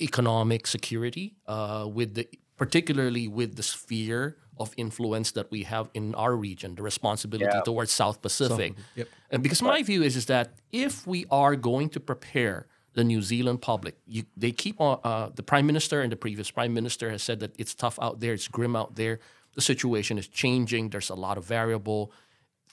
economic 0.00 0.66
security 0.66 1.36
uh, 1.46 1.86
with 1.92 2.14
the 2.14 2.28
particularly 2.56 3.28
with 3.28 3.54
the 3.56 3.62
sphere 3.62 4.36
of 4.58 4.72
influence 4.76 5.30
that 5.32 5.48
we 5.52 5.62
have 5.62 5.88
in 5.94 6.14
our 6.16 6.34
region, 6.34 6.74
the 6.74 6.82
responsibility 6.82 7.44
Yeah. 7.54 7.60
towards 7.62 7.92
South 7.92 8.20
Pacific. 8.20 8.74
yep. 8.96 9.08
And 9.30 9.42
because 9.42 9.62
my 9.62 9.82
view 9.84 10.02
is 10.02 10.16
is 10.16 10.26
that 10.26 10.54
if 10.72 11.06
we 11.06 11.24
are 11.30 11.54
going 11.54 11.88
to 11.90 12.00
prepare 12.00 12.66
the 12.94 13.04
New 13.04 13.22
Zealand 13.22 13.62
public, 13.62 13.94
you, 14.06 14.24
they 14.36 14.50
keep 14.50 14.80
on. 14.80 14.98
Uh, 15.04 15.28
the 15.34 15.42
prime 15.44 15.66
minister 15.66 16.00
and 16.02 16.10
the 16.10 16.16
previous 16.16 16.50
prime 16.50 16.74
minister 16.74 17.10
has 17.10 17.22
said 17.22 17.38
that 17.40 17.52
it's 17.58 17.74
tough 17.74 17.96
out 18.02 18.18
there, 18.20 18.32
it's 18.32 18.48
grim 18.48 18.74
out 18.74 18.96
there. 18.96 19.20
The 19.54 19.60
situation 19.62 20.18
is 20.18 20.26
changing. 20.26 20.90
There's 20.90 21.10
a 21.10 21.14
lot 21.14 21.38
of 21.38 21.44
variable. 21.44 22.10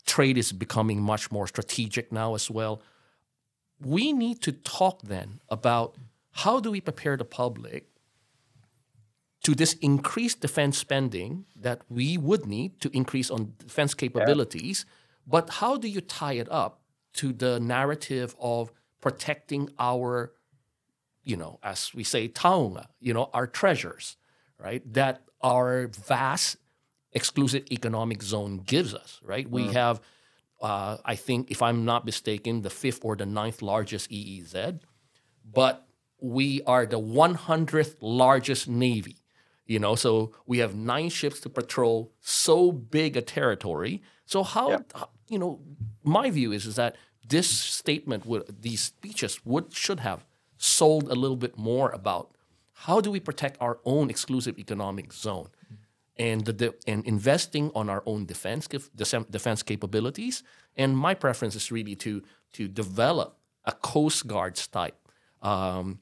Trade 0.08 0.38
is 0.40 0.52
becoming 0.52 1.00
much 1.02 1.32
more 1.32 1.48
strategic 1.48 2.12
now 2.12 2.34
as 2.34 2.50
well. 2.50 2.82
We 3.80 4.14
need 4.14 4.42
to 4.44 4.52
talk 4.52 5.02
then 5.04 5.40
about 5.50 5.96
how 6.36 6.60
do 6.60 6.70
we 6.70 6.82
prepare 6.82 7.16
the 7.16 7.26
public 7.26 7.88
to 9.44 9.56
this 9.56 9.74
increased 9.76 10.42
defense 10.42 10.78
spending 10.78 11.46
that 11.56 11.82
we 11.88 12.18
would 12.18 12.46
need 12.46 12.82
to 12.82 12.90
increase 12.94 13.32
on 13.32 13.54
defense 13.58 13.94
capabilities, 13.94 14.86
but 15.26 15.50
how 15.62 15.78
do 15.78 15.88
you 15.88 16.02
tie 16.02 16.34
it 16.34 16.52
up 16.52 16.82
to 17.14 17.32
the 17.32 17.60
narrative 17.60 18.36
of 18.40 18.72
protecting 19.00 19.70
our, 19.80 20.34
you 21.24 21.38
know, 21.38 21.58
as 21.64 21.94
we 21.94 22.04
say, 22.04 22.28
taonga, 22.28 22.88
you 23.00 23.14
know, 23.14 23.30
our 23.34 23.48
treasures, 23.48 24.18
right? 24.60 24.82
That 24.94 25.22
our 25.42 25.88
vast 25.88 26.58
exclusive 27.14 27.64
economic 27.72 28.22
zone 28.22 28.58
gives 28.58 28.94
us, 28.94 29.22
right? 29.24 29.50
We 29.50 29.68
have, 29.72 30.02
uh, 30.62 30.98
I 31.06 31.16
think, 31.16 31.50
if 31.50 31.62
I'm 31.62 31.86
not 31.86 32.04
mistaken, 32.04 32.62
the 32.62 32.70
fifth 32.70 33.06
or 33.06 33.16
the 33.16 33.26
ninth 33.26 33.62
largest 33.62 34.12
EEZ, 34.12 34.82
but 35.46 35.85
we 36.34 36.62
are 36.74 36.86
the 36.86 37.00
100th 37.00 37.96
largest 38.02 38.68
navy 38.68 39.18
you 39.66 39.80
know? 39.80 39.96
So 39.96 40.32
we 40.46 40.60
have 40.60 40.76
nine 40.76 41.10
ships 41.10 41.40
to 41.42 41.50
patrol 41.50 42.12
so 42.22 42.72
big 42.72 43.18
a 43.18 43.22
territory. 43.22 44.02
So 44.26 44.44
how 44.44 44.70
how- 44.94 45.10
you 45.28 45.40
know 45.40 45.60
my 46.04 46.30
view 46.30 46.52
is 46.52 46.66
is 46.66 46.76
that 46.76 46.96
this 47.28 47.50
statement 47.50 48.26
would 48.26 48.62
these 48.62 48.82
speeches 48.82 49.44
would 49.44 49.74
should 49.74 50.02
have 50.02 50.26
sold 50.58 51.06
a 51.10 51.16
little 51.16 51.36
bit 51.46 51.58
more 51.58 51.90
about 51.90 52.26
how 52.86 53.02
do 53.02 53.10
we 53.10 53.20
protect 53.20 53.58
our 53.60 53.80
own 53.86 54.10
exclusive 54.10 54.60
economic 54.60 55.12
zone 55.14 55.50
and 56.18 56.46
the, 56.46 56.74
and 56.88 57.04
investing 57.06 57.72
on 57.74 57.90
our 57.90 58.04
own 58.06 58.26
defense 58.26 58.68
defense 58.68 59.64
capabilities. 59.64 60.44
And 60.78 60.98
my 60.98 61.14
preference 61.14 61.56
is 61.56 61.72
really 61.72 61.96
to 62.06 62.22
to 62.54 62.68
develop 62.68 63.38
a 63.66 63.72
coast 63.72 64.28
guard 64.28 64.56
type 64.72 64.96
um, 65.42 66.00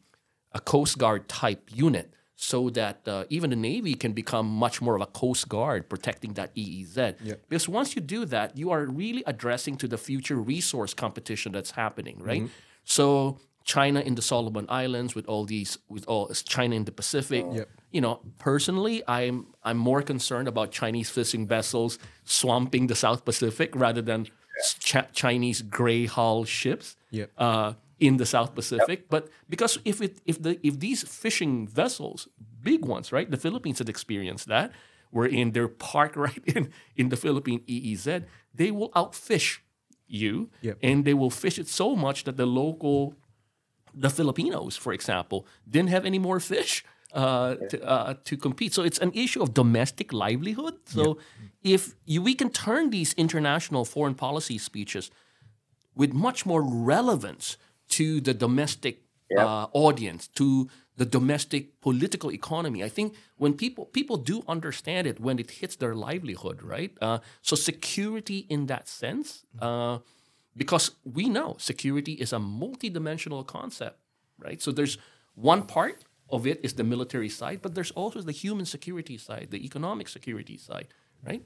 a 0.53 0.59
coast 0.59 0.97
guard 0.97 1.27
type 1.27 1.69
unit 1.73 2.13
so 2.35 2.69
that 2.71 3.07
uh, 3.07 3.23
even 3.29 3.49
the 3.51 3.55
navy 3.55 3.93
can 3.93 4.11
become 4.13 4.47
much 4.47 4.81
more 4.81 4.95
of 4.95 5.01
a 5.01 5.05
coast 5.05 5.47
guard 5.47 5.87
protecting 5.89 6.33
that 6.33 6.53
EEZ 6.55 7.15
because 7.49 7.69
once 7.69 7.95
you 7.95 8.01
do 8.01 8.25
that 8.25 8.57
you 8.57 8.69
are 8.71 8.85
really 8.85 9.23
addressing 9.25 9.77
to 9.77 9.87
the 9.87 9.97
future 9.97 10.35
resource 10.35 10.93
competition 10.93 11.51
that's 11.51 11.71
happening 11.71 12.17
right? 12.19 12.41
So 12.83 13.37
China 13.63 14.01
in 14.01 14.15
the 14.15 14.21
Solomon 14.21 14.65
Islands 14.67 15.15
with 15.15 15.25
all 15.27 15.45
these 15.45 15.77
with 15.87 16.05
all 16.07 16.27
China 16.29 16.75
in 16.75 16.83
the 16.85 16.91
Pacific. 16.91 17.45
Yep. 17.53 17.69
you 17.91 18.01
know, 18.01 18.19
personally, 18.39 19.01
I'm 19.07 19.47
I'm 19.63 19.77
more 19.77 20.01
concerned 20.01 20.47
about 20.49 20.71
Chinese 20.71 21.09
fishing 21.09 21.47
vessels 21.47 21.97
swamping 22.25 22.87
the 22.87 22.95
South 22.95 23.23
Pacific 23.23 23.73
rather 23.73 24.01
than 24.01 24.27
Ch- 24.79 25.09
Chinese 25.13 25.61
gray 25.61 26.05
hull 26.05 26.43
ships. 26.43 26.95
Yep. 27.11 27.31
uh, 27.37 27.73
in 27.99 28.17
the 28.17 28.25
South 28.25 28.53
Pacific. 28.55 29.09
But 29.09 29.29
because 29.49 29.79
if 29.85 30.01
it 30.01 30.19
if 30.25 30.41
the 30.41 30.59
if 30.65 30.79
these 30.79 31.03
fishing 31.07 31.67
vessels, 31.67 32.27
big 32.61 32.85
ones, 32.85 33.11
right, 33.11 33.29
the 33.29 33.37
Philippines 33.37 33.79
had 33.79 33.89
experienced 33.89 34.47
that, 34.47 34.71
where 35.11 35.25
in 35.27 35.51
they're 35.51 35.71
right 36.15 36.41
in 36.45 36.71
in 36.95 37.09
the 37.09 37.17
Philippine 37.17 37.61
EEZ, 37.67 38.25
they 38.53 38.71
will 38.71 38.89
outfish 38.91 39.59
you, 40.07 40.49
Yep. 40.61 40.77
and 40.83 41.05
they 41.05 41.13
will 41.13 41.29
fish 41.31 41.57
it 41.59 41.67
so 41.67 41.95
much 41.95 42.23
that 42.23 42.37
the 42.37 42.45
local 42.45 43.13
the 44.01 44.09
Filipinos, 44.09 44.75
for 44.77 44.91
example, 44.93 45.45
didn't 45.69 45.89
have 45.89 46.05
any 46.05 46.19
more 46.19 46.39
fish 46.39 46.83
uh, 47.13 47.55
to, 47.69 47.77
uh, 47.83 48.13
to 48.23 48.35
compete. 48.37 48.73
So 48.73 48.81
it's 48.83 48.97
an 48.97 49.11
issue 49.13 49.41
of 49.43 49.53
domestic 49.53 50.11
livelihood. 50.11 50.73
So 50.85 51.19
if 51.61 51.93
you, 52.05 52.23
we 52.23 52.33
can 52.33 52.49
turn 52.49 52.89
these 52.89 53.13
international 53.13 53.85
foreign 53.85 54.15
policy 54.15 54.57
speeches 54.57 55.11
with 55.95 56.11
much 56.13 56.43
more 56.45 56.63
relevance 56.63 57.57
to 57.97 58.21
the 58.21 58.33
domestic 58.33 58.95
uh, 59.37 59.67
audience, 59.73 60.27
to 60.27 60.69
the 60.97 61.05
domestic 61.05 61.81
political 61.81 62.31
economy. 62.31 62.83
I 62.83 62.89
think 62.89 63.15
when 63.37 63.53
people 63.63 63.85
people 63.85 64.17
do 64.17 64.43
understand 64.47 65.07
it 65.07 65.19
when 65.19 65.39
it 65.39 65.49
hits 65.59 65.75
their 65.75 65.95
livelihood, 65.95 66.61
right? 66.61 66.91
Uh, 67.01 67.19
so 67.41 67.55
security 67.55 68.39
in 68.49 68.67
that 68.67 68.87
sense. 68.87 69.45
Uh, 69.59 69.99
because 70.55 70.91
we 71.03 71.29
know 71.29 71.55
security 71.57 72.13
is 72.13 72.31
a 72.31 72.37
multidimensional 72.37 73.45
concept, 73.45 73.97
right? 74.37 74.61
So 74.61 74.71
there's 74.71 74.97
one 75.35 75.63
part 75.63 76.05
of 76.29 76.45
it 76.45 76.59
is 76.63 76.73
the 76.73 76.83
military 76.83 77.29
side, 77.29 77.59
but 77.61 77.73
there's 77.75 77.91
also 77.91 78.21
the 78.21 78.31
human 78.31 78.65
security 78.65 79.17
side, 79.17 79.47
the 79.49 79.65
economic 79.65 80.07
security 80.07 80.57
side, 80.57 80.87
right? 81.25 81.43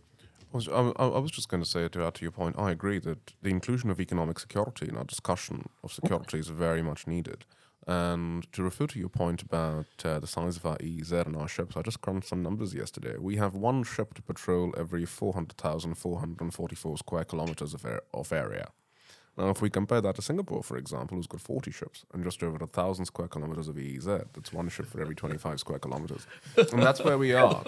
I 0.54 0.58
was, 0.58 0.68
I, 0.70 0.82
I 0.98 1.20
was 1.20 1.32
just 1.32 1.50
going 1.50 1.62
to 1.62 1.70
say 1.70 1.88
to 1.88 2.06
add 2.06 2.16
to 2.16 2.22
your 2.22 2.32
point, 2.32 2.56
I 2.58 2.72
agree 2.72 3.00
that 3.00 3.34
the 3.42 3.50
inclusion 3.50 3.90
of 3.90 4.00
economic 4.00 4.40
security 4.40 4.88
in 4.88 4.96
our 4.96 5.04
discussion 5.04 5.70
of 5.84 5.92
security 5.92 6.40
is 6.40 6.48
very 6.48 6.82
much 6.82 7.06
needed. 7.06 7.46
And 7.86 8.52
to 8.54 8.64
refer 8.64 8.88
to 8.88 9.00
your 9.00 9.10
point 9.10 9.42
about 9.42 9.86
uh, 10.04 10.20
the 10.20 10.28
size 10.28 10.58
of 10.58 10.66
our 10.66 10.78
EEZ 10.78 11.26
and 11.26 11.38
our 11.38 11.48
ships, 11.48 11.78
I 11.78 11.82
just 11.82 12.02
crunched 12.02 12.28
some 12.28 12.44
numbers 12.44 12.74
yesterday. 12.74 13.16
We 13.18 13.38
have 13.38 13.56
one 13.56 13.84
ship 13.84 14.14
to 14.16 14.22
patrol 14.22 14.74
every 14.78 15.06
400,444 15.06 16.98
square 16.98 17.24
kilometers 17.24 17.74
of, 17.74 17.86
air, 17.86 18.02
of 18.14 18.34
area. 18.34 18.70
Now, 19.38 19.50
if 19.50 19.62
we 19.62 19.70
compare 19.70 20.02
that 20.02 20.16
to 20.16 20.22
Singapore, 20.22 20.64
for 20.64 20.78
example, 20.78 21.16
who's 21.16 21.28
got 21.28 21.42
40 21.42 21.72
ships 21.72 22.06
and 22.12 22.24
just 22.24 22.42
over 22.42 22.58
a 22.64 22.68
thousand 22.68 23.06
square 23.06 23.28
kilometers 23.28 23.68
of 23.68 23.76
EEZ, 23.76 24.26
that's 24.34 24.52
one 24.52 24.68
ship 24.70 24.88
for 24.88 25.00
every 25.00 25.14
25 25.14 25.60
square 25.60 25.78
kilometers. 25.78 26.26
And 26.56 26.82
that's 26.82 27.04
where 27.04 27.20
we 27.20 27.34
are. 27.34 27.64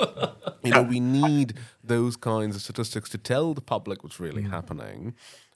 You 0.64 0.72
know, 0.72 0.82
we 0.82 1.00
need 1.22 1.54
those 1.84 2.16
kinds 2.16 2.56
of 2.56 2.64
statistics 2.64 3.10
to 3.12 3.20
tell 3.20 3.54
the 3.54 3.62
public 3.62 4.04
what's 4.04 4.20
really 4.20 4.44
happening. 4.44 5.14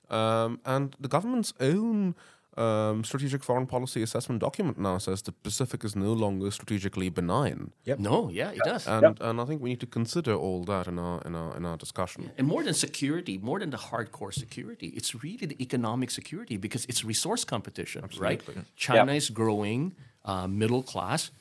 Um, 0.10 0.60
and 0.66 0.96
the 1.00 1.08
government's 1.08 1.54
own 1.60 2.14
um, 2.58 3.04
strategic 3.04 3.44
foreign 3.44 3.66
policy 3.66 4.04
assessment 4.04 4.42
document 4.42 4.78
now 4.78 4.98
says 5.00 5.22
the 5.24 5.32
Pacific 5.32 5.84
is 5.84 5.96
no 5.96 6.14
longer 6.14 6.52
strategically 6.52 7.10
benign. 7.10 7.72
No, 7.98 8.30
yeah, 8.30 8.52
it 8.52 8.62
does. 8.64 8.88
And, 8.88 9.20
and 9.22 9.42
I 9.42 9.46
think 9.46 9.62
we 9.62 9.70
need 9.72 9.80
to 9.80 9.88
consider 9.88 10.34
all 10.36 10.64
that 10.66 10.88
in 10.88 11.00
our, 11.00 11.22
in 11.26 11.36
our, 11.36 11.58
in 11.58 11.66
our 11.66 11.78
discussion. 11.78 12.32
And 12.38 12.48
more 12.48 12.64
than 12.64 12.74
security, 12.74 13.38
more 13.38 13.60
than 13.60 13.72
the 13.72 13.78
hardcore 13.78 14.34
security, 14.34 14.88
it's 14.96 15.24
really 15.24 15.46
the 15.48 15.62
economic 15.62 16.12
security 16.12 16.58
because 16.58 16.86
it's 16.86 17.04
resource 17.04 17.44
competition, 17.44 18.04
right? 18.20 18.42
China 18.76 19.14
is 19.14 19.30
growing, 19.30 19.94
uh, 20.26 20.48
middle 20.48 20.84
class, 20.84 21.32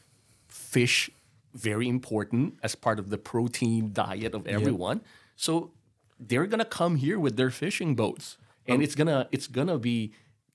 fish 0.48 1.10
very 1.54 1.88
important 1.88 2.54
as 2.62 2.74
part 2.74 2.98
of 2.98 3.10
the 3.10 3.18
protein 3.18 3.90
diet 3.92 4.34
of 4.34 4.46
everyone. 4.46 5.02
So 5.36 5.70
they're 6.18 6.46
gonna 6.46 6.64
come 6.64 6.96
here 6.96 7.18
with 7.18 7.36
their 7.36 7.50
fishing 7.50 7.94
boats, 7.94 8.38
and 8.66 8.82
it's 8.82 8.94
gonna 8.94 9.28
it's 9.32 9.46
gonna 9.48 9.78
be 9.78 10.12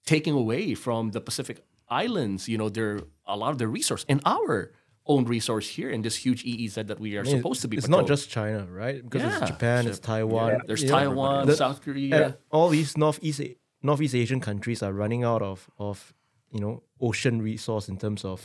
taking 0.07 0.33
away 0.33 0.73
from 0.73 1.11
the 1.11 1.21
Pacific 1.21 1.57
Islands. 1.89 2.47
You 2.51 2.57
know, 2.57 2.69
their 2.69 3.01
a 3.27 3.37
lot 3.37 3.51
of 3.53 3.57
their 3.61 3.67
resource 3.79 4.03
and 4.09 4.19
our 4.25 4.71
own 5.05 5.23
resource 5.25 5.67
here 5.77 5.89
in 5.89 6.01
this 6.01 6.15
huge 6.25 6.41
EEZ 6.43 6.87
that 6.87 6.99
we 6.99 7.15
are 7.17 7.21
I 7.21 7.23
mean, 7.23 7.37
supposed 7.37 7.61
to 7.61 7.67
be. 7.69 7.77
It's 7.77 7.87
not 7.97 8.07
just 8.07 8.29
China, 8.29 8.65
right? 8.83 8.99
Because 9.03 9.21
Yeah. 9.21 9.37
it's 9.39 9.51
Japan, 9.51 9.87
it's 9.87 9.99
Taiwan. 9.99 10.51
There's 10.67 10.81
you 10.83 10.89
know, 10.89 10.97
Taiwan, 10.99 11.47
the- 11.47 11.55
South 11.55 11.79
Korea. 11.85 12.37
all 12.51 12.69
these 12.77 12.97
Northeast 12.97 13.41
Northeast 13.89 14.15
Asian 14.15 14.41
countries 14.49 14.79
are 14.83 14.93
running 15.03 15.23
out 15.31 15.41
of 15.51 15.69
of 15.87 16.13
you 16.51 16.59
know 16.63 16.73
ocean 16.99 17.35
resource 17.41 17.85
in 17.91 17.97
terms 17.97 18.25
of 18.25 18.39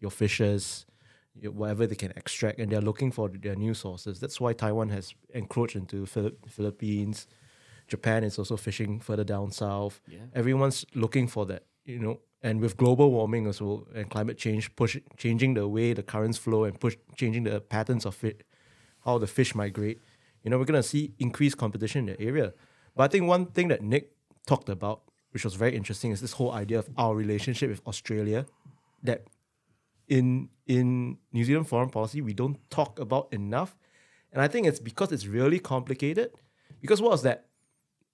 your 0.00 0.10
fishes, 0.22 0.86
your, 1.42 1.52
whatever 1.52 1.86
they 1.86 1.96
can 2.04 2.12
extract, 2.16 2.58
and 2.60 2.70
they're 2.70 2.86
looking 2.90 3.10
for 3.16 3.28
their 3.28 3.56
new 3.56 3.74
sources. 3.74 4.20
That's 4.22 4.38
why 4.42 4.52
Taiwan 4.54 4.88
has 4.96 5.14
encroached 5.34 5.76
into 5.82 6.06
Philip, 6.06 6.34
Philippines. 6.56 7.26
Japan 7.86 8.24
is 8.24 8.38
also 8.38 8.56
fishing 8.56 9.00
further 9.00 9.24
down 9.24 9.50
south. 9.52 10.00
Everyone's 10.34 10.84
looking 10.94 11.28
for 11.28 11.46
that, 11.46 11.64
you 11.84 11.98
know. 11.98 12.20
And 12.42 12.60
with 12.60 12.76
global 12.76 13.10
warming 13.10 13.46
as 13.46 13.60
well 13.60 13.86
and 13.94 14.08
climate 14.10 14.38
change 14.38 14.74
push 14.76 14.96
changing 15.16 15.54
the 15.54 15.66
way 15.66 15.92
the 15.94 16.02
currents 16.02 16.38
flow 16.38 16.64
and 16.64 16.78
push 16.78 16.96
changing 17.16 17.44
the 17.44 17.60
patterns 17.60 18.06
of 18.06 18.22
it, 18.22 18.44
how 19.04 19.18
the 19.18 19.26
fish 19.26 19.54
migrate, 19.54 20.00
you 20.42 20.50
know, 20.50 20.58
we're 20.58 20.64
gonna 20.64 20.82
see 20.82 21.14
increased 21.18 21.56
competition 21.56 22.08
in 22.08 22.14
the 22.14 22.20
area. 22.20 22.52
But 22.94 23.04
I 23.04 23.08
think 23.08 23.26
one 23.26 23.46
thing 23.46 23.68
that 23.68 23.82
Nick 23.82 24.12
talked 24.46 24.68
about, 24.68 25.02
which 25.32 25.44
was 25.44 25.54
very 25.54 25.74
interesting, 25.74 26.12
is 26.12 26.20
this 26.20 26.32
whole 26.32 26.52
idea 26.52 26.78
of 26.78 26.88
our 26.96 27.14
relationship 27.16 27.70
with 27.70 27.82
Australia 27.86 28.46
that 29.02 29.26
in 30.08 30.48
in 30.66 31.18
New 31.32 31.44
Zealand 31.44 31.68
foreign 31.68 31.90
policy 31.90 32.20
we 32.20 32.34
don't 32.34 32.58
talk 32.70 32.98
about 32.98 33.32
enough. 33.32 33.76
And 34.32 34.42
I 34.42 34.48
think 34.48 34.66
it's 34.66 34.80
because 34.80 35.10
it's 35.12 35.26
really 35.26 35.58
complicated. 35.58 36.30
Because 36.80 37.00
what 37.00 37.10
was 37.10 37.22
that? 37.22 37.45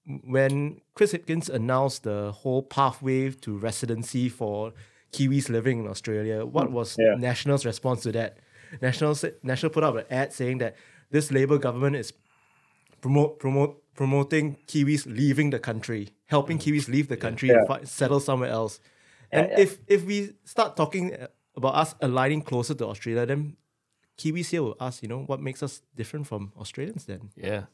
When 0.06 0.80
Chris 0.94 1.12
Hipkins 1.12 1.48
announced 1.48 2.02
the 2.02 2.32
whole 2.32 2.62
pathway 2.62 3.30
to 3.30 3.56
residency 3.56 4.28
for 4.28 4.72
Kiwis 5.12 5.48
living 5.48 5.80
in 5.80 5.86
Australia, 5.88 6.44
what 6.44 6.72
was 6.72 6.96
Yeah. 6.98 7.14
National's 7.14 7.64
response 7.64 8.02
to 8.02 8.12
that? 8.12 8.38
National 8.80 9.14
National 9.42 9.70
put 9.70 9.84
up 9.84 9.94
an 9.96 10.04
ad 10.10 10.32
saying 10.32 10.58
that 10.58 10.74
this 11.10 11.30
Labour 11.30 11.58
government 11.58 11.94
is 11.96 12.12
promote 13.00 13.38
promote 13.38 13.78
promoting 13.94 14.56
Kiwis 14.66 15.06
leaving 15.06 15.50
the 15.50 15.58
country, 15.60 16.08
helping 16.26 16.58
Kiwis 16.58 16.88
leave 16.88 17.08
the 17.08 17.16
country 17.16 17.50
and 17.50 17.60
Yeah. 17.60 17.66
fi- 17.78 17.84
settle 17.84 18.18
somewhere 18.20 18.50
else. 18.50 18.80
And 19.30 19.46
Yeah, 19.48 19.56
yeah. 19.58 19.62
if 19.62 19.78
if 19.86 20.04
we 20.04 20.32
start 20.44 20.76
talking 20.76 21.14
uh, 21.14 21.28
about 21.54 21.74
us 21.76 21.94
aligning 22.00 22.42
closer 22.42 22.74
to 22.74 22.86
Australia, 22.86 23.26
then 23.26 23.56
Kiwis 24.18 24.50
here 24.50 24.62
will 24.62 24.76
ask, 24.80 25.02
you 25.02 25.08
know, 25.08 25.22
what 25.26 25.40
makes 25.40 25.62
us 25.62 25.82
different 25.94 26.26
from 26.26 26.52
Australians 26.56 27.04
then? 27.04 27.30
yeah. 27.36 27.66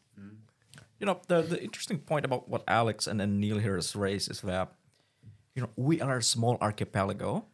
You 0.99 1.07
know, 1.07 1.21
the, 1.29 1.43
the 1.43 1.63
interesting 1.63 1.99
point 1.99 2.25
about 2.25 2.49
what 2.49 2.63
Alex 2.67 3.07
and 3.07 3.21
then 3.21 3.39
Neil 3.41 3.59
here 3.59 3.77
has 3.77 3.95
raised 3.95 4.31
is 4.31 4.41
that, 4.43 4.73
you 5.55 5.63
know, 5.63 5.71
we 5.77 6.01
are 6.01 6.19
a 6.19 6.23
small 6.23 6.59
archipelago, 6.61 7.45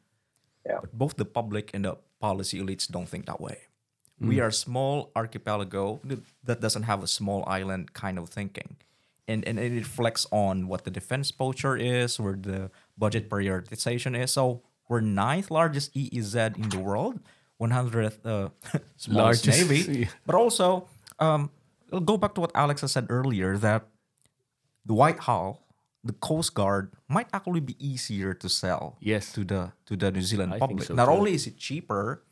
Yeah. 0.67 0.79
but 0.81 0.93
both 0.97 1.17
the 1.17 1.25
public 1.27 1.71
and 1.75 1.85
the 1.85 1.97
policy 2.21 2.59
elites 2.61 2.89
don't 2.91 3.09
think 3.09 3.27
that 3.27 3.41
way. 3.41 3.59
We 4.21 4.41
are 4.41 4.47
a 4.49 4.53
small 4.53 5.11
archipelago 5.15 6.01
that 6.45 6.61
doesn't 6.61 6.85
have 6.85 7.03
a 7.03 7.07
small 7.07 7.45
island 7.47 7.93
kind 7.93 8.19
of 8.19 8.31
thinking. 8.31 8.77
And, 9.29 9.47
and 9.47 9.59
it 9.59 9.73
reflects 9.73 10.27
on 10.31 10.67
what 10.69 10.85
the 10.85 10.91
defense 10.91 11.31
posture 11.31 11.77
is, 11.77 12.19
where 12.21 12.35
the 12.35 12.71
budget 12.97 13.29
prioritization 13.29 14.17
is. 14.19 14.31
So 14.31 14.63
we're 14.89 15.01
ninth 15.01 15.51
largest 15.51 15.93
EEZ 15.95 16.57
in 16.57 16.69
the 16.71 16.79
world, 16.79 17.21
100th 17.61 18.19
uh, 18.25 18.49
Largest, 19.09 19.47
navy. 19.69 20.09
But 20.25 20.37
also, 20.37 20.89
um, 21.19 21.51
go 22.01 22.17
back 22.17 22.35
to 22.35 22.41
what 22.41 22.53
Alex 22.55 22.81
has 22.83 22.93
said 22.93 23.07
earlier 23.11 23.57
that 23.59 23.87
the 24.85 24.95
white 24.95 25.21
hull, 25.21 25.63
the 26.03 26.13
Coast 26.13 26.55
Guard, 26.55 26.93
might 27.09 27.29
actually 27.33 27.61
be 27.61 27.77
easier 27.79 28.35
to 28.35 28.49
sell 28.49 28.97
Yes. 29.01 29.33
to 29.33 29.45
the 29.45 29.73
to 29.87 29.97
the 29.97 30.11
New 30.11 30.23
Zealand 30.23 30.55
I 30.55 30.59
public. 30.59 30.85
so 30.85 30.95
Not 30.95 31.07
too. 31.07 31.13
only 31.13 31.35
is 31.35 31.47
it 31.47 31.57
cheaper, 31.57 32.23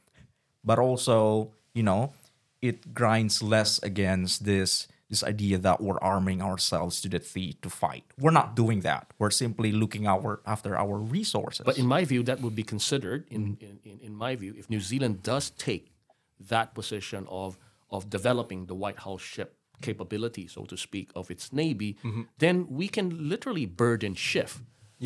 but 0.65 0.79
also 0.79 1.53
you 1.75 1.83
know 1.83 2.13
it 2.61 2.95
grinds 2.95 3.43
less 3.43 3.83
against 3.83 4.45
this 4.45 4.89
this 5.09 5.23
idea 5.23 5.59
that 5.59 5.79
we're 5.83 5.99
arming 6.01 6.41
ourselves 6.41 7.01
to 7.03 7.09
the 7.09 7.19
teeth 7.19 7.61
to 7.61 7.69
fight. 7.69 8.03
We're 8.19 8.31
not 8.33 8.57
doing 8.57 8.81
that. 8.81 9.13
We're 9.19 9.31
simply 9.31 9.71
looking 9.71 10.07
our 10.07 10.41
after 10.47 10.75
our 10.77 10.97
resources. 10.97 11.65
But 11.67 11.77
in 11.77 11.85
my 11.87 12.05
view, 12.07 12.23
that 12.25 12.41
would 12.41 12.55
be 12.57 12.63
considered, 12.63 13.27
in, 13.29 13.59
in, 13.61 13.79
in, 13.85 13.99
in 14.01 14.15
my 14.15 14.37
view, 14.37 14.55
if 14.57 14.71
New 14.71 14.81
Zealand 14.81 15.23
does 15.23 15.51
take 15.51 15.93
that 16.49 16.73
position 16.75 17.27
of, 17.29 17.59
of 17.93 18.11
developing 18.11 18.67
the 18.67 18.75
white 18.75 18.99
hull 19.01 19.19
ship 19.19 19.57
capability, 19.81 20.47
so 20.47 20.65
to 20.65 20.77
speak, 20.77 21.11
of 21.15 21.31
its 21.31 21.53
Navy, 21.53 21.97
then 22.39 22.67
we 22.69 22.89
can 22.89 23.29
literally 23.29 23.67
burden 23.67 24.15
shift. 24.15 24.61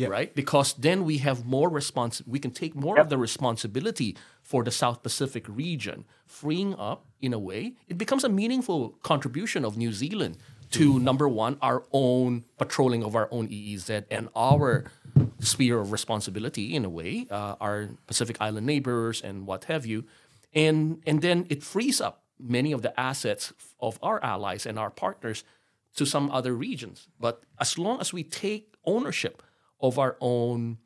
Right, 0.09 0.35
because 0.35 0.73
then 0.73 1.05
we 1.05 1.17
have 1.19 1.43
more 1.45 1.71
respons. 1.71 2.21
We 2.27 2.37
can 2.37 2.51
take 2.51 2.75
more 2.75 2.99
of 2.99 3.09
the 3.09 3.17
responsibility 3.17 4.15
for 4.43 4.63
the 4.63 4.69
South 4.69 5.01
Pacific 5.01 5.45
region, 5.49 6.05
freeing 6.27 6.75
up, 6.75 7.07
in 7.19 7.33
a 7.33 7.39
way, 7.39 7.73
it 7.87 7.97
becomes 7.97 8.23
a 8.23 8.29
meaningful 8.29 8.89
contribution 9.01 9.65
of 9.65 9.75
New 9.75 9.91
Zealand 9.91 10.37
to 10.71 10.99
number 10.99 11.27
one, 11.27 11.57
our 11.61 11.83
own 11.91 12.43
patrolling 12.57 13.03
of 13.03 13.15
our 13.15 13.27
own 13.31 13.47
EEZ 13.47 14.05
and 14.11 14.29
our 14.35 14.85
sphere 15.39 15.79
of 15.79 15.91
responsibility 15.91 16.75
in 16.75 16.85
a 16.85 16.89
way, 16.89 17.25
uh, 17.31 17.55
our 17.59 17.89
Pacific 18.05 18.37
Island 18.39 18.67
neighbors 18.67 19.21
and 19.21 19.47
what 19.47 19.65
have 19.65 19.85
you, 19.85 20.03
and 20.53 21.01
and 21.07 21.21
then 21.21 21.45
it 21.49 21.63
frees 21.63 22.01
up 22.01 22.23
many 22.39 22.71
of 22.71 22.81
the 22.81 22.97
assets 22.99 23.53
of 23.79 23.99
our 24.01 24.23
allies 24.23 24.65
and 24.65 24.77
our 24.77 24.89
partners 24.89 25.43
to 25.95 26.05
some 26.05 26.29
other 26.31 26.53
regions. 26.53 27.07
But 27.19 27.43
as 27.59 27.77
long 27.77 27.99
as 27.99 28.13
we 28.13 28.23
take 28.23 28.75
ownership 28.85 29.43
of 29.79 29.99
our 29.99 30.17
own 30.21 30.77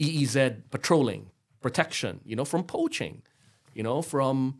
EEZ 0.00 0.70
patrolling, 0.70 1.30
protection, 1.60 2.20
you 2.24 2.36
know, 2.36 2.44
from 2.44 2.64
poaching, 2.64 3.22
you 3.74 3.82
know, 3.82 4.02
from 4.02 4.58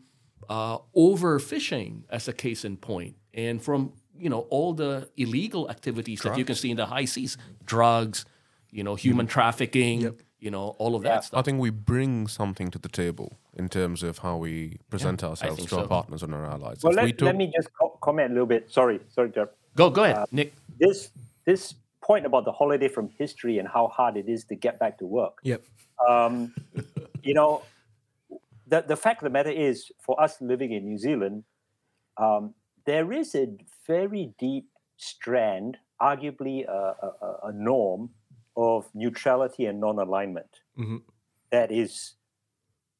uh, 0.49 0.77
overfishing, 0.95 2.03
as 2.09 2.27
a 2.27 2.33
case 2.33 2.65
in 2.65 2.77
point, 2.77 3.15
and 3.33 3.61
from 3.61 3.93
you 4.17 4.29
know 4.29 4.41
all 4.49 4.73
the 4.73 5.09
illegal 5.15 5.69
activities 5.69 6.21
that 6.21 6.37
you 6.37 6.45
can 6.45 6.55
see 6.55 6.71
in 6.71 6.77
the 6.77 6.85
high 6.85 7.05
seas, 7.05 7.37
drugs, 7.65 8.25
you 8.71 8.83
know, 8.83 8.95
human 8.95 9.27
trafficking, 9.27 10.17
you 10.39 10.51
know, 10.51 10.75
all 10.77 10.95
of 10.95 11.03
that 11.03 11.23
stuff. 11.25 11.39
I 11.39 11.41
think 11.41 11.59
we 11.59 11.69
bring 11.71 12.27
something 12.27 12.69
to 12.71 12.79
the 12.79 12.89
table 12.89 13.39
in 13.55 13.69
terms 13.69 14.03
of 14.03 14.19
how 14.19 14.37
we 14.37 14.79
present 14.89 15.23
ourselves 15.23 15.57
think 15.57 15.69
to 15.69 15.79
our 15.79 15.87
partners 15.87 16.21
and 16.23 16.33
our 16.33 16.45
allies. 16.45 16.81
Well, 16.83 16.93
If 16.97 17.01
we 17.03 17.07
let, 17.07 17.17
talk- 17.17 17.25
let 17.27 17.35
me 17.35 17.51
just 17.55 17.69
co- 17.79 17.97
comment 18.01 18.31
a 18.31 18.33
little 18.33 18.45
bit. 18.47 18.71
Sorry, 18.71 18.99
sorry, 19.09 19.31
Jeff. 19.31 19.49
Go, 19.75 19.89
go 19.89 20.03
ahead, 20.03 20.25
Nick. 20.31 20.53
This 20.79 21.09
this 21.45 21.73
point 22.03 22.25
about 22.25 22.45
the 22.45 22.51
holiday 22.51 22.87
from 22.87 23.09
history 23.17 23.57
and 23.59 23.67
how 23.67 23.87
hard 23.87 24.15
it 24.17 24.29
is 24.29 24.45
to 24.45 24.55
get 24.55 24.79
back 24.79 24.97
to 24.99 25.05
work. 25.05 25.39
Yep. 25.43 25.61
Um, 26.07 26.53
you 27.23 27.33
know, 27.33 27.63
the 28.67 28.81
the 28.87 28.95
fact 28.95 29.21
of 29.21 29.25
the 29.25 29.29
matter 29.31 29.49
is, 29.51 29.91
for 29.99 30.19
us 30.21 30.39
living 30.41 30.71
in 30.71 30.85
New 30.85 30.97
Zealand, 30.97 31.43
um, 32.17 32.53
there 32.85 33.11
is 33.11 33.33
a 33.35 33.47
very 33.87 34.33
deep 34.39 34.67
strand, 34.97 35.77
arguably 36.01 36.65
a, 36.67 36.95
a, 37.01 37.25
a- 37.25 37.39
a 37.49 37.51
norm 37.53 38.09
of 38.57 38.89
neutrality 38.95 39.65
and 39.67 39.79
non-alignment 39.79 40.61
Mhm. 40.77 41.03
that 41.51 41.71
is, 41.71 42.15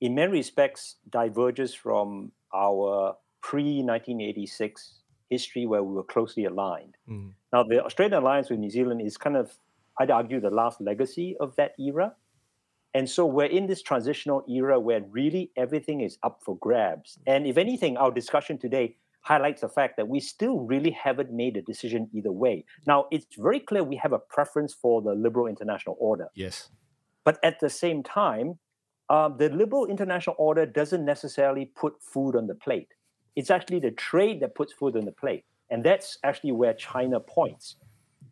in 0.01 0.15
many 0.15 0.31
respects, 0.31 0.97
diverges 1.09 1.73
from 1.73 2.31
our 2.53 3.17
pre 3.41 3.83
1986 3.83 5.03
history 5.29 5.65
where 5.65 5.83
we 5.83 5.93
were 5.95 6.03
closely 6.03 6.45
aligned. 6.45 6.97
Mm. 7.09 7.33
Now, 7.53 7.63
the 7.63 7.83
Australian 7.83 8.21
alliance 8.23 8.49
with 8.49 8.59
New 8.59 8.69
Zealand 8.69 9.01
is 9.01 9.17
kind 9.17 9.37
of, 9.37 9.59
I'd 9.99 10.11
argue, 10.11 10.39
the 10.39 10.51
last 10.51 10.81
legacy 10.81 11.35
of 11.37 11.55
that 11.57 11.73
era. 11.79 12.15
And 12.93 13.09
so 13.09 13.25
we're 13.25 13.45
in 13.45 13.67
this 13.67 13.81
transitional 13.81 14.43
era 14.49 14.79
where 14.79 15.01
really 15.01 15.51
everything 15.55 16.01
is 16.01 16.17
up 16.23 16.41
for 16.43 16.57
grabs. 16.57 17.19
And 17.27 17.45
if 17.47 17.57
anything, 17.57 17.97
our 17.97 18.11
discussion 18.11 18.57
today 18.57 18.97
highlights 19.27 19.61
the 19.61 19.69
fact 19.79 19.97
that 19.97 20.07
we 20.07 20.19
still 20.19 20.59
really 20.59 20.91
haven't 20.91 21.31
made 21.31 21.57
a 21.57 21.61
decision 21.61 22.09
either 22.13 22.31
way. 22.31 22.63
Now, 22.85 22.99
it's 23.11 23.25
very 23.37 23.59
clear 23.59 23.83
we 23.83 23.97
have 23.97 24.13
a 24.13 24.19
preference 24.19 24.73
for 24.73 25.01
the 25.01 25.13
liberal 25.25 25.47
international 25.47 25.97
order. 25.99 26.27
Yes. 26.33 26.69
But 27.25 27.35
at 27.43 27.59
the 27.59 27.69
same 27.69 28.03
time, 28.03 28.47
um, 29.09 29.35
the 29.37 29.49
liberal 29.49 29.85
international 29.85 30.35
order 30.39 30.65
doesn't 30.65 31.03
necessarily 31.03 31.65
put 31.65 31.93
food 32.01 32.35
on 32.37 32.47
the 32.47 32.55
plate. 32.55 32.89
It's 33.35 33.51
actually 33.51 33.79
the 33.79 33.91
trade 33.91 34.39
that 34.41 34.55
puts 34.55 34.71
food 34.73 34.95
on 34.95 35.03
the 35.03 35.11
plate. 35.11 35.43
And 35.69 35.83
that's 35.83 36.17
actually 36.23 36.53
where 36.53 36.73
China 36.73 37.19
points. 37.19 37.75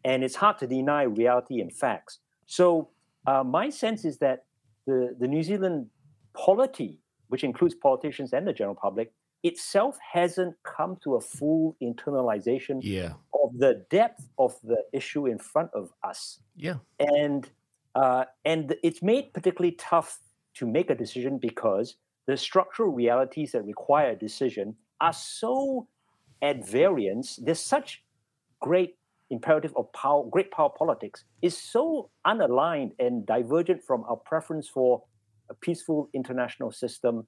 And 0.06 0.24
it's 0.24 0.36
hard 0.36 0.58
to 0.60 0.68
deny 0.68 1.04
reality 1.04 1.60
and 1.60 1.72
facts. 1.74 2.20
So, 2.46 2.90
uh, 3.28 3.44
my 3.44 3.70
sense 3.70 4.06
is 4.06 4.20
that 4.20 4.46
the, 4.86 5.16
the 5.20 5.28
New 5.28 5.44
Zealand 5.44 5.88
polity, 6.34 7.00
which 7.28 7.44
includes 7.44 7.76
politicians 7.76 8.32
and 8.34 8.48
the 8.48 8.54
general 8.54 8.76
public, 8.76 9.12
itself 9.46 9.98
hasn't 10.14 10.56
come 10.64 10.98
to 11.04 11.16
a 11.16 11.22
full 11.22 11.76
internalization 11.82 12.80
Yeah. 12.82 13.14
of 13.34 13.50
the 13.58 13.86
depth 13.92 14.28
of 14.40 14.60
the 14.64 14.84
issue 14.92 15.28
in 15.28 15.38
front 15.38 15.70
of 15.74 15.94
us 16.04 16.40
Yeah. 16.56 16.78
and 17.00 17.50
uh, 17.96 18.26
and 18.44 18.76
it's 18.84 19.02
made 19.02 19.34
particularly 19.34 19.76
tough 19.78 20.20
to 20.56 20.66
make 20.68 20.90
a 20.90 20.96
decision 20.96 21.38
because 21.38 21.96
the 22.28 22.36
structural 22.36 22.92
realities 22.92 23.52
that 23.54 23.64
require 23.64 24.10
a 24.12 24.16
decision 24.16 24.76
are 25.00 25.14
so 25.14 25.88
at 26.42 26.68
variance. 26.68 27.38
There's 27.38 27.62
such 27.62 28.04
great 28.60 28.98
imperative 29.30 29.74
of 29.78 29.92
power, 29.94 30.26
great 30.30 30.52
power 30.52 30.70
politics 30.70 31.24
is 31.42 31.58
so 31.58 32.10
unaligned 32.26 32.92
and 33.00 33.26
divergent 33.26 33.82
from 33.84 34.04
our 34.10 34.18
preference 34.18 34.68
for 34.68 35.04
a 35.50 35.54
peaceful 35.54 36.10
international 36.14 36.72
system 36.72 37.26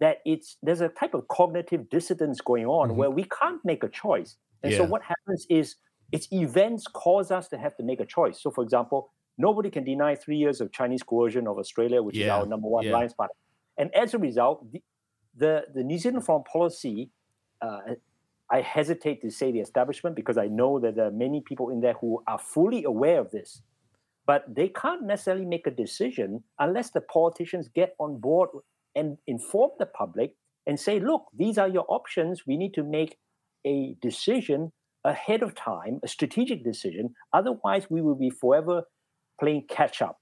that 0.00 0.18
it's 0.24 0.56
there's 0.62 0.80
a 0.80 0.88
type 0.88 1.14
of 1.14 1.26
cognitive 1.28 1.88
dissonance 1.90 2.40
going 2.40 2.66
on 2.66 2.90
Mhm. 2.90 2.96
where 2.96 3.10
we 3.10 3.24
can't 3.24 3.64
make 3.64 3.82
a 3.84 3.88
choice. 3.88 4.36
And 4.62 4.72
so 4.74 4.84
what 4.84 5.02
happens 5.02 5.46
is 5.48 5.76
it's 6.12 6.26
events 6.32 6.86
cause 6.86 7.30
us 7.30 7.48
to 7.48 7.58
have 7.58 7.76
to 7.76 7.82
make 7.82 8.00
a 8.00 8.06
choice. 8.06 8.40
So 8.42 8.50
for 8.50 8.62
example, 8.64 9.10
nobody 9.36 9.70
can 9.70 9.84
deny 9.84 10.14
three 10.14 10.36
years 10.36 10.60
of 10.60 10.72
Chinese 10.72 11.02
coercion 11.02 11.46
of 11.46 11.58
Australia, 11.58 12.02
which 12.02 12.16
is 12.16 12.28
our 12.28 12.46
number 12.46 12.68
one 12.68 12.84
yeah. 12.84 12.90
alliance 12.92 13.14
partner. 13.14 13.34
And 13.76 13.94
as 13.94 14.14
a 14.14 14.18
result, 14.18 14.70
the 14.72 14.82
the, 15.36 15.66
the 15.72 15.84
New 15.84 15.98
Zealand 15.98 16.24
foreign 16.24 16.42
policy, 16.42 17.10
uh, 17.62 17.80
I 18.50 18.60
hesitate 18.60 19.22
to 19.22 19.30
say 19.30 19.52
the 19.52 19.60
establishment 19.60 20.16
because 20.16 20.36
I 20.36 20.46
know 20.48 20.80
that 20.80 20.96
there 20.96 21.06
are 21.06 21.12
many 21.12 21.40
people 21.40 21.70
in 21.70 21.80
there 21.80 21.94
who 22.00 22.22
are 22.26 22.38
fully 22.38 22.82
aware 22.82 23.20
of 23.20 23.30
this, 23.30 23.62
but 24.26 24.42
they 24.52 24.68
can't 24.68 25.04
necessarily 25.04 25.44
make 25.44 25.66
a 25.68 25.70
decision 25.70 26.42
unless 26.58 26.90
the 26.90 27.00
politicians 27.02 27.68
get 27.68 27.94
on 28.00 28.18
board 28.18 28.48
and 28.98 29.18
inform 29.26 29.70
the 29.78 29.86
public 29.86 30.34
and 30.66 30.78
say, 30.78 31.00
look, 31.00 31.26
these 31.36 31.56
are 31.58 31.68
your 31.68 31.86
options. 31.88 32.46
We 32.46 32.56
need 32.56 32.74
to 32.74 32.82
make 32.82 33.16
a 33.66 33.96
decision 34.02 34.72
ahead 35.04 35.42
of 35.42 35.54
time, 35.54 36.00
a 36.02 36.08
strategic 36.08 36.64
decision. 36.64 37.14
Otherwise, 37.32 37.86
we 37.88 38.02
will 38.02 38.14
be 38.26 38.30
forever 38.30 38.82
playing 39.40 39.64
catch 39.68 40.02
up. 40.02 40.16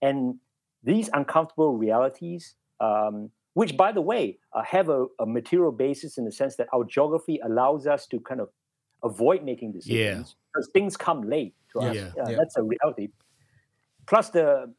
And 0.00 0.36
these 0.82 1.08
uncomfortable 1.12 1.76
realities, 1.76 2.54
um, 2.80 3.30
which, 3.54 3.76
by 3.76 3.92
the 3.92 4.00
way, 4.00 4.38
uh, 4.54 4.62
have 4.64 4.88
a, 4.88 5.06
a 5.20 5.26
material 5.26 5.72
basis 5.72 6.18
in 6.18 6.24
the 6.24 6.32
sense 6.32 6.56
that 6.56 6.68
our 6.74 6.84
geography 6.84 7.38
allows 7.44 7.86
us 7.86 8.06
to 8.08 8.18
kind 8.20 8.40
of 8.40 8.48
avoid 9.04 9.44
making 9.44 9.72
decisions 9.72 10.36
because 10.52 10.68
things 10.72 10.96
come 10.96 11.22
late 11.28 11.54
to 11.72 11.80
us. 11.80 11.94
Yeah. 11.94 12.10
Uh, 12.18 12.30
Yeah. 12.30 12.36
That's 12.38 12.56
a 12.56 12.62
reality. 12.62 13.08
Plus 14.06 14.30
the 14.30 14.72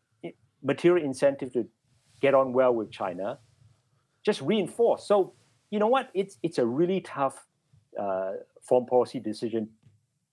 material 0.64 1.06
incentive 1.06 1.54
to 1.54 1.68
get 2.24 2.34
on 2.34 2.54
well 2.54 2.74
with 2.74 2.90
China, 2.90 3.38
just 4.26 4.42
reinforce. 4.42 5.06
So 5.06 5.34
you 5.70 5.80
know 5.80 5.92
what? 5.96 6.10
It's 6.14 6.38
it's 6.42 6.58
a 6.58 6.66
really 6.66 7.02
tough 7.02 7.38
uh, 8.00 8.32
foreign 8.68 8.88
policy 8.88 9.20
decision 9.20 9.70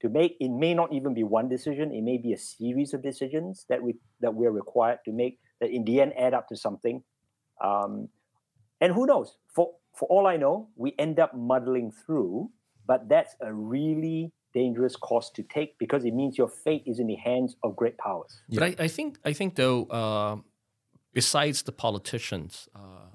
to 0.01 0.09
make. 0.09 0.36
It 0.41 0.51
may 0.51 0.72
not 0.72 0.93
even 0.93 1.12
be 1.20 1.24
one 1.24 1.49
decision. 1.49 1.93
It 1.93 2.05
may 2.11 2.18
be 2.26 2.32
a 2.32 2.38
series 2.38 2.95
of 2.95 3.03
decisions 3.03 3.66
that 3.68 3.82
we 3.82 3.97
that 4.22 4.32
we're 4.32 4.55
required 4.62 5.01
to 5.07 5.12
make 5.12 5.41
that 5.61 5.70
in 5.70 5.84
the 5.84 6.01
end 6.01 6.12
add 6.16 6.32
up 6.32 6.47
to 6.49 6.57
something. 6.57 7.03
Um, 7.68 8.09
and 8.80 8.95
who 8.95 9.05
knows? 9.07 9.36
For 9.55 9.66
for 9.99 10.07
all 10.09 10.26
I 10.26 10.36
know, 10.36 10.68
we 10.76 10.95
end 10.99 11.18
up 11.18 11.34
muddling 11.34 11.91
through. 11.91 12.51
But 12.86 13.09
that's 13.09 13.34
a 13.41 13.53
really 13.53 14.32
dangerous 14.53 14.97
course 14.97 15.30
to 15.36 15.43
take 15.43 15.78
because 15.78 16.05
it 16.05 16.14
means 16.14 16.36
your 16.36 16.49
fate 16.49 16.82
is 16.86 16.99
in 16.99 17.07
the 17.07 17.16
hands 17.16 17.57
of 17.62 17.76
great 17.76 17.97
powers. 17.99 18.32
But 18.49 18.62
I, 18.62 18.74
I 18.86 18.88
think 18.88 19.18
I 19.24 19.32
think 19.32 19.55
though, 19.55 19.84
uh, 19.84 20.36
besides 21.12 21.62
the 21.62 21.72
politicians 21.72 22.68
uh, 22.74 23.11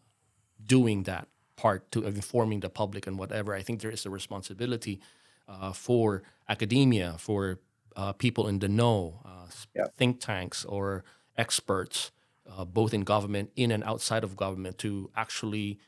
doing 0.66 1.04
that 1.04 1.28
part 1.56 1.90
to 1.92 2.04
informing 2.06 2.60
the 2.60 2.70
public 2.70 3.08
and 3.08 3.18
whatever, 3.18 3.54
I 3.54 3.62
think 3.62 3.82
there 3.82 3.92
is 3.92 4.06
a 4.06 4.10
responsibility 4.10 5.00
uh, 5.48 5.72
for 5.74 6.24
academia, 6.50 7.16
for 7.20 7.60
uh, 7.96 8.12
people 8.14 8.48
in 8.48 8.60
the 8.60 8.68
know, 8.68 9.22
uh, 9.26 9.48
Yeah. 9.74 9.86
think 9.98 10.20
tanks 10.20 10.66
or 10.66 11.04
experts, 11.38 12.12
uh, 12.50 12.66
both 12.66 12.94
in 12.94 13.02
government, 13.04 13.52
in 13.56 13.72
and 13.72 13.84
outside 13.84 14.24
of 14.24 14.36
government, 14.36 14.78
to 14.80 15.10
actually 15.16 15.80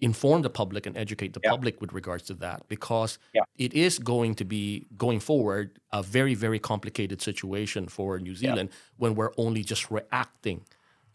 inform 0.00 0.42
the 0.42 0.50
public 0.50 0.86
and 0.86 0.96
educate 0.96 1.32
the 1.34 1.40
Yeah. 1.44 1.50
public 1.50 1.80
with 1.80 1.92
regards 1.92 2.24
to 2.24 2.34
that 2.34 2.66
because 2.68 3.18
Yeah. 3.34 3.42
it 3.56 3.72
is 3.74 3.98
going 3.98 4.34
to 4.36 4.44
be 4.44 4.86
going 4.96 5.20
forward 5.20 5.78
a 5.92 6.02
very 6.02 6.34
very 6.34 6.58
complicated 6.58 7.20
situation 7.22 7.86
for 7.88 8.18
New 8.18 8.34
Zealand 8.34 8.70
when 8.96 9.14
we're 9.14 9.32
only 9.36 9.62
just 9.62 9.90
reacting 9.90 10.64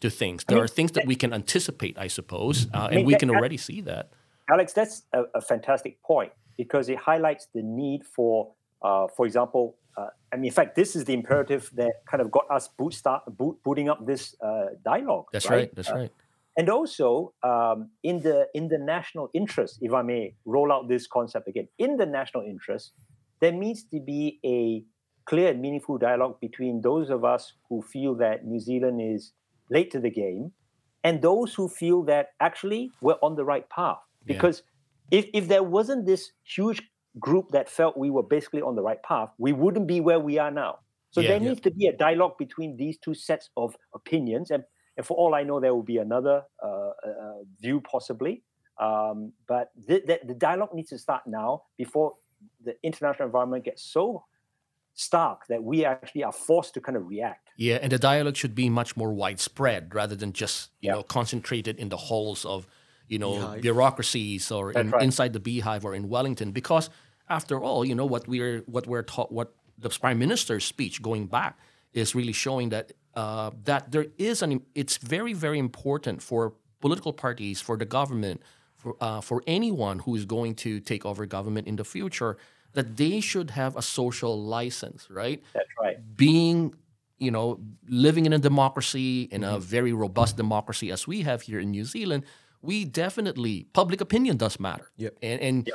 to 0.01 0.09
things. 0.09 0.43
There 0.43 0.57
mean, 0.57 0.63
are 0.65 0.67
things 0.67 0.91
that 0.93 1.05
we 1.05 1.15
can 1.15 1.33
anticipate, 1.33 1.97
I 1.97 2.07
suppose, 2.07 2.67
uh, 2.73 2.87
mean, 2.89 2.99
and 2.99 3.07
we 3.07 3.13
that- 3.13 3.19
can 3.19 3.29
already 3.29 3.57
see 3.57 3.81
that. 3.81 4.09
Alex, 4.49 4.73
that's 4.73 5.03
a, 5.13 5.23
a 5.33 5.41
fantastic 5.41 6.01
point 6.03 6.31
because 6.57 6.87
it 6.87 6.97
highlights 6.97 7.47
the 7.53 7.63
need 7.63 8.05
for, 8.05 8.53
uh, 8.83 9.07
for 9.15 9.25
example, 9.25 9.75
uh, 9.97 10.07
I 10.31 10.35
mean, 10.35 10.45
in 10.45 10.51
fact, 10.51 10.75
this 10.75 10.95
is 10.95 11.05
the 11.05 11.13
imperative 11.13 11.69
that 11.75 12.05
kind 12.09 12.21
of 12.21 12.29
got 12.29 12.45
us 12.51 12.69
bootstart, 12.79 13.21
boot, 13.27 13.57
booting 13.63 13.89
up 13.89 14.05
this 14.05 14.35
uh, 14.41 14.65
dialogue. 14.83 15.25
That's 15.31 15.49
right. 15.49 15.73
That's 15.73 15.91
right. 15.91 16.11
And 16.57 16.69
also, 16.69 17.33
um, 17.43 17.89
in 18.03 18.21
the 18.21 18.47
in 18.53 18.67
the 18.69 18.77
national 18.77 19.29
interest, 19.33 19.79
if 19.81 19.93
I 19.93 20.01
may 20.01 20.35
roll 20.45 20.71
out 20.71 20.87
this 20.87 21.07
concept 21.07 21.47
again, 21.47 21.67
in 21.77 21.97
the 21.97 22.05
national 22.05 22.43
interest, 22.43 22.93
there 23.41 23.51
needs 23.51 23.83
to 23.85 23.99
be 23.99 24.39
a 24.45 24.83
clear 25.25 25.49
and 25.51 25.61
meaningful 25.61 25.97
dialogue 25.97 26.39
between 26.39 26.81
those 26.81 27.09
of 27.09 27.25
us 27.25 27.53
who 27.67 27.81
feel 27.81 28.15
that 28.15 28.45
New 28.45 28.59
Zealand 28.59 29.01
is 29.01 29.33
late 29.69 29.91
to 29.91 29.99
the 29.99 30.09
game, 30.09 30.51
and 31.03 31.21
those 31.21 31.53
who 31.53 31.67
feel 31.69 32.03
that 32.03 32.29
actually 32.39 32.91
we're 33.01 33.19
on 33.21 33.35
the 33.35 33.45
right 33.45 33.69
path. 33.69 33.99
Yeah. 34.25 34.33
Because 34.33 34.63
if 35.11 35.25
if 35.33 35.47
there 35.47 35.63
wasn't 35.63 36.05
this 36.05 36.31
huge 36.43 36.81
group 37.19 37.49
that 37.51 37.69
felt 37.69 37.97
we 37.97 38.09
were 38.09 38.23
basically 38.23 38.61
on 38.61 38.75
the 38.75 38.81
right 38.83 39.01
path, 39.03 39.29
we 39.37 39.53
wouldn't 39.53 39.87
be 39.87 40.01
where 40.01 40.19
we 40.19 40.37
are 40.39 40.51
now. 40.51 40.79
So 41.11 41.21
Yeah. 41.21 41.29
there 41.29 41.39
Yeah. 41.39 41.49
needs 41.49 41.61
to 41.61 41.71
be 41.71 41.87
a 41.87 41.95
dialogue 41.95 42.37
between 42.37 42.77
these 42.77 42.97
two 42.97 43.13
sets 43.13 43.49
of 43.55 43.77
opinions, 43.93 44.51
and 44.51 44.63
and 44.97 45.05
for 45.05 45.17
all 45.17 45.35
I 45.35 45.43
know, 45.43 45.59
there 45.59 45.73
will 45.75 45.83
be 45.83 45.97
another 45.97 46.43
uh, 46.63 46.91
uh, 47.03 47.43
view 47.59 47.81
possibly. 47.81 48.43
Um, 48.77 49.33
but 49.47 49.71
the, 49.75 50.01
the, 50.05 50.19
the 50.25 50.33
dialogue 50.33 50.73
needs 50.73 50.89
to 50.89 50.97
start 50.97 51.23
now 51.27 51.63
before 51.77 52.15
the 52.63 52.75
international 52.83 53.27
environment 53.27 53.63
gets 53.63 53.83
so 53.83 54.25
stark 54.95 55.45
that 55.47 55.63
we 55.63 55.85
actually 55.85 56.23
are 56.23 56.31
forced 56.31 56.73
to 56.73 56.81
kind 56.81 56.97
of 56.97 57.07
react. 57.07 57.49
Yeah, 57.57 57.79
and 57.81 57.91
the 57.91 57.99
dialogue 57.99 58.35
should 58.35 58.55
be 58.55 58.69
much 58.69 58.97
more 58.97 59.13
widespread 59.13 59.93
rather 59.93 60.15
than 60.15 60.33
just 60.33 60.71
you 60.81 60.87
Yeah. 60.87 60.93
know 60.95 61.03
concentrated 61.03 61.77
in 61.77 61.89
the 61.89 61.97
halls 61.97 62.45
of 62.45 62.65
you 63.07 63.19
know 63.19 63.33
Beehive. 63.35 63.61
bureaucracies 63.61 64.51
or 64.51 64.71
in, 64.71 64.89
right. 64.91 65.03
inside 65.03 65.33
the 65.33 65.39
beehive 65.39 65.85
or 65.85 65.93
in 65.93 66.09
Wellington. 66.09 66.51
Because 66.51 66.89
after 67.29 67.59
all, 67.61 67.85
you 67.85 67.93
know 67.93 68.05
what 68.05 68.27
we're 68.27 68.59
what 68.65 68.87
we're 68.87 69.03
taught, 69.03 69.31
what 69.31 69.53
the 69.77 69.89
prime 69.89 70.17
minister's 70.17 70.65
speech 70.65 71.01
going 71.01 71.27
back 71.27 71.59
is 71.93 72.15
really 72.15 72.33
showing 72.33 72.69
that 72.69 72.93
uh, 73.15 73.51
that 73.65 73.91
there 73.91 74.07
is 74.17 74.41
an 74.41 74.61
it's 74.73 74.97
very 74.97 75.33
very 75.33 75.59
important 75.59 76.21
for 76.21 76.53
political 76.81 77.11
parties 77.13 77.61
for 77.61 77.77
the 77.77 77.85
government 77.85 78.41
for 78.77 78.95
uh, 79.01 79.21
for 79.21 79.43
anyone 79.47 79.99
who 79.99 80.15
is 80.15 80.25
going 80.25 80.55
to 80.55 80.79
take 80.79 81.05
over 81.05 81.25
government 81.25 81.67
in 81.67 81.75
the 81.75 81.83
future 81.83 82.37
that 82.75 82.97
they 82.97 83.19
should 83.19 83.51
have 83.51 83.75
a 83.75 83.81
social 83.81 84.41
license, 84.41 85.07
right? 85.09 85.41
That's 85.53 85.67
right. 85.81 85.97
being 86.15 86.75
you 87.17 87.31
know 87.31 87.59
living 87.87 88.25
in 88.25 88.33
a 88.33 88.37
democracy 88.39 89.23
in 89.31 89.43
a 89.43 89.57
very 89.57 89.93
robust 89.93 90.35
democracy 90.37 90.91
as 90.91 91.07
we 91.07 91.21
have 91.21 91.41
here 91.43 91.59
in 91.59 91.71
New 91.71 91.85
Zealand 91.85 92.23
we 92.61 92.83
definitely 92.83 93.67
public 93.73 94.01
opinion 94.01 94.35
does 94.37 94.59
matter 94.59 94.91
Yep. 94.97 95.13
and 95.21 95.39
and 95.41 95.69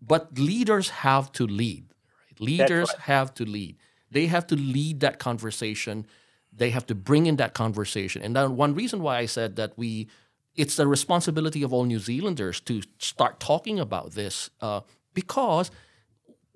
but 0.00 0.38
leaders 0.38 0.88
have 0.90 1.32
to 1.32 1.46
lead 1.46 1.84
right? 2.30 2.40
leaders 2.40 2.92
have 2.92 3.34
to 3.34 3.44
lead 3.44 3.76
they 4.10 4.26
have 4.26 4.46
to 4.46 4.56
lead 4.56 5.00
that 5.00 5.18
conversation 5.18 6.06
they 6.52 6.70
have 6.70 6.86
to 6.86 6.94
bring 6.94 7.26
in 7.26 7.36
that 7.36 7.54
conversation 7.54 8.22
and 8.22 8.36
then 8.36 8.56
one 8.56 8.72
reason 8.74 9.02
why 9.02 9.18
I 9.18 9.26
said 9.26 9.56
that 9.56 9.72
we 9.76 10.06
it's 10.54 10.76
the 10.76 10.86
responsibility 10.86 11.62
of 11.64 11.72
all 11.72 11.84
New 11.84 11.98
Zealanders 12.00 12.60
to 12.62 12.82
start 12.98 13.40
talking 13.40 13.78
about 13.80 14.12
this 14.12 14.50
uh, 14.60 14.80
because 15.14 15.70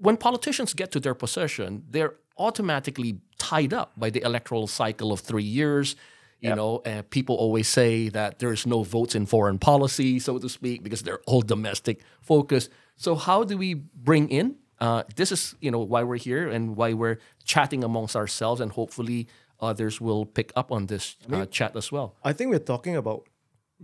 when 0.02 0.16
politicians 0.16 0.74
get 0.74 0.90
to 0.92 1.00
their 1.00 1.14
position, 1.14 1.84
they're 1.88 2.14
automatically 2.36 3.20
tied 3.38 3.72
up 3.72 3.92
by 3.96 4.10
the 4.10 4.20
electoral 4.22 4.66
cycle 4.66 5.12
of 5.12 5.20
three 5.20 5.44
years. 5.44 5.96
You 6.40 6.56
know, 6.56 6.78
uh, 6.78 7.02
people 7.08 7.36
always 7.36 7.68
say 7.68 8.08
that 8.08 8.40
there's 8.40 8.66
no 8.66 8.82
votes 8.82 9.14
in 9.14 9.26
foreign 9.26 9.60
policy, 9.60 10.18
so 10.18 10.38
to 10.38 10.48
speak, 10.48 10.82
because 10.82 11.02
they're 11.02 11.20
all 11.28 11.40
domestic 11.40 12.00
focused. 12.20 12.68
So 12.96 13.14
how 13.14 13.44
do 13.44 13.56
we 13.56 13.74
bring 13.74 14.28
in? 14.28 14.56
Uh, 14.80 15.04
this 15.14 15.30
is 15.30 15.54
you 15.60 15.70
know 15.70 15.78
why 15.78 16.02
we're 16.02 16.16
here 16.16 16.48
and 16.48 16.74
why 16.74 16.94
we're 16.94 17.18
chatting 17.44 17.84
amongst 17.84 18.16
ourselves, 18.16 18.60
and 18.60 18.72
hopefully 18.72 19.28
others 19.60 20.00
will 20.00 20.26
pick 20.26 20.52
up 20.56 20.72
on 20.72 20.86
this 20.86 21.16
uh, 21.32 21.46
chat 21.46 21.76
as 21.76 21.92
well. 21.92 22.16
I 22.24 22.32
think 22.32 22.50
we're 22.50 22.58
talking 22.74 22.96
about 22.96 23.28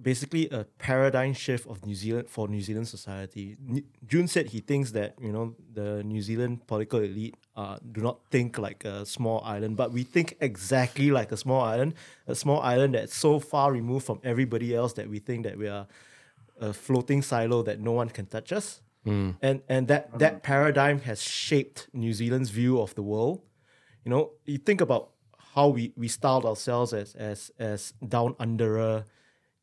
basically 0.00 0.48
a 0.50 0.64
paradigm 0.78 1.32
shift 1.34 1.66
of 1.66 1.84
New 1.84 1.94
Zealand 1.94 2.28
for 2.28 2.48
New 2.48 2.60
Zealand 2.60 2.88
society. 2.88 3.56
N- 3.68 3.84
Jun 4.06 4.28
said 4.28 4.46
he 4.50 4.60
thinks 4.60 4.92
that 4.92 5.14
you 5.20 5.32
know 5.32 5.54
the 5.72 6.02
New 6.04 6.22
Zealand 6.22 6.66
political 6.66 7.00
elite 7.00 7.34
uh, 7.56 7.78
do 7.92 8.00
not 8.00 8.18
think 8.30 8.58
like 8.58 8.84
a 8.84 9.04
small 9.04 9.42
island, 9.44 9.76
but 9.76 9.92
we 9.92 10.02
think 10.04 10.36
exactly 10.40 11.10
like 11.10 11.32
a 11.32 11.36
small 11.36 11.60
island, 11.62 11.94
a 12.26 12.34
small 12.34 12.60
island 12.60 12.94
that's 12.94 13.16
so 13.16 13.38
far 13.40 13.72
removed 13.72 14.06
from 14.06 14.20
everybody 14.24 14.74
else 14.74 14.92
that 14.94 15.08
we 15.08 15.18
think 15.18 15.44
that 15.44 15.58
we 15.58 15.68
are 15.68 15.86
a 16.60 16.72
floating 16.72 17.22
silo 17.22 17.62
that 17.62 17.80
no 17.80 17.92
one 17.92 18.08
can 18.08 18.26
touch 18.26 18.52
us. 18.52 18.80
And 19.40 19.62
and 19.68 19.88
that 19.88 20.18
that 20.18 20.42
paradigm 20.42 21.00
has 21.00 21.22
shaped 21.22 21.88
New 21.94 22.12
Zealand's 22.12 22.50
view 22.50 22.78
of 22.80 22.94
the 22.94 23.02
world. 23.02 23.40
You 24.04 24.10
know, 24.10 24.32
you 24.44 24.58
think 24.58 24.80
about 24.82 25.10
how 25.54 25.68
we, 25.68 25.92
we 25.96 26.08
styled 26.08 26.44
ourselves 26.44 26.92
as 26.92 27.14
as 27.14 27.50
as 27.58 27.94
down 28.06 28.34
underer, 28.34 29.04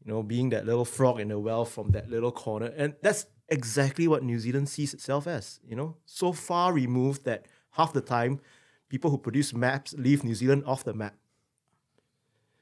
you 0.05 0.13
know, 0.13 0.21
being 0.21 0.49
that 0.49 0.65
little 0.65 0.85
frog 0.85 1.19
in 1.19 1.29
the 1.29 1.39
well 1.39 1.65
from 1.65 1.89
that 1.91 2.09
little 2.09 2.31
corner. 2.31 2.71
And 2.77 2.93
that's 3.01 3.25
exactly 3.49 4.07
what 4.07 4.23
New 4.23 4.39
Zealand 4.39 4.69
sees 4.69 4.93
itself 4.93 5.27
as, 5.27 5.59
you 5.67 5.75
know, 5.75 5.97
so 6.05 6.31
far 6.31 6.71
removed 6.73 7.25
that 7.25 7.47
half 7.71 7.91
the 7.91 8.01
time 8.01 8.39
people 8.87 9.09
who 9.09 9.17
produce 9.17 9.53
maps 9.53 9.93
leave 9.97 10.23
New 10.23 10.35
Zealand 10.35 10.63
off 10.65 10.83
the 10.83 10.93
map. 10.93 11.15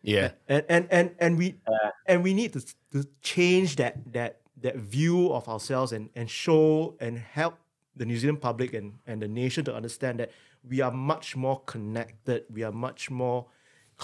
Yeah. 0.02 0.32
And 0.48 0.66
and 0.70 0.88
and, 0.90 1.16
and 1.20 1.38
we 1.38 1.60
uh. 1.68 1.90
and 2.08 2.24
we 2.24 2.34
need 2.34 2.54
to, 2.54 2.66
to 2.92 3.08
change 3.22 3.76
that 3.76 4.14
that 4.14 4.40
that 4.62 4.78
view 4.78 5.32
of 5.32 5.48
ourselves 5.50 5.92
and, 5.92 6.10
and 6.16 6.30
show 6.30 6.96
and 7.00 7.18
help 7.18 7.58
the 7.96 8.06
New 8.06 8.18
Zealand 8.18 8.42
public 8.42 8.74
and, 8.74 8.94
and 9.06 9.22
the 9.22 9.28
nation 9.28 9.66
to 9.66 9.76
understand 9.76 10.20
that 10.20 10.32
we 10.68 10.82
are 10.82 10.92
much 10.92 11.36
more 11.36 11.62
connected, 11.62 12.46
we 12.50 12.64
are 12.64 12.72
much 12.72 13.12
more 13.12 13.48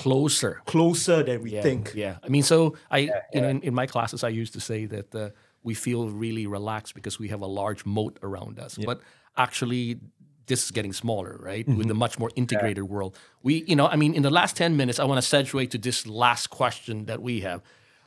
Closer. 0.03 0.61
closer 0.65 1.23
than 1.23 1.41
we 1.43 1.51
Yeah, 1.51 1.61
think. 1.61 1.91
Yeah, 1.95 2.15
I 2.25 2.29
mean, 2.29 2.43
so 2.43 2.75
I, 2.89 2.99
you 3.33 3.41
know, 3.41 3.49
in, 3.49 3.61
in 3.61 3.73
my 3.73 3.85
classes, 3.85 4.23
I 4.23 4.29
used 4.41 4.53
to 4.53 4.59
say 4.59 4.85
that 4.87 5.13
uh, 5.13 5.29
we 5.63 5.73
feel 5.73 6.09
really 6.09 6.47
relaxed 6.47 6.93
because 6.95 7.19
we 7.19 7.27
have 7.29 7.41
a 7.41 7.51
large 7.61 7.85
moat 7.85 8.17
around 8.23 8.59
us. 8.59 8.77
But 8.89 9.01
actually, 9.35 9.99
this 10.45 10.63
is 10.63 10.71
getting 10.71 10.93
smaller, 10.93 11.37
right? 11.41 11.67
With 11.67 11.91
a 11.91 11.93
much 11.93 12.17
more 12.17 12.31
integrated 12.35 12.85
world. 12.85 13.17
We, 13.43 13.63
you 13.67 13.75
know, 13.75 13.87
I 13.87 13.97
mean, 13.97 14.13
in 14.13 14.23
the 14.23 14.29
last 14.29 14.55
ten 14.55 14.77
minutes, 14.77 14.99
I 14.99 15.05
want 15.05 15.23
to 15.23 15.27
segue 15.35 15.69
to 15.71 15.77
this 15.77 16.07
last 16.07 16.47
question 16.49 17.05
that 17.05 17.21
we 17.21 17.41
have. 17.41 17.61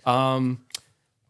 Um, 0.07 0.64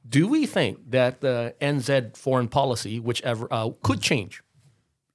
do 0.09 0.27
we 0.29 0.47
think 0.47 0.79
that 0.91 1.21
the 1.21 1.55
NZ 1.61 2.17
foreign 2.17 2.49
policy, 2.49 3.01
whichever, 3.01 3.47
uh, 3.51 3.71
could 3.83 4.01
change 4.01 4.43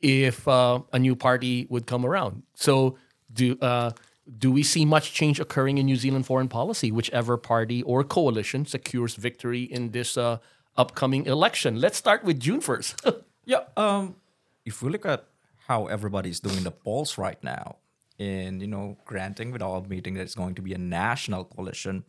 if 0.02 0.48
uh, 0.48 0.80
a 0.94 1.00
new 1.00 1.16
party 1.16 1.68
would 1.70 1.86
come 1.88 2.06
around? 2.06 2.44
So 2.54 2.98
do 3.32 3.58
uh, 3.62 3.92
do 4.38 4.52
we 4.52 4.64
see 4.64 4.86
much 4.86 5.14
change 5.14 5.40
occurring 5.40 5.78
in 5.78 5.86
New 5.86 5.96
Zealand 5.96 6.26
foreign 6.26 6.50
policy, 6.50 6.92
whichever 6.92 7.38
party 7.38 7.82
or 7.84 8.04
coalition 8.04 8.66
secures 8.66 9.16
victory 9.16 9.64
in 9.64 9.92
this 9.92 10.18
uh, 10.18 10.38
upcoming 10.76 11.26
election? 11.26 11.80
Let's 11.80 11.98
start 11.98 12.24
with 12.24 12.40
Jun 12.40 12.62
first. 12.62 13.02
Yeah. 13.50 13.64
Um, 13.78 14.18
if 14.66 14.82
we 14.84 14.90
look 14.90 15.06
at 15.06 15.24
how 15.68 15.88
everybody's 15.88 16.42
doing 16.42 16.64
the 16.66 16.72
polls 16.72 17.18
right 17.18 17.42
now, 17.42 17.78
and 18.20 18.60
you 18.60 18.68
know, 18.68 18.98
granting 19.06 19.54
with 19.54 19.62
all 19.62 19.82
meeting 19.88 20.16
that 20.16 20.24
it's 20.24 20.36
going 20.36 20.54
to 20.56 20.62
be 20.62 20.74
a 20.74 20.78
national 20.78 21.46
coalition, 21.46 22.04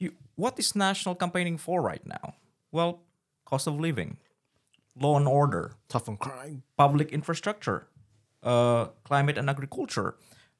you 0.00 0.10
what 0.34 0.58
is 0.58 0.74
national 0.74 1.14
campaigning 1.14 1.56
for 1.56 1.80
right 1.80 2.04
now? 2.04 2.34
Well, 2.72 2.98
cost 3.44 3.68
of 3.68 3.78
living, 3.78 4.16
law 5.00 5.16
and 5.18 5.28
order, 5.28 5.74
Tough 5.88 6.08
on 6.08 6.16
crime. 6.16 6.64
public 6.76 7.12
infrastructure, 7.12 7.86
uh, 8.42 8.86
climate 9.04 9.38
and 9.38 9.48
agriculture, 9.48 10.16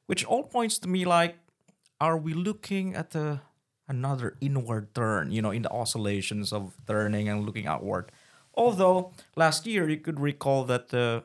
which 0.07 0.25
all 0.25 0.43
points 0.43 0.79
to 0.79 0.87
me 0.87 1.05
like, 1.05 1.37
are 2.01 2.17
we 2.17 2.33
looking 2.33 2.95
at 2.95 3.15
a, 3.15 3.41
another 3.87 4.37
inward 4.41 4.93
turn, 4.95 5.31
you 5.31 5.41
know, 5.41 5.51
in 5.51 5.61
the 5.61 5.71
oscillations 5.71 6.51
of 6.51 6.73
turning 6.87 7.29
and 7.29 7.45
looking 7.45 7.67
outward? 7.67 8.11
Although 8.53 9.13
last 9.35 9.67
year 9.67 9.87
you 9.87 9.97
could 9.97 10.19
recall 10.19 10.63
that 10.65 10.93
uh, 10.93 11.21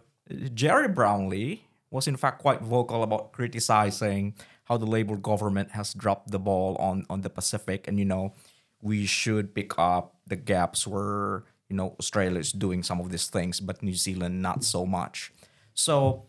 Gerry 0.52 0.88
Brownlee 0.88 1.64
was 1.90 2.06
in 2.06 2.16
fact 2.16 2.40
quite 2.40 2.60
vocal 2.60 3.02
about 3.02 3.32
criticizing 3.32 4.34
how 4.64 4.76
the 4.76 4.86
Labour 4.86 5.16
government 5.16 5.70
has 5.72 5.94
dropped 5.94 6.30
the 6.30 6.38
ball 6.38 6.76
on, 6.76 7.04
on 7.08 7.22
the 7.22 7.30
Pacific 7.30 7.88
and, 7.88 7.98
you 7.98 8.04
know, 8.04 8.32
we 8.80 9.06
should 9.06 9.54
pick 9.54 9.78
up 9.78 10.16
the 10.26 10.36
gaps 10.36 10.86
where, 10.86 11.44
you 11.68 11.76
know, 11.76 11.94
Australia 12.00 12.38
is 12.38 12.52
doing 12.52 12.82
some 12.82 13.00
of 13.00 13.10
these 13.10 13.28
things, 13.28 13.60
but 13.60 13.82
New 13.82 13.94
Zealand 13.94 14.42
not 14.42 14.64
so 14.64 14.84
much. 14.84 15.32
So 15.74 16.26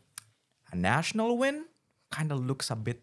a 0.72 0.76
national 0.76 1.38
win 1.38 1.66
kind 2.14 2.32
of 2.32 2.46
looks 2.46 2.70
a 2.70 2.76
bit 2.78 3.02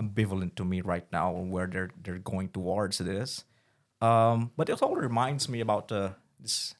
ambivalent 0.00 0.54
to 0.54 0.64
me 0.64 0.80
right 0.80 1.06
now 1.10 1.34
where 1.34 1.66
they're 1.66 1.90
they're 2.02 2.22
going 2.22 2.48
towards 2.48 2.98
this. 2.98 3.44
Um, 4.00 4.50
but 4.56 4.68
it 4.70 4.82
all 4.82 4.94
reminds 4.94 5.48
me 5.48 5.60
about 5.60 5.90
uh, 5.90 6.14
this 6.38 6.74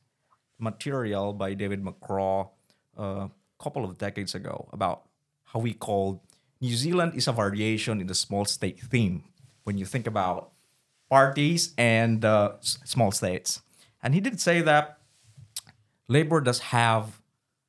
material 0.59 1.33
by 1.33 1.55
David 1.55 1.83
McCraw 1.83 2.51
a 2.97 3.03
uh, 3.03 3.29
couple 3.59 3.85
of 3.85 3.99
decades 3.99 4.35
ago 4.35 4.69
about 4.73 5.07
how 5.51 5.59
we 5.61 5.73
called 5.75 6.21
New 6.61 6.75
Zealand 6.75 7.15
is 7.15 7.27
a 7.27 7.33
variation 7.33 8.01
in 8.01 8.07
the 8.07 8.15
small 8.15 8.45
state 8.45 8.79
theme 8.79 9.25
when 9.65 9.79
you 9.79 9.87
think 9.87 10.07
about 10.07 10.51
parties 11.11 11.75
and 11.79 12.25
uh, 12.25 12.55
small 12.61 13.11
states. 13.11 13.63
And 14.03 14.15
he 14.15 14.21
did 14.21 14.41
say 14.41 14.63
that 14.63 14.99
Labor 16.09 16.41
does 16.41 16.75
have 16.75 17.21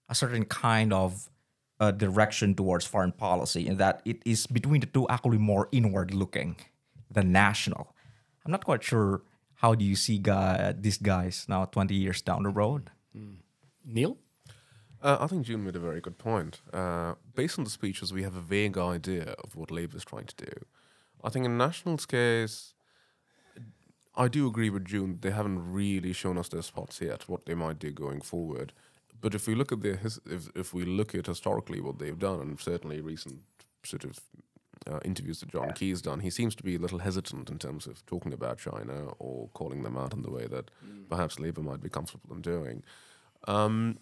a 0.09 0.15
certain 0.15 0.45
kind 0.45 0.93
of 0.93 1.29
uh, 1.79 1.91
direction 1.91 2.55
towards 2.55 2.85
foreign 2.85 3.11
policy, 3.11 3.67
in 3.67 3.77
that 3.77 4.01
it 4.05 4.21
is 4.25 4.47
between 4.47 4.81
the 4.81 4.87
two 4.87 5.07
actually 5.09 5.37
more 5.37 5.69
inward 5.71 6.13
looking 6.13 6.55
than 7.09 7.31
national. 7.31 7.95
I'm 8.45 8.51
not 8.51 8.65
quite 8.65 8.83
sure 8.83 9.21
how 9.55 9.75
do 9.75 9.85
you 9.85 9.95
see 9.95 10.17
guy, 10.17 10.73
these 10.77 10.97
guys 10.97 11.45
now 11.47 11.65
20 11.65 11.95
years 11.95 12.21
down 12.21 12.43
the 12.43 12.49
road. 12.49 12.91
Neil? 13.85 14.17
Uh, 15.01 15.17
I 15.19 15.27
think 15.27 15.45
Jun 15.45 15.65
made 15.65 15.75
a 15.75 15.79
very 15.79 15.99
good 15.99 16.17
point. 16.17 16.61
Uh, 16.71 17.15
based 17.35 17.57
on 17.57 17.65
the 17.65 17.69
speeches, 17.69 18.13
we 18.13 18.23
have 18.23 18.35
a 18.35 18.41
vague 18.41 18.77
idea 18.77 19.35
of 19.43 19.55
what 19.55 19.69
Labour 19.69 19.97
is 19.97 20.05
trying 20.05 20.25
to 20.27 20.35
do. 20.45 20.51
I 21.23 21.29
think 21.29 21.45
in 21.45 21.57
National's 21.57 22.05
case, 22.05 22.73
I 24.15 24.27
do 24.27 24.47
agree 24.47 24.69
with 24.69 24.85
Jun. 24.85 25.19
They 25.21 25.31
haven't 25.31 25.73
really 25.73 26.13
shown 26.13 26.37
us 26.37 26.47
their 26.47 26.61
spots 26.61 27.01
yet, 27.01 27.27
what 27.27 27.45
they 27.45 27.53
might 27.53 27.79
do 27.79 27.91
going 27.91 28.21
forward. 28.21 28.71
But 29.23 29.33
if 29.33 29.47
we 29.47 29.55
look 29.55 29.71
at 29.71 29.81
their 29.81 29.95
his, 29.95 30.19
if 30.25 30.49
if 30.53 30.73
we 30.73 30.83
look 30.83 31.15
at 31.15 31.27
historically 31.27 31.79
what 31.79 31.97
they've 31.97 32.19
done, 32.19 32.41
and 32.41 32.59
certainly 32.59 32.99
recent 32.99 33.39
sort 33.85 34.03
of 34.03 34.19
uh, 34.85 34.99
interviews 35.05 35.39
that 35.39 35.51
John 35.53 35.71
Key's 35.71 36.01
done, 36.01 36.19
he 36.19 36.29
seems 36.29 36.55
to 36.55 36.63
be 36.63 36.75
a 36.75 36.79
little 36.79 36.99
hesitant 36.99 37.49
in 37.49 37.57
terms 37.57 37.87
of 37.87 38.05
talking 38.05 38.33
about 38.33 38.57
China 38.57 39.07
or 39.19 39.47
calling 39.53 39.83
them 39.83 39.97
out 39.97 40.13
in 40.13 40.23
the 40.23 40.29
way 40.29 40.45
that 40.47 40.69
perhaps 41.07 41.39
Labour 41.39 41.61
might 41.61 41.81
be 41.81 41.89
comfortable 41.89 42.35
in 42.35 42.41
doing. 42.41 42.83
Um, 43.47 43.97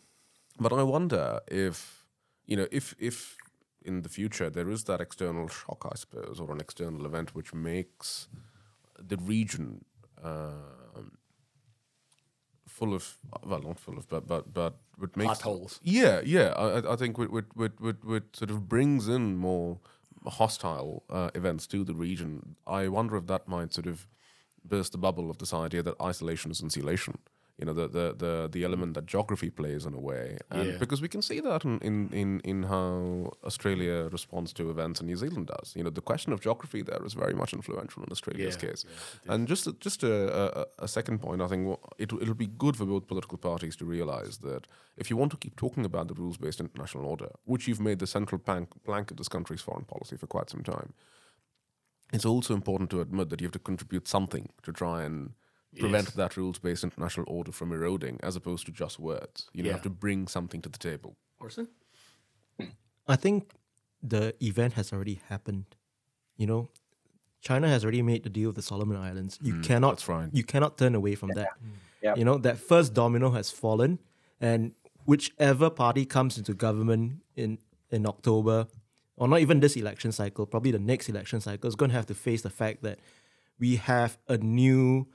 but 0.60 0.74
I 0.74 0.82
wonder 0.82 1.40
if 1.48 2.04
you 2.48 2.58
know 2.58 2.68
if 2.72 2.96
if 2.98 3.38
in 3.86 4.02
the 4.02 4.10
future 4.10 4.50
there 4.50 4.72
is 4.72 4.86
that 4.86 5.02
external 5.02 5.48
shock, 5.48 5.88
I 5.92 5.96
suppose, 5.96 6.40
or 6.40 6.52
an 6.52 6.60
external 6.60 7.06
event 7.06 7.36
which 7.36 7.54
makes 7.54 8.28
the 8.98 9.18
region 9.18 9.86
um 10.24 10.81
full 12.82 12.94
of 12.96 13.04
well, 13.46 13.62
not 13.62 13.80
full 13.80 13.98
of, 13.98 14.08
but 14.10 14.28
but 14.28 14.44
but 14.54 14.74
it 15.08 15.16
makes 15.18 15.38
Potholes. 15.38 15.80
Yeah, 15.84 16.22
yeah. 16.36 16.50
I, 16.66 16.94
I- 16.94 16.96
think 17.02 17.20
it 17.20 17.32
would 17.32 17.50
would 17.56 17.80
would 17.80 18.04
would 18.04 18.36
sort 18.36 18.52
of 18.52 18.58
brings 18.68 19.08
in 19.08 19.36
more 19.38 19.78
hostile 20.28 21.04
uh, 21.10 21.30
events 21.36 21.68
to 21.68 21.84
the 21.84 21.94
region. 21.94 22.56
I 22.80 22.88
wonder 22.88 23.16
if 23.18 23.26
that 23.28 23.48
might 23.48 23.74
sort 23.74 23.88
of 23.88 24.08
burst 24.64 24.92
the 24.92 24.98
bubble 24.98 25.30
of 25.30 25.38
this 25.38 25.54
idea 25.54 25.82
that 25.84 25.96
isolation 26.02 26.52
is 26.52 26.62
insulation. 26.62 27.14
You 27.62 27.68
know, 27.68 27.74
the 27.82 27.88
the 27.97 28.05
the, 28.24 28.49
the 28.51 28.64
element 28.64 28.93
that 28.95 29.05
geography 29.14 29.49
plays 29.51 29.86
in 29.86 29.93
a 29.93 29.99
way, 29.99 30.38
and 30.49 30.70
Yeah. 30.70 30.80
because 30.80 31.01
we 31.01 31.07
can 31.07 31.22
see 31.22 31.41
that 31.41 31.64
in, 31.64 31.80
in 32.22 32.39
in 32.43 32.64
how 32.64 33.32
Australia 33.43 34.09
responds 34.12 34.53
to 34.53 34.64
events 34.72 34.99
and 35.01 35.07
New 35.09 35.18
Zealand 35.18 35.47
does. 35.47 35.76
You 35.76 35.84
know, 35.84 35.91
the 35.93 36.01
question 36.12 36.34
of 36.34 36.39
geography 36.41 36.82
there 36.84 37.05
is 37.05 37.14
very 37.14 37.34
much 37.41 37.53
influential 37.53 38.03
in 38.03 38.12
Australia's 38.12 38.55
Yeah, 38.55 38.70
case. 38.70 38.86
and 39.28 39.47
just 39.49 39.68
a, 39.68 39.74
just 39.86 40.03
a, 40.03 40.14
a, 40.62 40.66
a 40.80 40.88
second 40.88 41.20
point, 41.22 41.41
I 41.41 41.47
think 41.47 41.78
it 42.03 42.12
it'll 42.22 42.41
be 42.47 42.51
good 42.57 42.76
for 42.78 42.86
both 42.86 43.05
political 43.07 43.38
parties 43.38 43.76
to 43.76 43.86
realize 43.86 44.39
that 44.39 44.62
if 44.97 45.09
you 45.09 45.20
want 45.20 45.32
to 45.32 45.38
keep 45.38 45.55
talking 45.55 45.86
about 45.86 46.07
the 46.07 46.16
rules-based 46.22 46.59
international 46.59 47.05
order, 47.05 47.30
which 47.45 47.68
you've 47.68 47.84
made 47.89 47.99
the 47.99 48.07
central 48.07 48.39
plank, 48.39 48.68
plank 48.84 49.12
of 49.12 49.18
this 49.18 49.30
country's 49.30 49.62
foreign 49.62 49.86
policy 49.86 50.18
for 50.18 50.28
quite 50.28 50.49
some 50.49 50.64
time, 50.64 50.89
it's 52.14 52.26
also 52.26 52.53
important 52.53 52.89
to 52.89 53.01
admit 53.01 53.30
that 53.30 53.39
you 53.41 53.45
have 53.47 53.53
to 53.59 53.59
contribute 53.72 54.07
something 54.07 54.49
to 54.64 54.72
try 54.72 55.03
and 55.03 55.32
prevent 55.80 56.08
Yes. 56.08 56.16
that 56.16 56.38
rules-based 56.38 56.84
international 56.84 57.26
order 57.30 57.52
from 57.52 57.72
eroding, 57.72 58.20
as 58.24 58.36
opposed 58.36 58.66
to 58.66 58.72
just 58.72 59.00
words. 59.00 59.50
You 59.54 59.64
know, 59.64 59.68
Yeah. 59.70 59.74
have 59.74 59.84
to 59.84 59.90
bring 59.90 60.28
something 60.28 60.62
to 60.62 60.70
the 60.70 60.78
table. 60.80 61.16
Orson? 61.40 61.68
I 63.08 63.16
think 63.16 63.54
the 64.04 64.36
event 64.44 64.74
has 64.74 64.92
already 64.94 65.22
happened. 65.30 65.66
You 66.38 66.48
know, 66.48 66.70
China 67.42 67.68
has 67.68 67.84
already 67.84 68.02
made 68.02 68.24
the 68.24 68.30
deal 68.30 68.50
with 68.50 68.56
the 68.56 68.62
Solomon 68.62 68.98
Islands. 68.98 69.40
You 69.42 69.56
mm, 69.56 69.64
cannot 69.64 69.92
that's 69.92 70.08
right. 70.08 70.30
you 70.32 70.44
cannot 70.44 70.78
turn 70.78 70.96
away 70.96 71.16
from 71.16 71.30
that. 71.36 71.50
Yeah. 72.02 72.16
You 72.16 72.26
know, 72.26 72.38
that 72.40 72.58
first 72.58 72.94
domino 72.94 73.32
has 73.32 73.50
fallen 73.50 74.00
and 74.40 74.74
whichever 75.06 75.70
party 75.70 76.06
comes 76.06 76.38
into 76.38 76.54
government 76.54 77.22
in 77.36 77.58
in 77.92 78.06
October, 78.06 78.68
or 79.18 79.28
not 79.28 79.40
even 79.40 79.60
this 79.60 79.76
election 79.76 80.12
cycle, 80.12 80.46
probably 80.46 80.72
the 80.72 80.80
next 80.80 81.10
election 81.10 81.42
cycle 81.42 81.68
is 81.68 81.76
going 81.76 81.90
to 81.92 81.96
have 81.96 82.06
to 82.08 82.14
face 82.16 82.42
the 82.42 82.50
fact 82.50 82.84
that 82.84 83.00
we 83.60 83.76
have 83.76 84.18
a 84.28 84.38
new 84.38 85.08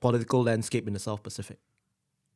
political 0.00 0.42
landscape 0.42 0.86
in 0.86 0.92
the 0.92 0.98
South 0.98 1.22
Pacific, 1.22 1.58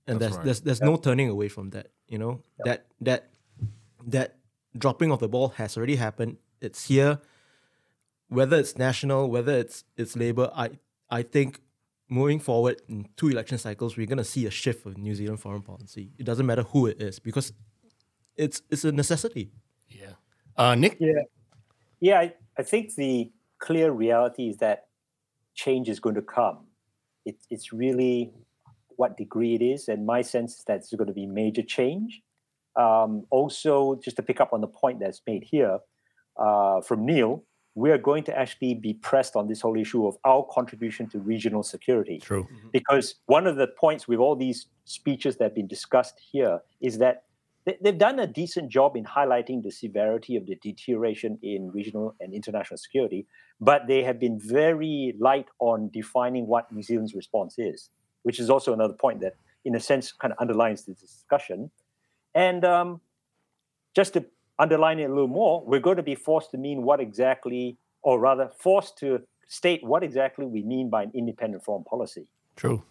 and 0.06 0.20
That's 0.20 0.20
there's 0.20 0.36
right. 0.36 0.44
there's 0.44 0.60
there's 0.62 0.80
no 0.80 0.96
turning 0.96 1.28
away 1.28 1.48
from 1.48 1.70
that. 1.70 1.88
You 2.08 2.18
know 2.18 2.42
that 2.64 2.86
that 3.00 3.30
that 4.06 4.36
dropping 4.76 5.10
of 5.12 5.20
the 5.20 5.28
ball 5.28 5.48
has 5.48 5.76
already 5.76 5.96
happened. 5.96 6.38
It's 6.60 6.86
here. 6.86 7.20
Whether 8.28 8.58
it's 8.58 8.78
national, 8.78 9.28
whether 9.28 9.52
it's 9.52 9.84
it's 9.96 10.16
Labour, 10.16 10.50
I 10.54 10.70
I 11.10 11.22
think 11.22 11.60
moving 12.08 12.40
forward 12.40 12.80
in 12.88 13.08
two 13.16 13.28
election 13.28 13.58
cycles, 13.58 13.96
we're 13.96 14.06
gonna 14.06 14.24
see 14.24 14.46
a 14.46 14.50
shift 14.50 14.86
of 14.86 14.96
New 14.96 15.14
Zealand 15.14 15.40
foreign 15.40 15.62
policy. 15.62 16.12
It 16.18 16.24
doesn't 16.24 16.46
matter 16.46 16.62
who 16.62 16.86
it 16.86 17.00
is 17.00 17.18
because 17.18 17.52
it's 18.36 18.62
it's 18.70 18.84
a 18.84 18.92
necessity. 18.92 19.52
Yeah. 19.88 20.12
Uh, 20.56 20.74
Nick? 20.74 20.96
Yeah, 21.00 21.22
yeah. 22.00 22.20
I, 22.20 22.34
I 22.58 22.62
think 22.62 22.94
the 22.94 23.30
clear 23.58 23.90
reality 23.90 24.48
is 24.48 24.58
that 24.58 24.86
change 25.54 25.88
is 25.88 26.00
going 26.00 26.14
to 26.14 26.22
come. 26.22 26.66
It, 27.24 27.36
it's 27.50 27.72
really 27.72 28.32
what 28.96 29.16
degree 29.16 29.54
it 29.54 29.62
is, 29.62 29.88
and 29.88 30.04
my 30.06 30.22
sense 30.22 30.58
is 30.58 30.64
that 30.64 30.76
it's 30.76 30.92
going 30.92 31.08
to 31.08 31.14
be 31.14 31.26
major 31.26 31.62
change. 31.62 32.22
Um, 32.76 33.26
also, 33.30 34.00
just 34.02 34.16
to 34.16 34.22
pick 34.22 34.40
up 34.40 34.52
on 34.52 34.60
the 34.60 34.66
point 34.66 35.00
that's 35.00 35.20
made 35.26 35.44
here 35.44 35.78
uh, 36.36 36.80
from 36.80 37.04
Neil, 37.04 37.44
we 37.74 37.90
are 37.90 37.98
going 37.98 38.24
to 38.24 38.38
actually 38.38 38.74
be 38.74 38.94
pressed 38.94 39.34
on 39.36 39.48
this 39.48 39.60
whole 39.60 39.78
issue 39.78 40.06
of 40.06 40.16
our 40.24 40.46
contribution 40.50 41.08
to 41.08 41.18
regional 41.18 41.62
security 41.62 42.18
True. 42.18 42.46
because 42.72 43.16
one 43.26 43.46
of 43.46 43.56
the 43.56 43.66
points 43.66 44.06
with 44.06 44.18
all 44.18 44.36
these 44.36 44.66
speeches 44.84 45.36
that 45.36 45.44
have 45.44 45.54
been 45.54 45.66
discussed 45.68 46.20
here 46.30 46.60
is 46.80 46.98
that 46.98 47.14
they- 47.14 47.31
they've 47.64 47.98
done 47.98 48.18
a 48.18 48.26
decent 48.26 48.70
job 48.70 48.96
in 48.96 49.04
highlighting 49.04 49.62
the 49.62 49.70
severity 49.70 50.36
of 50.36 50.46
the 50.46 50.56
deterioration 50.56 51.38
in 51.42 51.70
regional 51.70 52.14
and 52.20 52.34
international 52.34 52.78
security, 52.78 53.26
but 53.60 53.86
they 53.86 54.02
have 54.02 54.18
been 54.18 54.38
very 54.38 55.14
light 55.18 55.46
on 55.58 55.90
defining 55.92 56.46
what 56.46 56.70
New 56.72 56.82
Zealand's 56.82 57.14
response 57.14 57.58
is, 57.58 57.90
which 58.22 58.40
is 58.40 58.50
also 58.50 58.72
another 58.72 58.94
point 58.94 59.20
that, 59.20 59.34
in 59.64 59.76
a 59.76 59.80
sense, 59.80 60.12
kind 60.12 60.32
of 60.32 60.38
underlines 60.40 60.84
this 60.84 60.98
discussion. 60.98 61.70
And 62.34 62.64
um, 62.64 63.00
just 63.94 64.14
to 64.14 64.24
underline 64.58 64.98
it 64.98 65.04
a 65.04 65.08
little 65.08 65.28
more, 65.28 65.62
we're 65.64 65.80
going 65.80 65.98
to 65.98 66.02
be 66.02 66.14
forced 66.14 66.50
to 66.52 66.58
mean 66.58 66.82
what 66.82 67.00
exactly, 67.00 67.76
or 68.02 68.18
rather, 68.18 68.50
forced 68.58 68.98
to 68.98 69.22
state 69.46 69.84
what 69.84 70.02
exactly 70.02 70.46
we 70.46 70.62
mean 70.62 70.90
by 70.90 71.04
an 71.04 71.12
independent 71.14 71.62
foreign 71.62 71.84
policy. 71.84 72.26
True. 72.56 72.82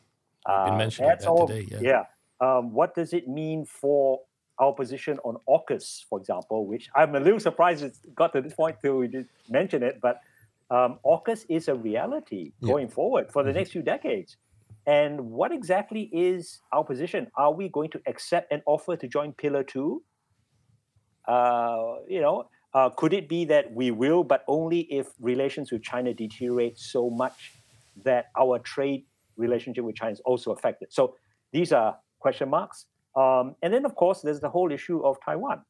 Uh, 0.45 0.69
been 0.69 0.77
that's 0.77 0.97
that 0.97 1.25
all- 1.27 1.47
today, 1.47 1.67
yeah. 1.81 2.03
Um, 2.39 2.73
what 2.73 2.95
does 2.95 3.13
it 3.13 3.27
mean 3.27 3.65
for 3.65 4.19
our 4.59 4.73
position 4.73 5.17
on 5.23 5.37
AUKUS, 5.47 6.05
for 6.09 6.19
example, 6.19 6.67
which 6.67 6.89
I'm 6.95 7.15
a 7.15 7.19
little 7.19 7.39
surprised 7.39 7.83
it 7.83 7.97
got 8.15 8.33
to 8.33 8.41
this 8.41 8.53
point 8.53 8.77
till 8.81 8.97
we 8.97 9.07
did 9.07 9.27
mention 9.49 9.81
it, 9.83 9.99
but 10.01 10.21
um, 10.69 10.99
AUKUS 11.05 11.45
is 11.49 11.67
a 11.67 11.75
reality 11.75 12.53
Yeah. 12.61 12.67
going 12.71 12.89
forward 12.89 13.31
for 13.31 13.43
the 13.43 13.51
next 13.53 13.71
few 13.71 13.81
decades. 13.81 14.37
And 14.87 15.31
what 15.31 15.51
exactly 15.51 16.09
is 16.11 16.59
our 16.71 16.83
position? 16.83 17.27
Are 17.35 17.53
we 17.53 17.69
going 17.69 17.89
to 17.91 18.01
accept 18.07 18.51
an 18.51 18.61
offer 18.65 18.95
to 18.97 19.07
join 19.07 19.33
Pillar 19.33 19.63
Two? 19.63 20.01
Uh, 21.27 21.97
you 22.07 22.19
know, 22.21 22.45
uh, 22.73 22.89
could 22.89 23.13
it 23.13 23.29
be 23.29 23.45
that 23.45 23.71
we 23.73 23.91
will, 23.91 24.23
but 24.23 24.43
only 24.47 24.81
if 24.91 25.07
relations 25.19 25.71
with 25.71 25.83
China 25.83 26.13
deteriorate 26.13 26.79
so 26.79 27.09
much 27.09 27.53
that 28.03 28.25
our 28.39 28.57
trade 28.59 29.05
relationship 29.37 29.83
with 29.83 29.95
China 29.95 30.13
is 30.13 30.21
also 30.25 30.51
affected? 30.51 30.91
So 30.91 31.15
these 31.51 31.71
are 31.71 31.97
question 32.19 32.49
marks. 32.49 32.85
Um, 33.15 33.55
and 33.61 33.73
then, 33.73 33.85
of 33.85 33.95
course, 33.95 34.21
there's 34.21 34.39
the 34.39 34.49
whole 34.49 34.71
issue 34.71 35.03
of 35.03 35.17
Taiwan. 35.23 35.61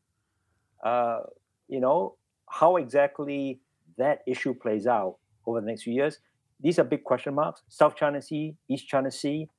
Uh, 0.84 1.22
you 1.68 1.80
know, 1.80 2.16
how 2.50 2.76
exactly 2.78 3.60
that 3.98 4.20
issue 4.28 4.54
plays 4.54 4.88
out 4.88 5.18
over 5.46 5.62
the 5.62 5.68
next 5.68 5.84
few 5.84 5.94
years. 5.94 6.20
These 6.60 6.78
are 6.80 6.84
big 6.84 7.04
question 7.04 7.34
marks. 7.34 7.64
South 7.70 7.96
China 7.96 8.22
Sea, 8.22 8.56
East 8.70 8.88
China 8.88 9.10
Sea, 9.10 9.50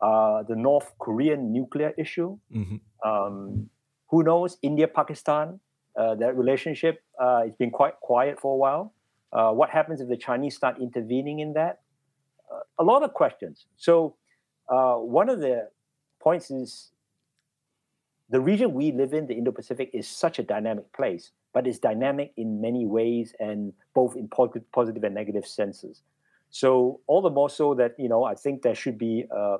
uh, 0.00 0.42
the 0.44 0.54
North 0.56 0.92
Korean 0.98 1.52
nuclear 1.52 1.92
issue. 1.96 2.38
Mhm. 2.54 2.80
Um, 3.04 3.70
who 4.10 4.22
knows? 4.22 4.58
India, 4.62 4.86
Pakistan, 4.86 5.60
uh, 5.96 6.14
that 6.16 6.36
relationship 6.36 7.02
uh, 7.18 7.42
has 7.44 7.54
been 7.56 7.70
quite 7.70 7.98
quiet 8.00 8.38
for 8.40 8.54
a 8.54 8.56
while. 8.56 8.92
Uh, 9.32 9.52
what 9.52 9.70
happens 9.70 10.00
if 10.00 10.08
the 10.08 10.16
Chinese 10.16 10.56
start 10.56 10.78
intervening 10.80 11.40
in 11.40 11.54
that? 11.54 11.80
Uh, 12.50 12.60
a 12.78 12.84
lot 12.84 13.02
of 13.02 13.14
questions. 13.14 13.66
So, 13.76 14.16
uh, 14.68 14.96
one 14.96 15.28
of 15.28 15.40
the 15.40 15.70
points 16.20 16.50
is 16.50 16.92
the 18.32 18.40
region 18.40 18.72
we 18.72 18.92
live 18.92 19.12
in, 19.12 19.26
the 19.26 19.34
Indo 19.34 19.52
Pacific, 19.52 19.90
is 19.92 20.08
such 20.08 20.38
a 20.38 20.42
dynamic 20.42 20.90
place, 20.94 21.32
but 21.52 21.66
it's 21.66 21.78
dynamic 21.78 22.32
in 22.38 22.62
many 22.62 22.86
ways 22.86 23.34
and 23.38 23.74
both 23.94 24.16
in 24.16 24.26
po- 24.26 24.52
positive 24.72 25.04
and 25.04 25.14
negative 25.14 25.46
senses. 25.46 26.02
So, 26.48 27.00
all 27.06 27.20
the 27.20 27.30
more 27.30 27.50
so 27.50 27.74
that, 27.74 27.94
you 27.98 28.08
know, 28.08 28.24
I 28.24 28.34
think 28.34 28.62
there 28.62 28.74
should 28.74 28.96
be 28.96 29.26
a 29.30 29.58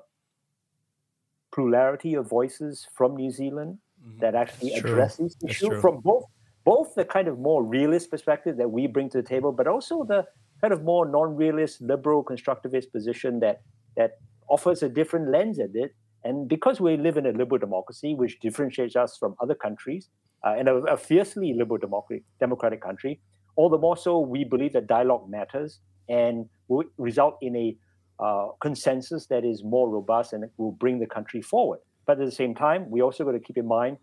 plurality 1.52 2.14
of 2.14 2.28
voices 2.28 2.88
from 2.94 3.14
New 3.14 3.30
Zealand 3.30 3.76
mm-hmm. 4.02 4.20
that 4.20 4.34
actually 4.34 4.70
That's 4.70 4.80
address 4.80 5.16
these 5.18 5.36
That's 5.40 5.62
issues 5.62 5.80
from 5.80 6.00
both 6.00 6.24
both 6.64 6.94
the 6.94 7.04
kind 7.04 7.28
of 7.28 7.38
more 7.38 7.62
realist 7.62 8.10
perspective 8.10 8.56
that 8.56 8.70
we 8.70 8.86
bring 8.86 9.10
to 9.10 9.18
the 9.18 9.28
table, 9.28 9.52
but 9.52 9.66
also 9.66 10.04
the 10.04 10.24
kind 10.60 10.72
of 10.72 10.84
more 10.84 11.04
non-realist, 11.08 11.80
liberal, 11.82 12.24
constructivist 12.24 12.92
position 12.92 13.40
that 13.40 13.62
that 13.96 14.12
offers 14.48 14.82
a 14.82 14.88
different 14.88 15.28
lens 15.30 15.58
at 15.58 15.70
it. 15.74 15.94
And 16.24 16.48
because 16.48 16.80
we 16.80 16.96
live 16.96 17.16
in 17.16 17.26
a 17.26 17.32
liberal 17.32 17.58
democracy, 17.58 18.14
which 18.14 18.38
differentiates 18.40 18.96
us 18.96 19.16
from 19.18 19.34
other 19.40 19.54
countries, 19.54 20.08
uh, 20.44 20.54
and 20.58 20.68
a, 20.68 20.76
a 20.84 20.96
fiercely 20.96 21.54
liberal 21.56 21.78
democratic, 21.78 22.24
democratic 22.40 22.82
country, 22.82 23.20
all 23.56 23.68
the 23.68 23.78
more 23.78 23.96
so 23.96 24.20
we 24.20 24.44
believe 24.44 24.72
that 24.72 24.86
dialogue 24.86 25.28
matters 25.28 25.80
and 26.08 26.46
will 26.68 26.84
result 26.98 27.36
in 27.42 27.56
a 27.56 27.76
uh, 28.22 28.48
consensus 28.60 29.26
that 29.26 29.44
is 29.44 29.62
more 29.64 29.88
robust 29.90 30.32
and 30.32 30.44
will 30.56 30.72
bring 30.72 31.00
the 31.00 31.06
country 31.06 31.42
forward. 31.42 31.80
But 32.06 32.20
at 32.20 32.24
the 32.24 32.32
same 32.32 32.54
time, 32.54 32.90
we 32.90 33.02
also 33.02 33.24
got 33.24 33.32
to 33.32 33.40
keep 33.40 33.56
in 33.56 33.66
mind 33.66 33.98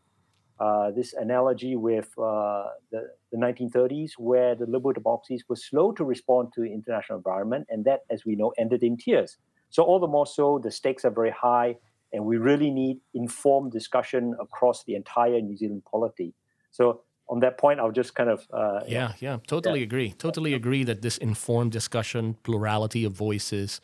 uh, 0.59 0.91
this 0.91 1.13
analogy 1.13 1.75
with 1.75 2.09
uh, 2.17 2.65
the, 2.91 3.07
the 3.31 3.37
1930s, 3.37 4.11
where 4.17 4.55
the 4.55 4.65
liberal 4.65 4.93
democracies 4.93 5.43
were 5.47 5.55
slow 5.55 5.91
to 5.93 6.03
respond 6.03 6.49
to 6.53 6.61
the 6.61 6.73
international 6.73 7.17
environment, 7.17 7.65
and 7.69 7.85
that, 7.85 8.01
as 8.09 8.25
we 8.25 8.35
know, 8.35 8.51
ended 8.57 8.83
in 8.83 8.97
tears. 8.97 9.37
So, 9.69 9.83
all 9.83 9.99
the 9.99 10.07
more 10.07 10.27
so, 10.27 10.59
the 10.61 10.71
stakes 10.71 11.05
are 11.05 11.11
very 11.11 11.31
high, 11.31 11.75
and 12.13 12.25
we 12.25 12.37
really 12.37 12.71
need 12.71 12.99
informed 13.13 13.71
discussion 13.71 14.35
across 14.39 14.83
the 14.83 14.95
entire 14.95 15.41
New 15.41 15.57
Zealand 15.57 15.83
polity. 15.89 16.33
So, 16.71 17.01
on 17.29 17.39
that 17.41 17.59
point, 17.59 17.79
I'll 17.79 17.91
just 17.91 18.15
kind 18.15 18.29
of 18.29 18.47
uh, 18.51 18.81
Yeah, 18.87 19.13
yeah, 19.19 19.37
totally 19.47 19.83
agree. 19.83 20.13
Totally 20.13 20.53
agree 20.55 20.83
that 20.85 21.01
this 21.03 21.17
informed 21.19 21.71
discussion, 21.71 22.35
plurality 22.43 23.05
of 23.05 23.13
voices, 23.13 23.81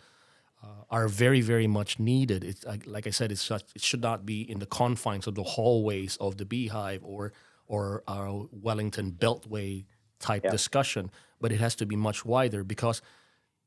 uh, 0.64 0.68
are 0.90 1.08
very, 1.08 1.42
very 1.42 1.68
much 1.68 2.00
needed. 2.00 2.44
It's 2.44 2.64
like, 2.66 2.88
like 2.88 3.06
I 3.06 3.12
said, 3.12 3.32
it's 3.32 3.44
such, 3.44 3.64
it 3.76 3.82
should 3.84 4.02
not 4.02 4.26
be 4.26 4.42
in 4.50 4.58
the 4.60 4.66
confines 4.66 5.28
of 5.28 5.36
the 5.36 5.44
hallways 5.44 6.18
of 6.18 6.38
the 6.38 6.46
Beehive 6.46 7.04
or 7.04 7.34
or 7.68 8.04
our 8.08 8.48
Wellington 8.52 9.12
Beltway 9.12 9.86
type 10.20 10.44
Yeah. 10.44 10.52
discussion, 10.52 11.10
but 11.42 11.52
it 11.52 11.60
has 11.60 11.76
to 11.76 11.86
be 11.86 11.96
much 11.96 12.24
wider 12.24 12.64
because 12.64 13.02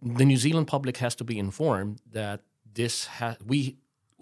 the 0.01 0.25
New 0.25 0.37
Zealand 0.37 0.69
public 0.69 0.99
has 0.99 1.15
to 1.17 1.25
be 1.25 1.37
informed 1.39 2.01
that 2.13 2.43
this 2.75 3.07
ha- 3.07 3.37
we 3.45 3.77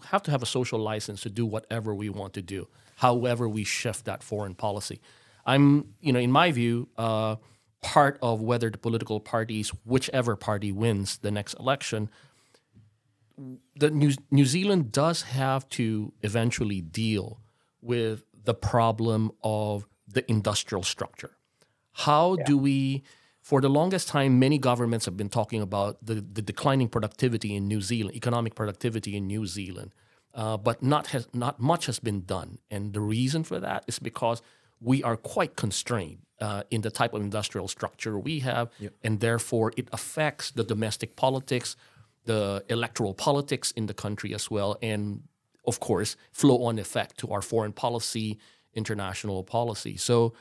have 0.05 0.23
to 0.25 0.31
have 0.31 0.43
a 0.43 0.47
social 0.47 0.79
license 0.79 1.21
to 1.23 1.31
do 1.31 1.47
whatever 1.47 1.95
we 1.95 2.09
want 2.09 2.35
to 2.35 2.43
do, 2.43 2.69
however 2.97 3.49
we 3.49 3.65
shift 3.65 4.05
that 4.05 4.23
foreign 4.23 4.55
policy. 4.55 5.01
I'm, 5.45 5.95
you 6.01 6.13
know, 6.13 6.19
in 6.19 6.33
my 6.33 6.53
view, 6.53 6.89
uh, 6.97 7.37
part 7.83 8.19
of 8.21 8.41
whether 8.41 8.71
the 8.71 8.79
political 8.79 9.21
parties, 9.21 9.71
whichever 9.85 10.37
party 10.37 10.73
wins 10.73 11.19
the 11.19 11.31
next 11.31 11.55
election, 11.55 12.11
the 13.77 13.91
New, 13.91 14.13
New 14.31 14.47
Zealand 14.47 14.93
does 14.93 15.23
have 15.23 15.69
to 15.71 16.13
eventually 16.23 16.81
deal 16.81 17.41
with 17.81 18.25
the 18.45 18.55
problem 18.55 19.31
of 19.43 19.87
the 20.09 20.29
industrial 20.31 20.83
structure. 20.83 21.37
How 21.93 22.37
do 22.37 22.59
we, 22.59 23.05
for 23.47 23.61
the 23.61 23.69
longest 23.69 24.09
time, 24.09 24.41
many 24.41 24.59
governments 24.59 25.05
have 25.05 25.17
been 25.17 25.29
talking 25.29 25.63
about 25.63 26.05
the, 26.05 26.15
the 26.15 26.43
declining 26.43 26.89
productivity 26.89 27.55
in 27.55 27.69
New 27.69 27.81
Zealand, 27.81 28.17
economic 28.17 28.57
productivity 28.57 29.17
in 29.17 29.29
New 29.29 29.47
Zealand, 29.47 29.93
uh, 30.35 30.57
but 30.57 30.83
not, 30.83 31.07
has, 31.15 31.29
not 31.33 31.61
much 31.61 31.87
has 31.87 32.01
been 32.01 32.23
done. 32.25 32.59
And 32.73 32.93
the 32.93 33.01
reason 33.01 33.45
for 33.45 33.61
that 33.61 33.85
is 33.87 34.01
because 34.01 34.43
we 34.81 35.01
are 35.05 35.17
quite 35.17 35.55
constrained 35.55 36.23
uh, 36.41 36.65
in 36.73 36.81
the 36.81 36.91
type 36.91 37.15
of 37.15 37.23
industrial 37.23 37.69
structure 37.69 38.19
we 38.19 38.41
have, 38.41 38.69
and 39.05 39.21
therefore 39.21 39.73
it 39.77 39.89
affects 39.93 40.51
the 40.51 40.65
domestic 40.65 41.15
politics, 41.15 41.77
the 42.25 42.65
electoral 42.69 43.15
politics 43.15 43.71
in 43.71 43.87
the 43.87 43.95
country 43.95 44.35
as 44.35 44.51
well, 44.51 44.77
and 44.83 45.23
of 45.69 45.79
course, 45.79 46.17
flow 46.33 46.65
on 46.65 46.81
effect 46.81 47.17
to 47.19 47.31
our 47.31 47.43
foreign 47.43 47.73
policy, 47.73 48.41
international 48.75 49.45
policy. 49.45 49.97
So 49.97 50.35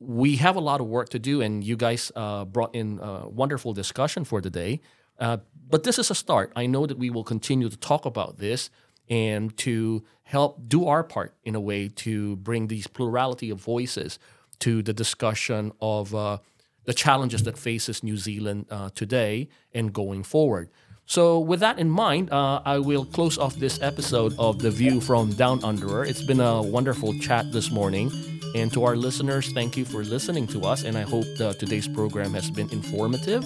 we 0.00 0.36
have 0.36 0.56
a 0.56 0.60
lot 0.60 0.80
of 0.80 0.86
work 0.86 1.08
to 1.10 1.18
do, 1.18 1.40
and 1.40 1.64
you 1.64 1.76
guys 1.76 2.12
uh, 2.14 2.44
brought 2.44 2.74
in 2.74 2.98
a 3.02 3.28
wonderful 3.28 3.72
discussion 3.72 4.24
for 4.24 4.40
today. 4.40 4.80
Uh, 5.18 5.38
but 5.70 5.84
this 5.84 5.98
is 5.98 6.10
a 6.10 6.14
start. 6.14 6.52
I 6.56 6.66
know 6.66 6.86
that 6.86 6.98
we 6.98 7.10
will 7.10 7.24
continue 7.24 7.68
to 7.68 7.76
talk 7.76 8.04
about 8.04 8.38
this, 8.38 8.70
and 9.08 9.56
to 9.58 10.02
help 10.24 10.68
do 10.68 10.86
our 10.86 11.04
part 11.04 11.34
in 11.44 11.54
a 11.54 11.60
way 11.60 11.88
to 11.88 12.36
bring 12.36 12.68
these 12.68 12.86
plurality 12.86 13.50
of 13.50 13.60
voices 13.60 14.18
to 14.60 14.82
the 14.82 14.92
discussion 14.92 15.72
of 15.80 16.14
uh, 16.14 16.38
the 16.84 16.94
challenges 16.94 17.42
that 17.42 17.58
faces 17.58 18.02
New 18.02 18.16
Zealand 18.16 18.66
uh, 18.70 18.90
today 18.94 19.48
and 19.72 19.92
going 19.92 20.22
forward. 20.22 20.70
So, 21.06 21.38
with 21.38 21.60
that 21.60 21.78
in 21.78 21.90
mind, 21.90 22.32
uh, 22.32 22.62
I 22.64 22.78
will 22.78 23.04
close 23.04 23.36
off 23.36 23.56
this 23.56 23.78
episode 23.82 24.34
of 24.38 24.60
The 24.60 24.70
View 24.70 25.02
from 25.02 25.32
Down 25.32 25.62
Under. 25.62 26.02
It's 26.02 26.22
been 26.22 26.40
a 26.40 26.62
wonderful 26.62 27.12
chat 27.18 27.52
this 27.52 27.70
morning. 27.70 28.10
And 28.54 28.72
to 28.72 28.84
our 28.84 28.96
listeners, 28.96 29.52
thank 29.52 29.76
you 29.76 29.84
for 29.84 30.04
listening 30.04 30.46
to 30.48 30.64
us. 30.64 30.84
And 30.84 30.96
I 30.96 31.02
hope 31.02 31.26
that 31.38 31.58
today's 31.58 31.88
program 31.88 32.34
has 32.34 32.50
been 32.50 32.70
informative 32.70 33.44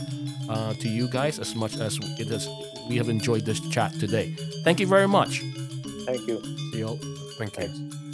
uh, 0.49 0.75
to 0.75 0.89
you 0.89 1.09
guys 1.09 1.39
as 1.39 1.55
much 1.55 1.77
as 1.77 1.99
it 2.19 2.29
has, 2.29 2.49
we 2.89 2.97
have 2.97 3.09
enjoyed 3.09 3.45
this 3.45 3.61
chat 3.69 3.93
today. 3.95 4.35
Thank 4.65 4.81
you 4.81 4.87
very 4.87 5.09
much. 5.09 5.41
Thank 6.05 6.27
you. 6.27 6.43
See 6.73 6.79
you 6.79 6.89
all. 6.89 6.97
Thank 7.39 7.59
you. 7.59 7.69
Thanks. 7.69 8.08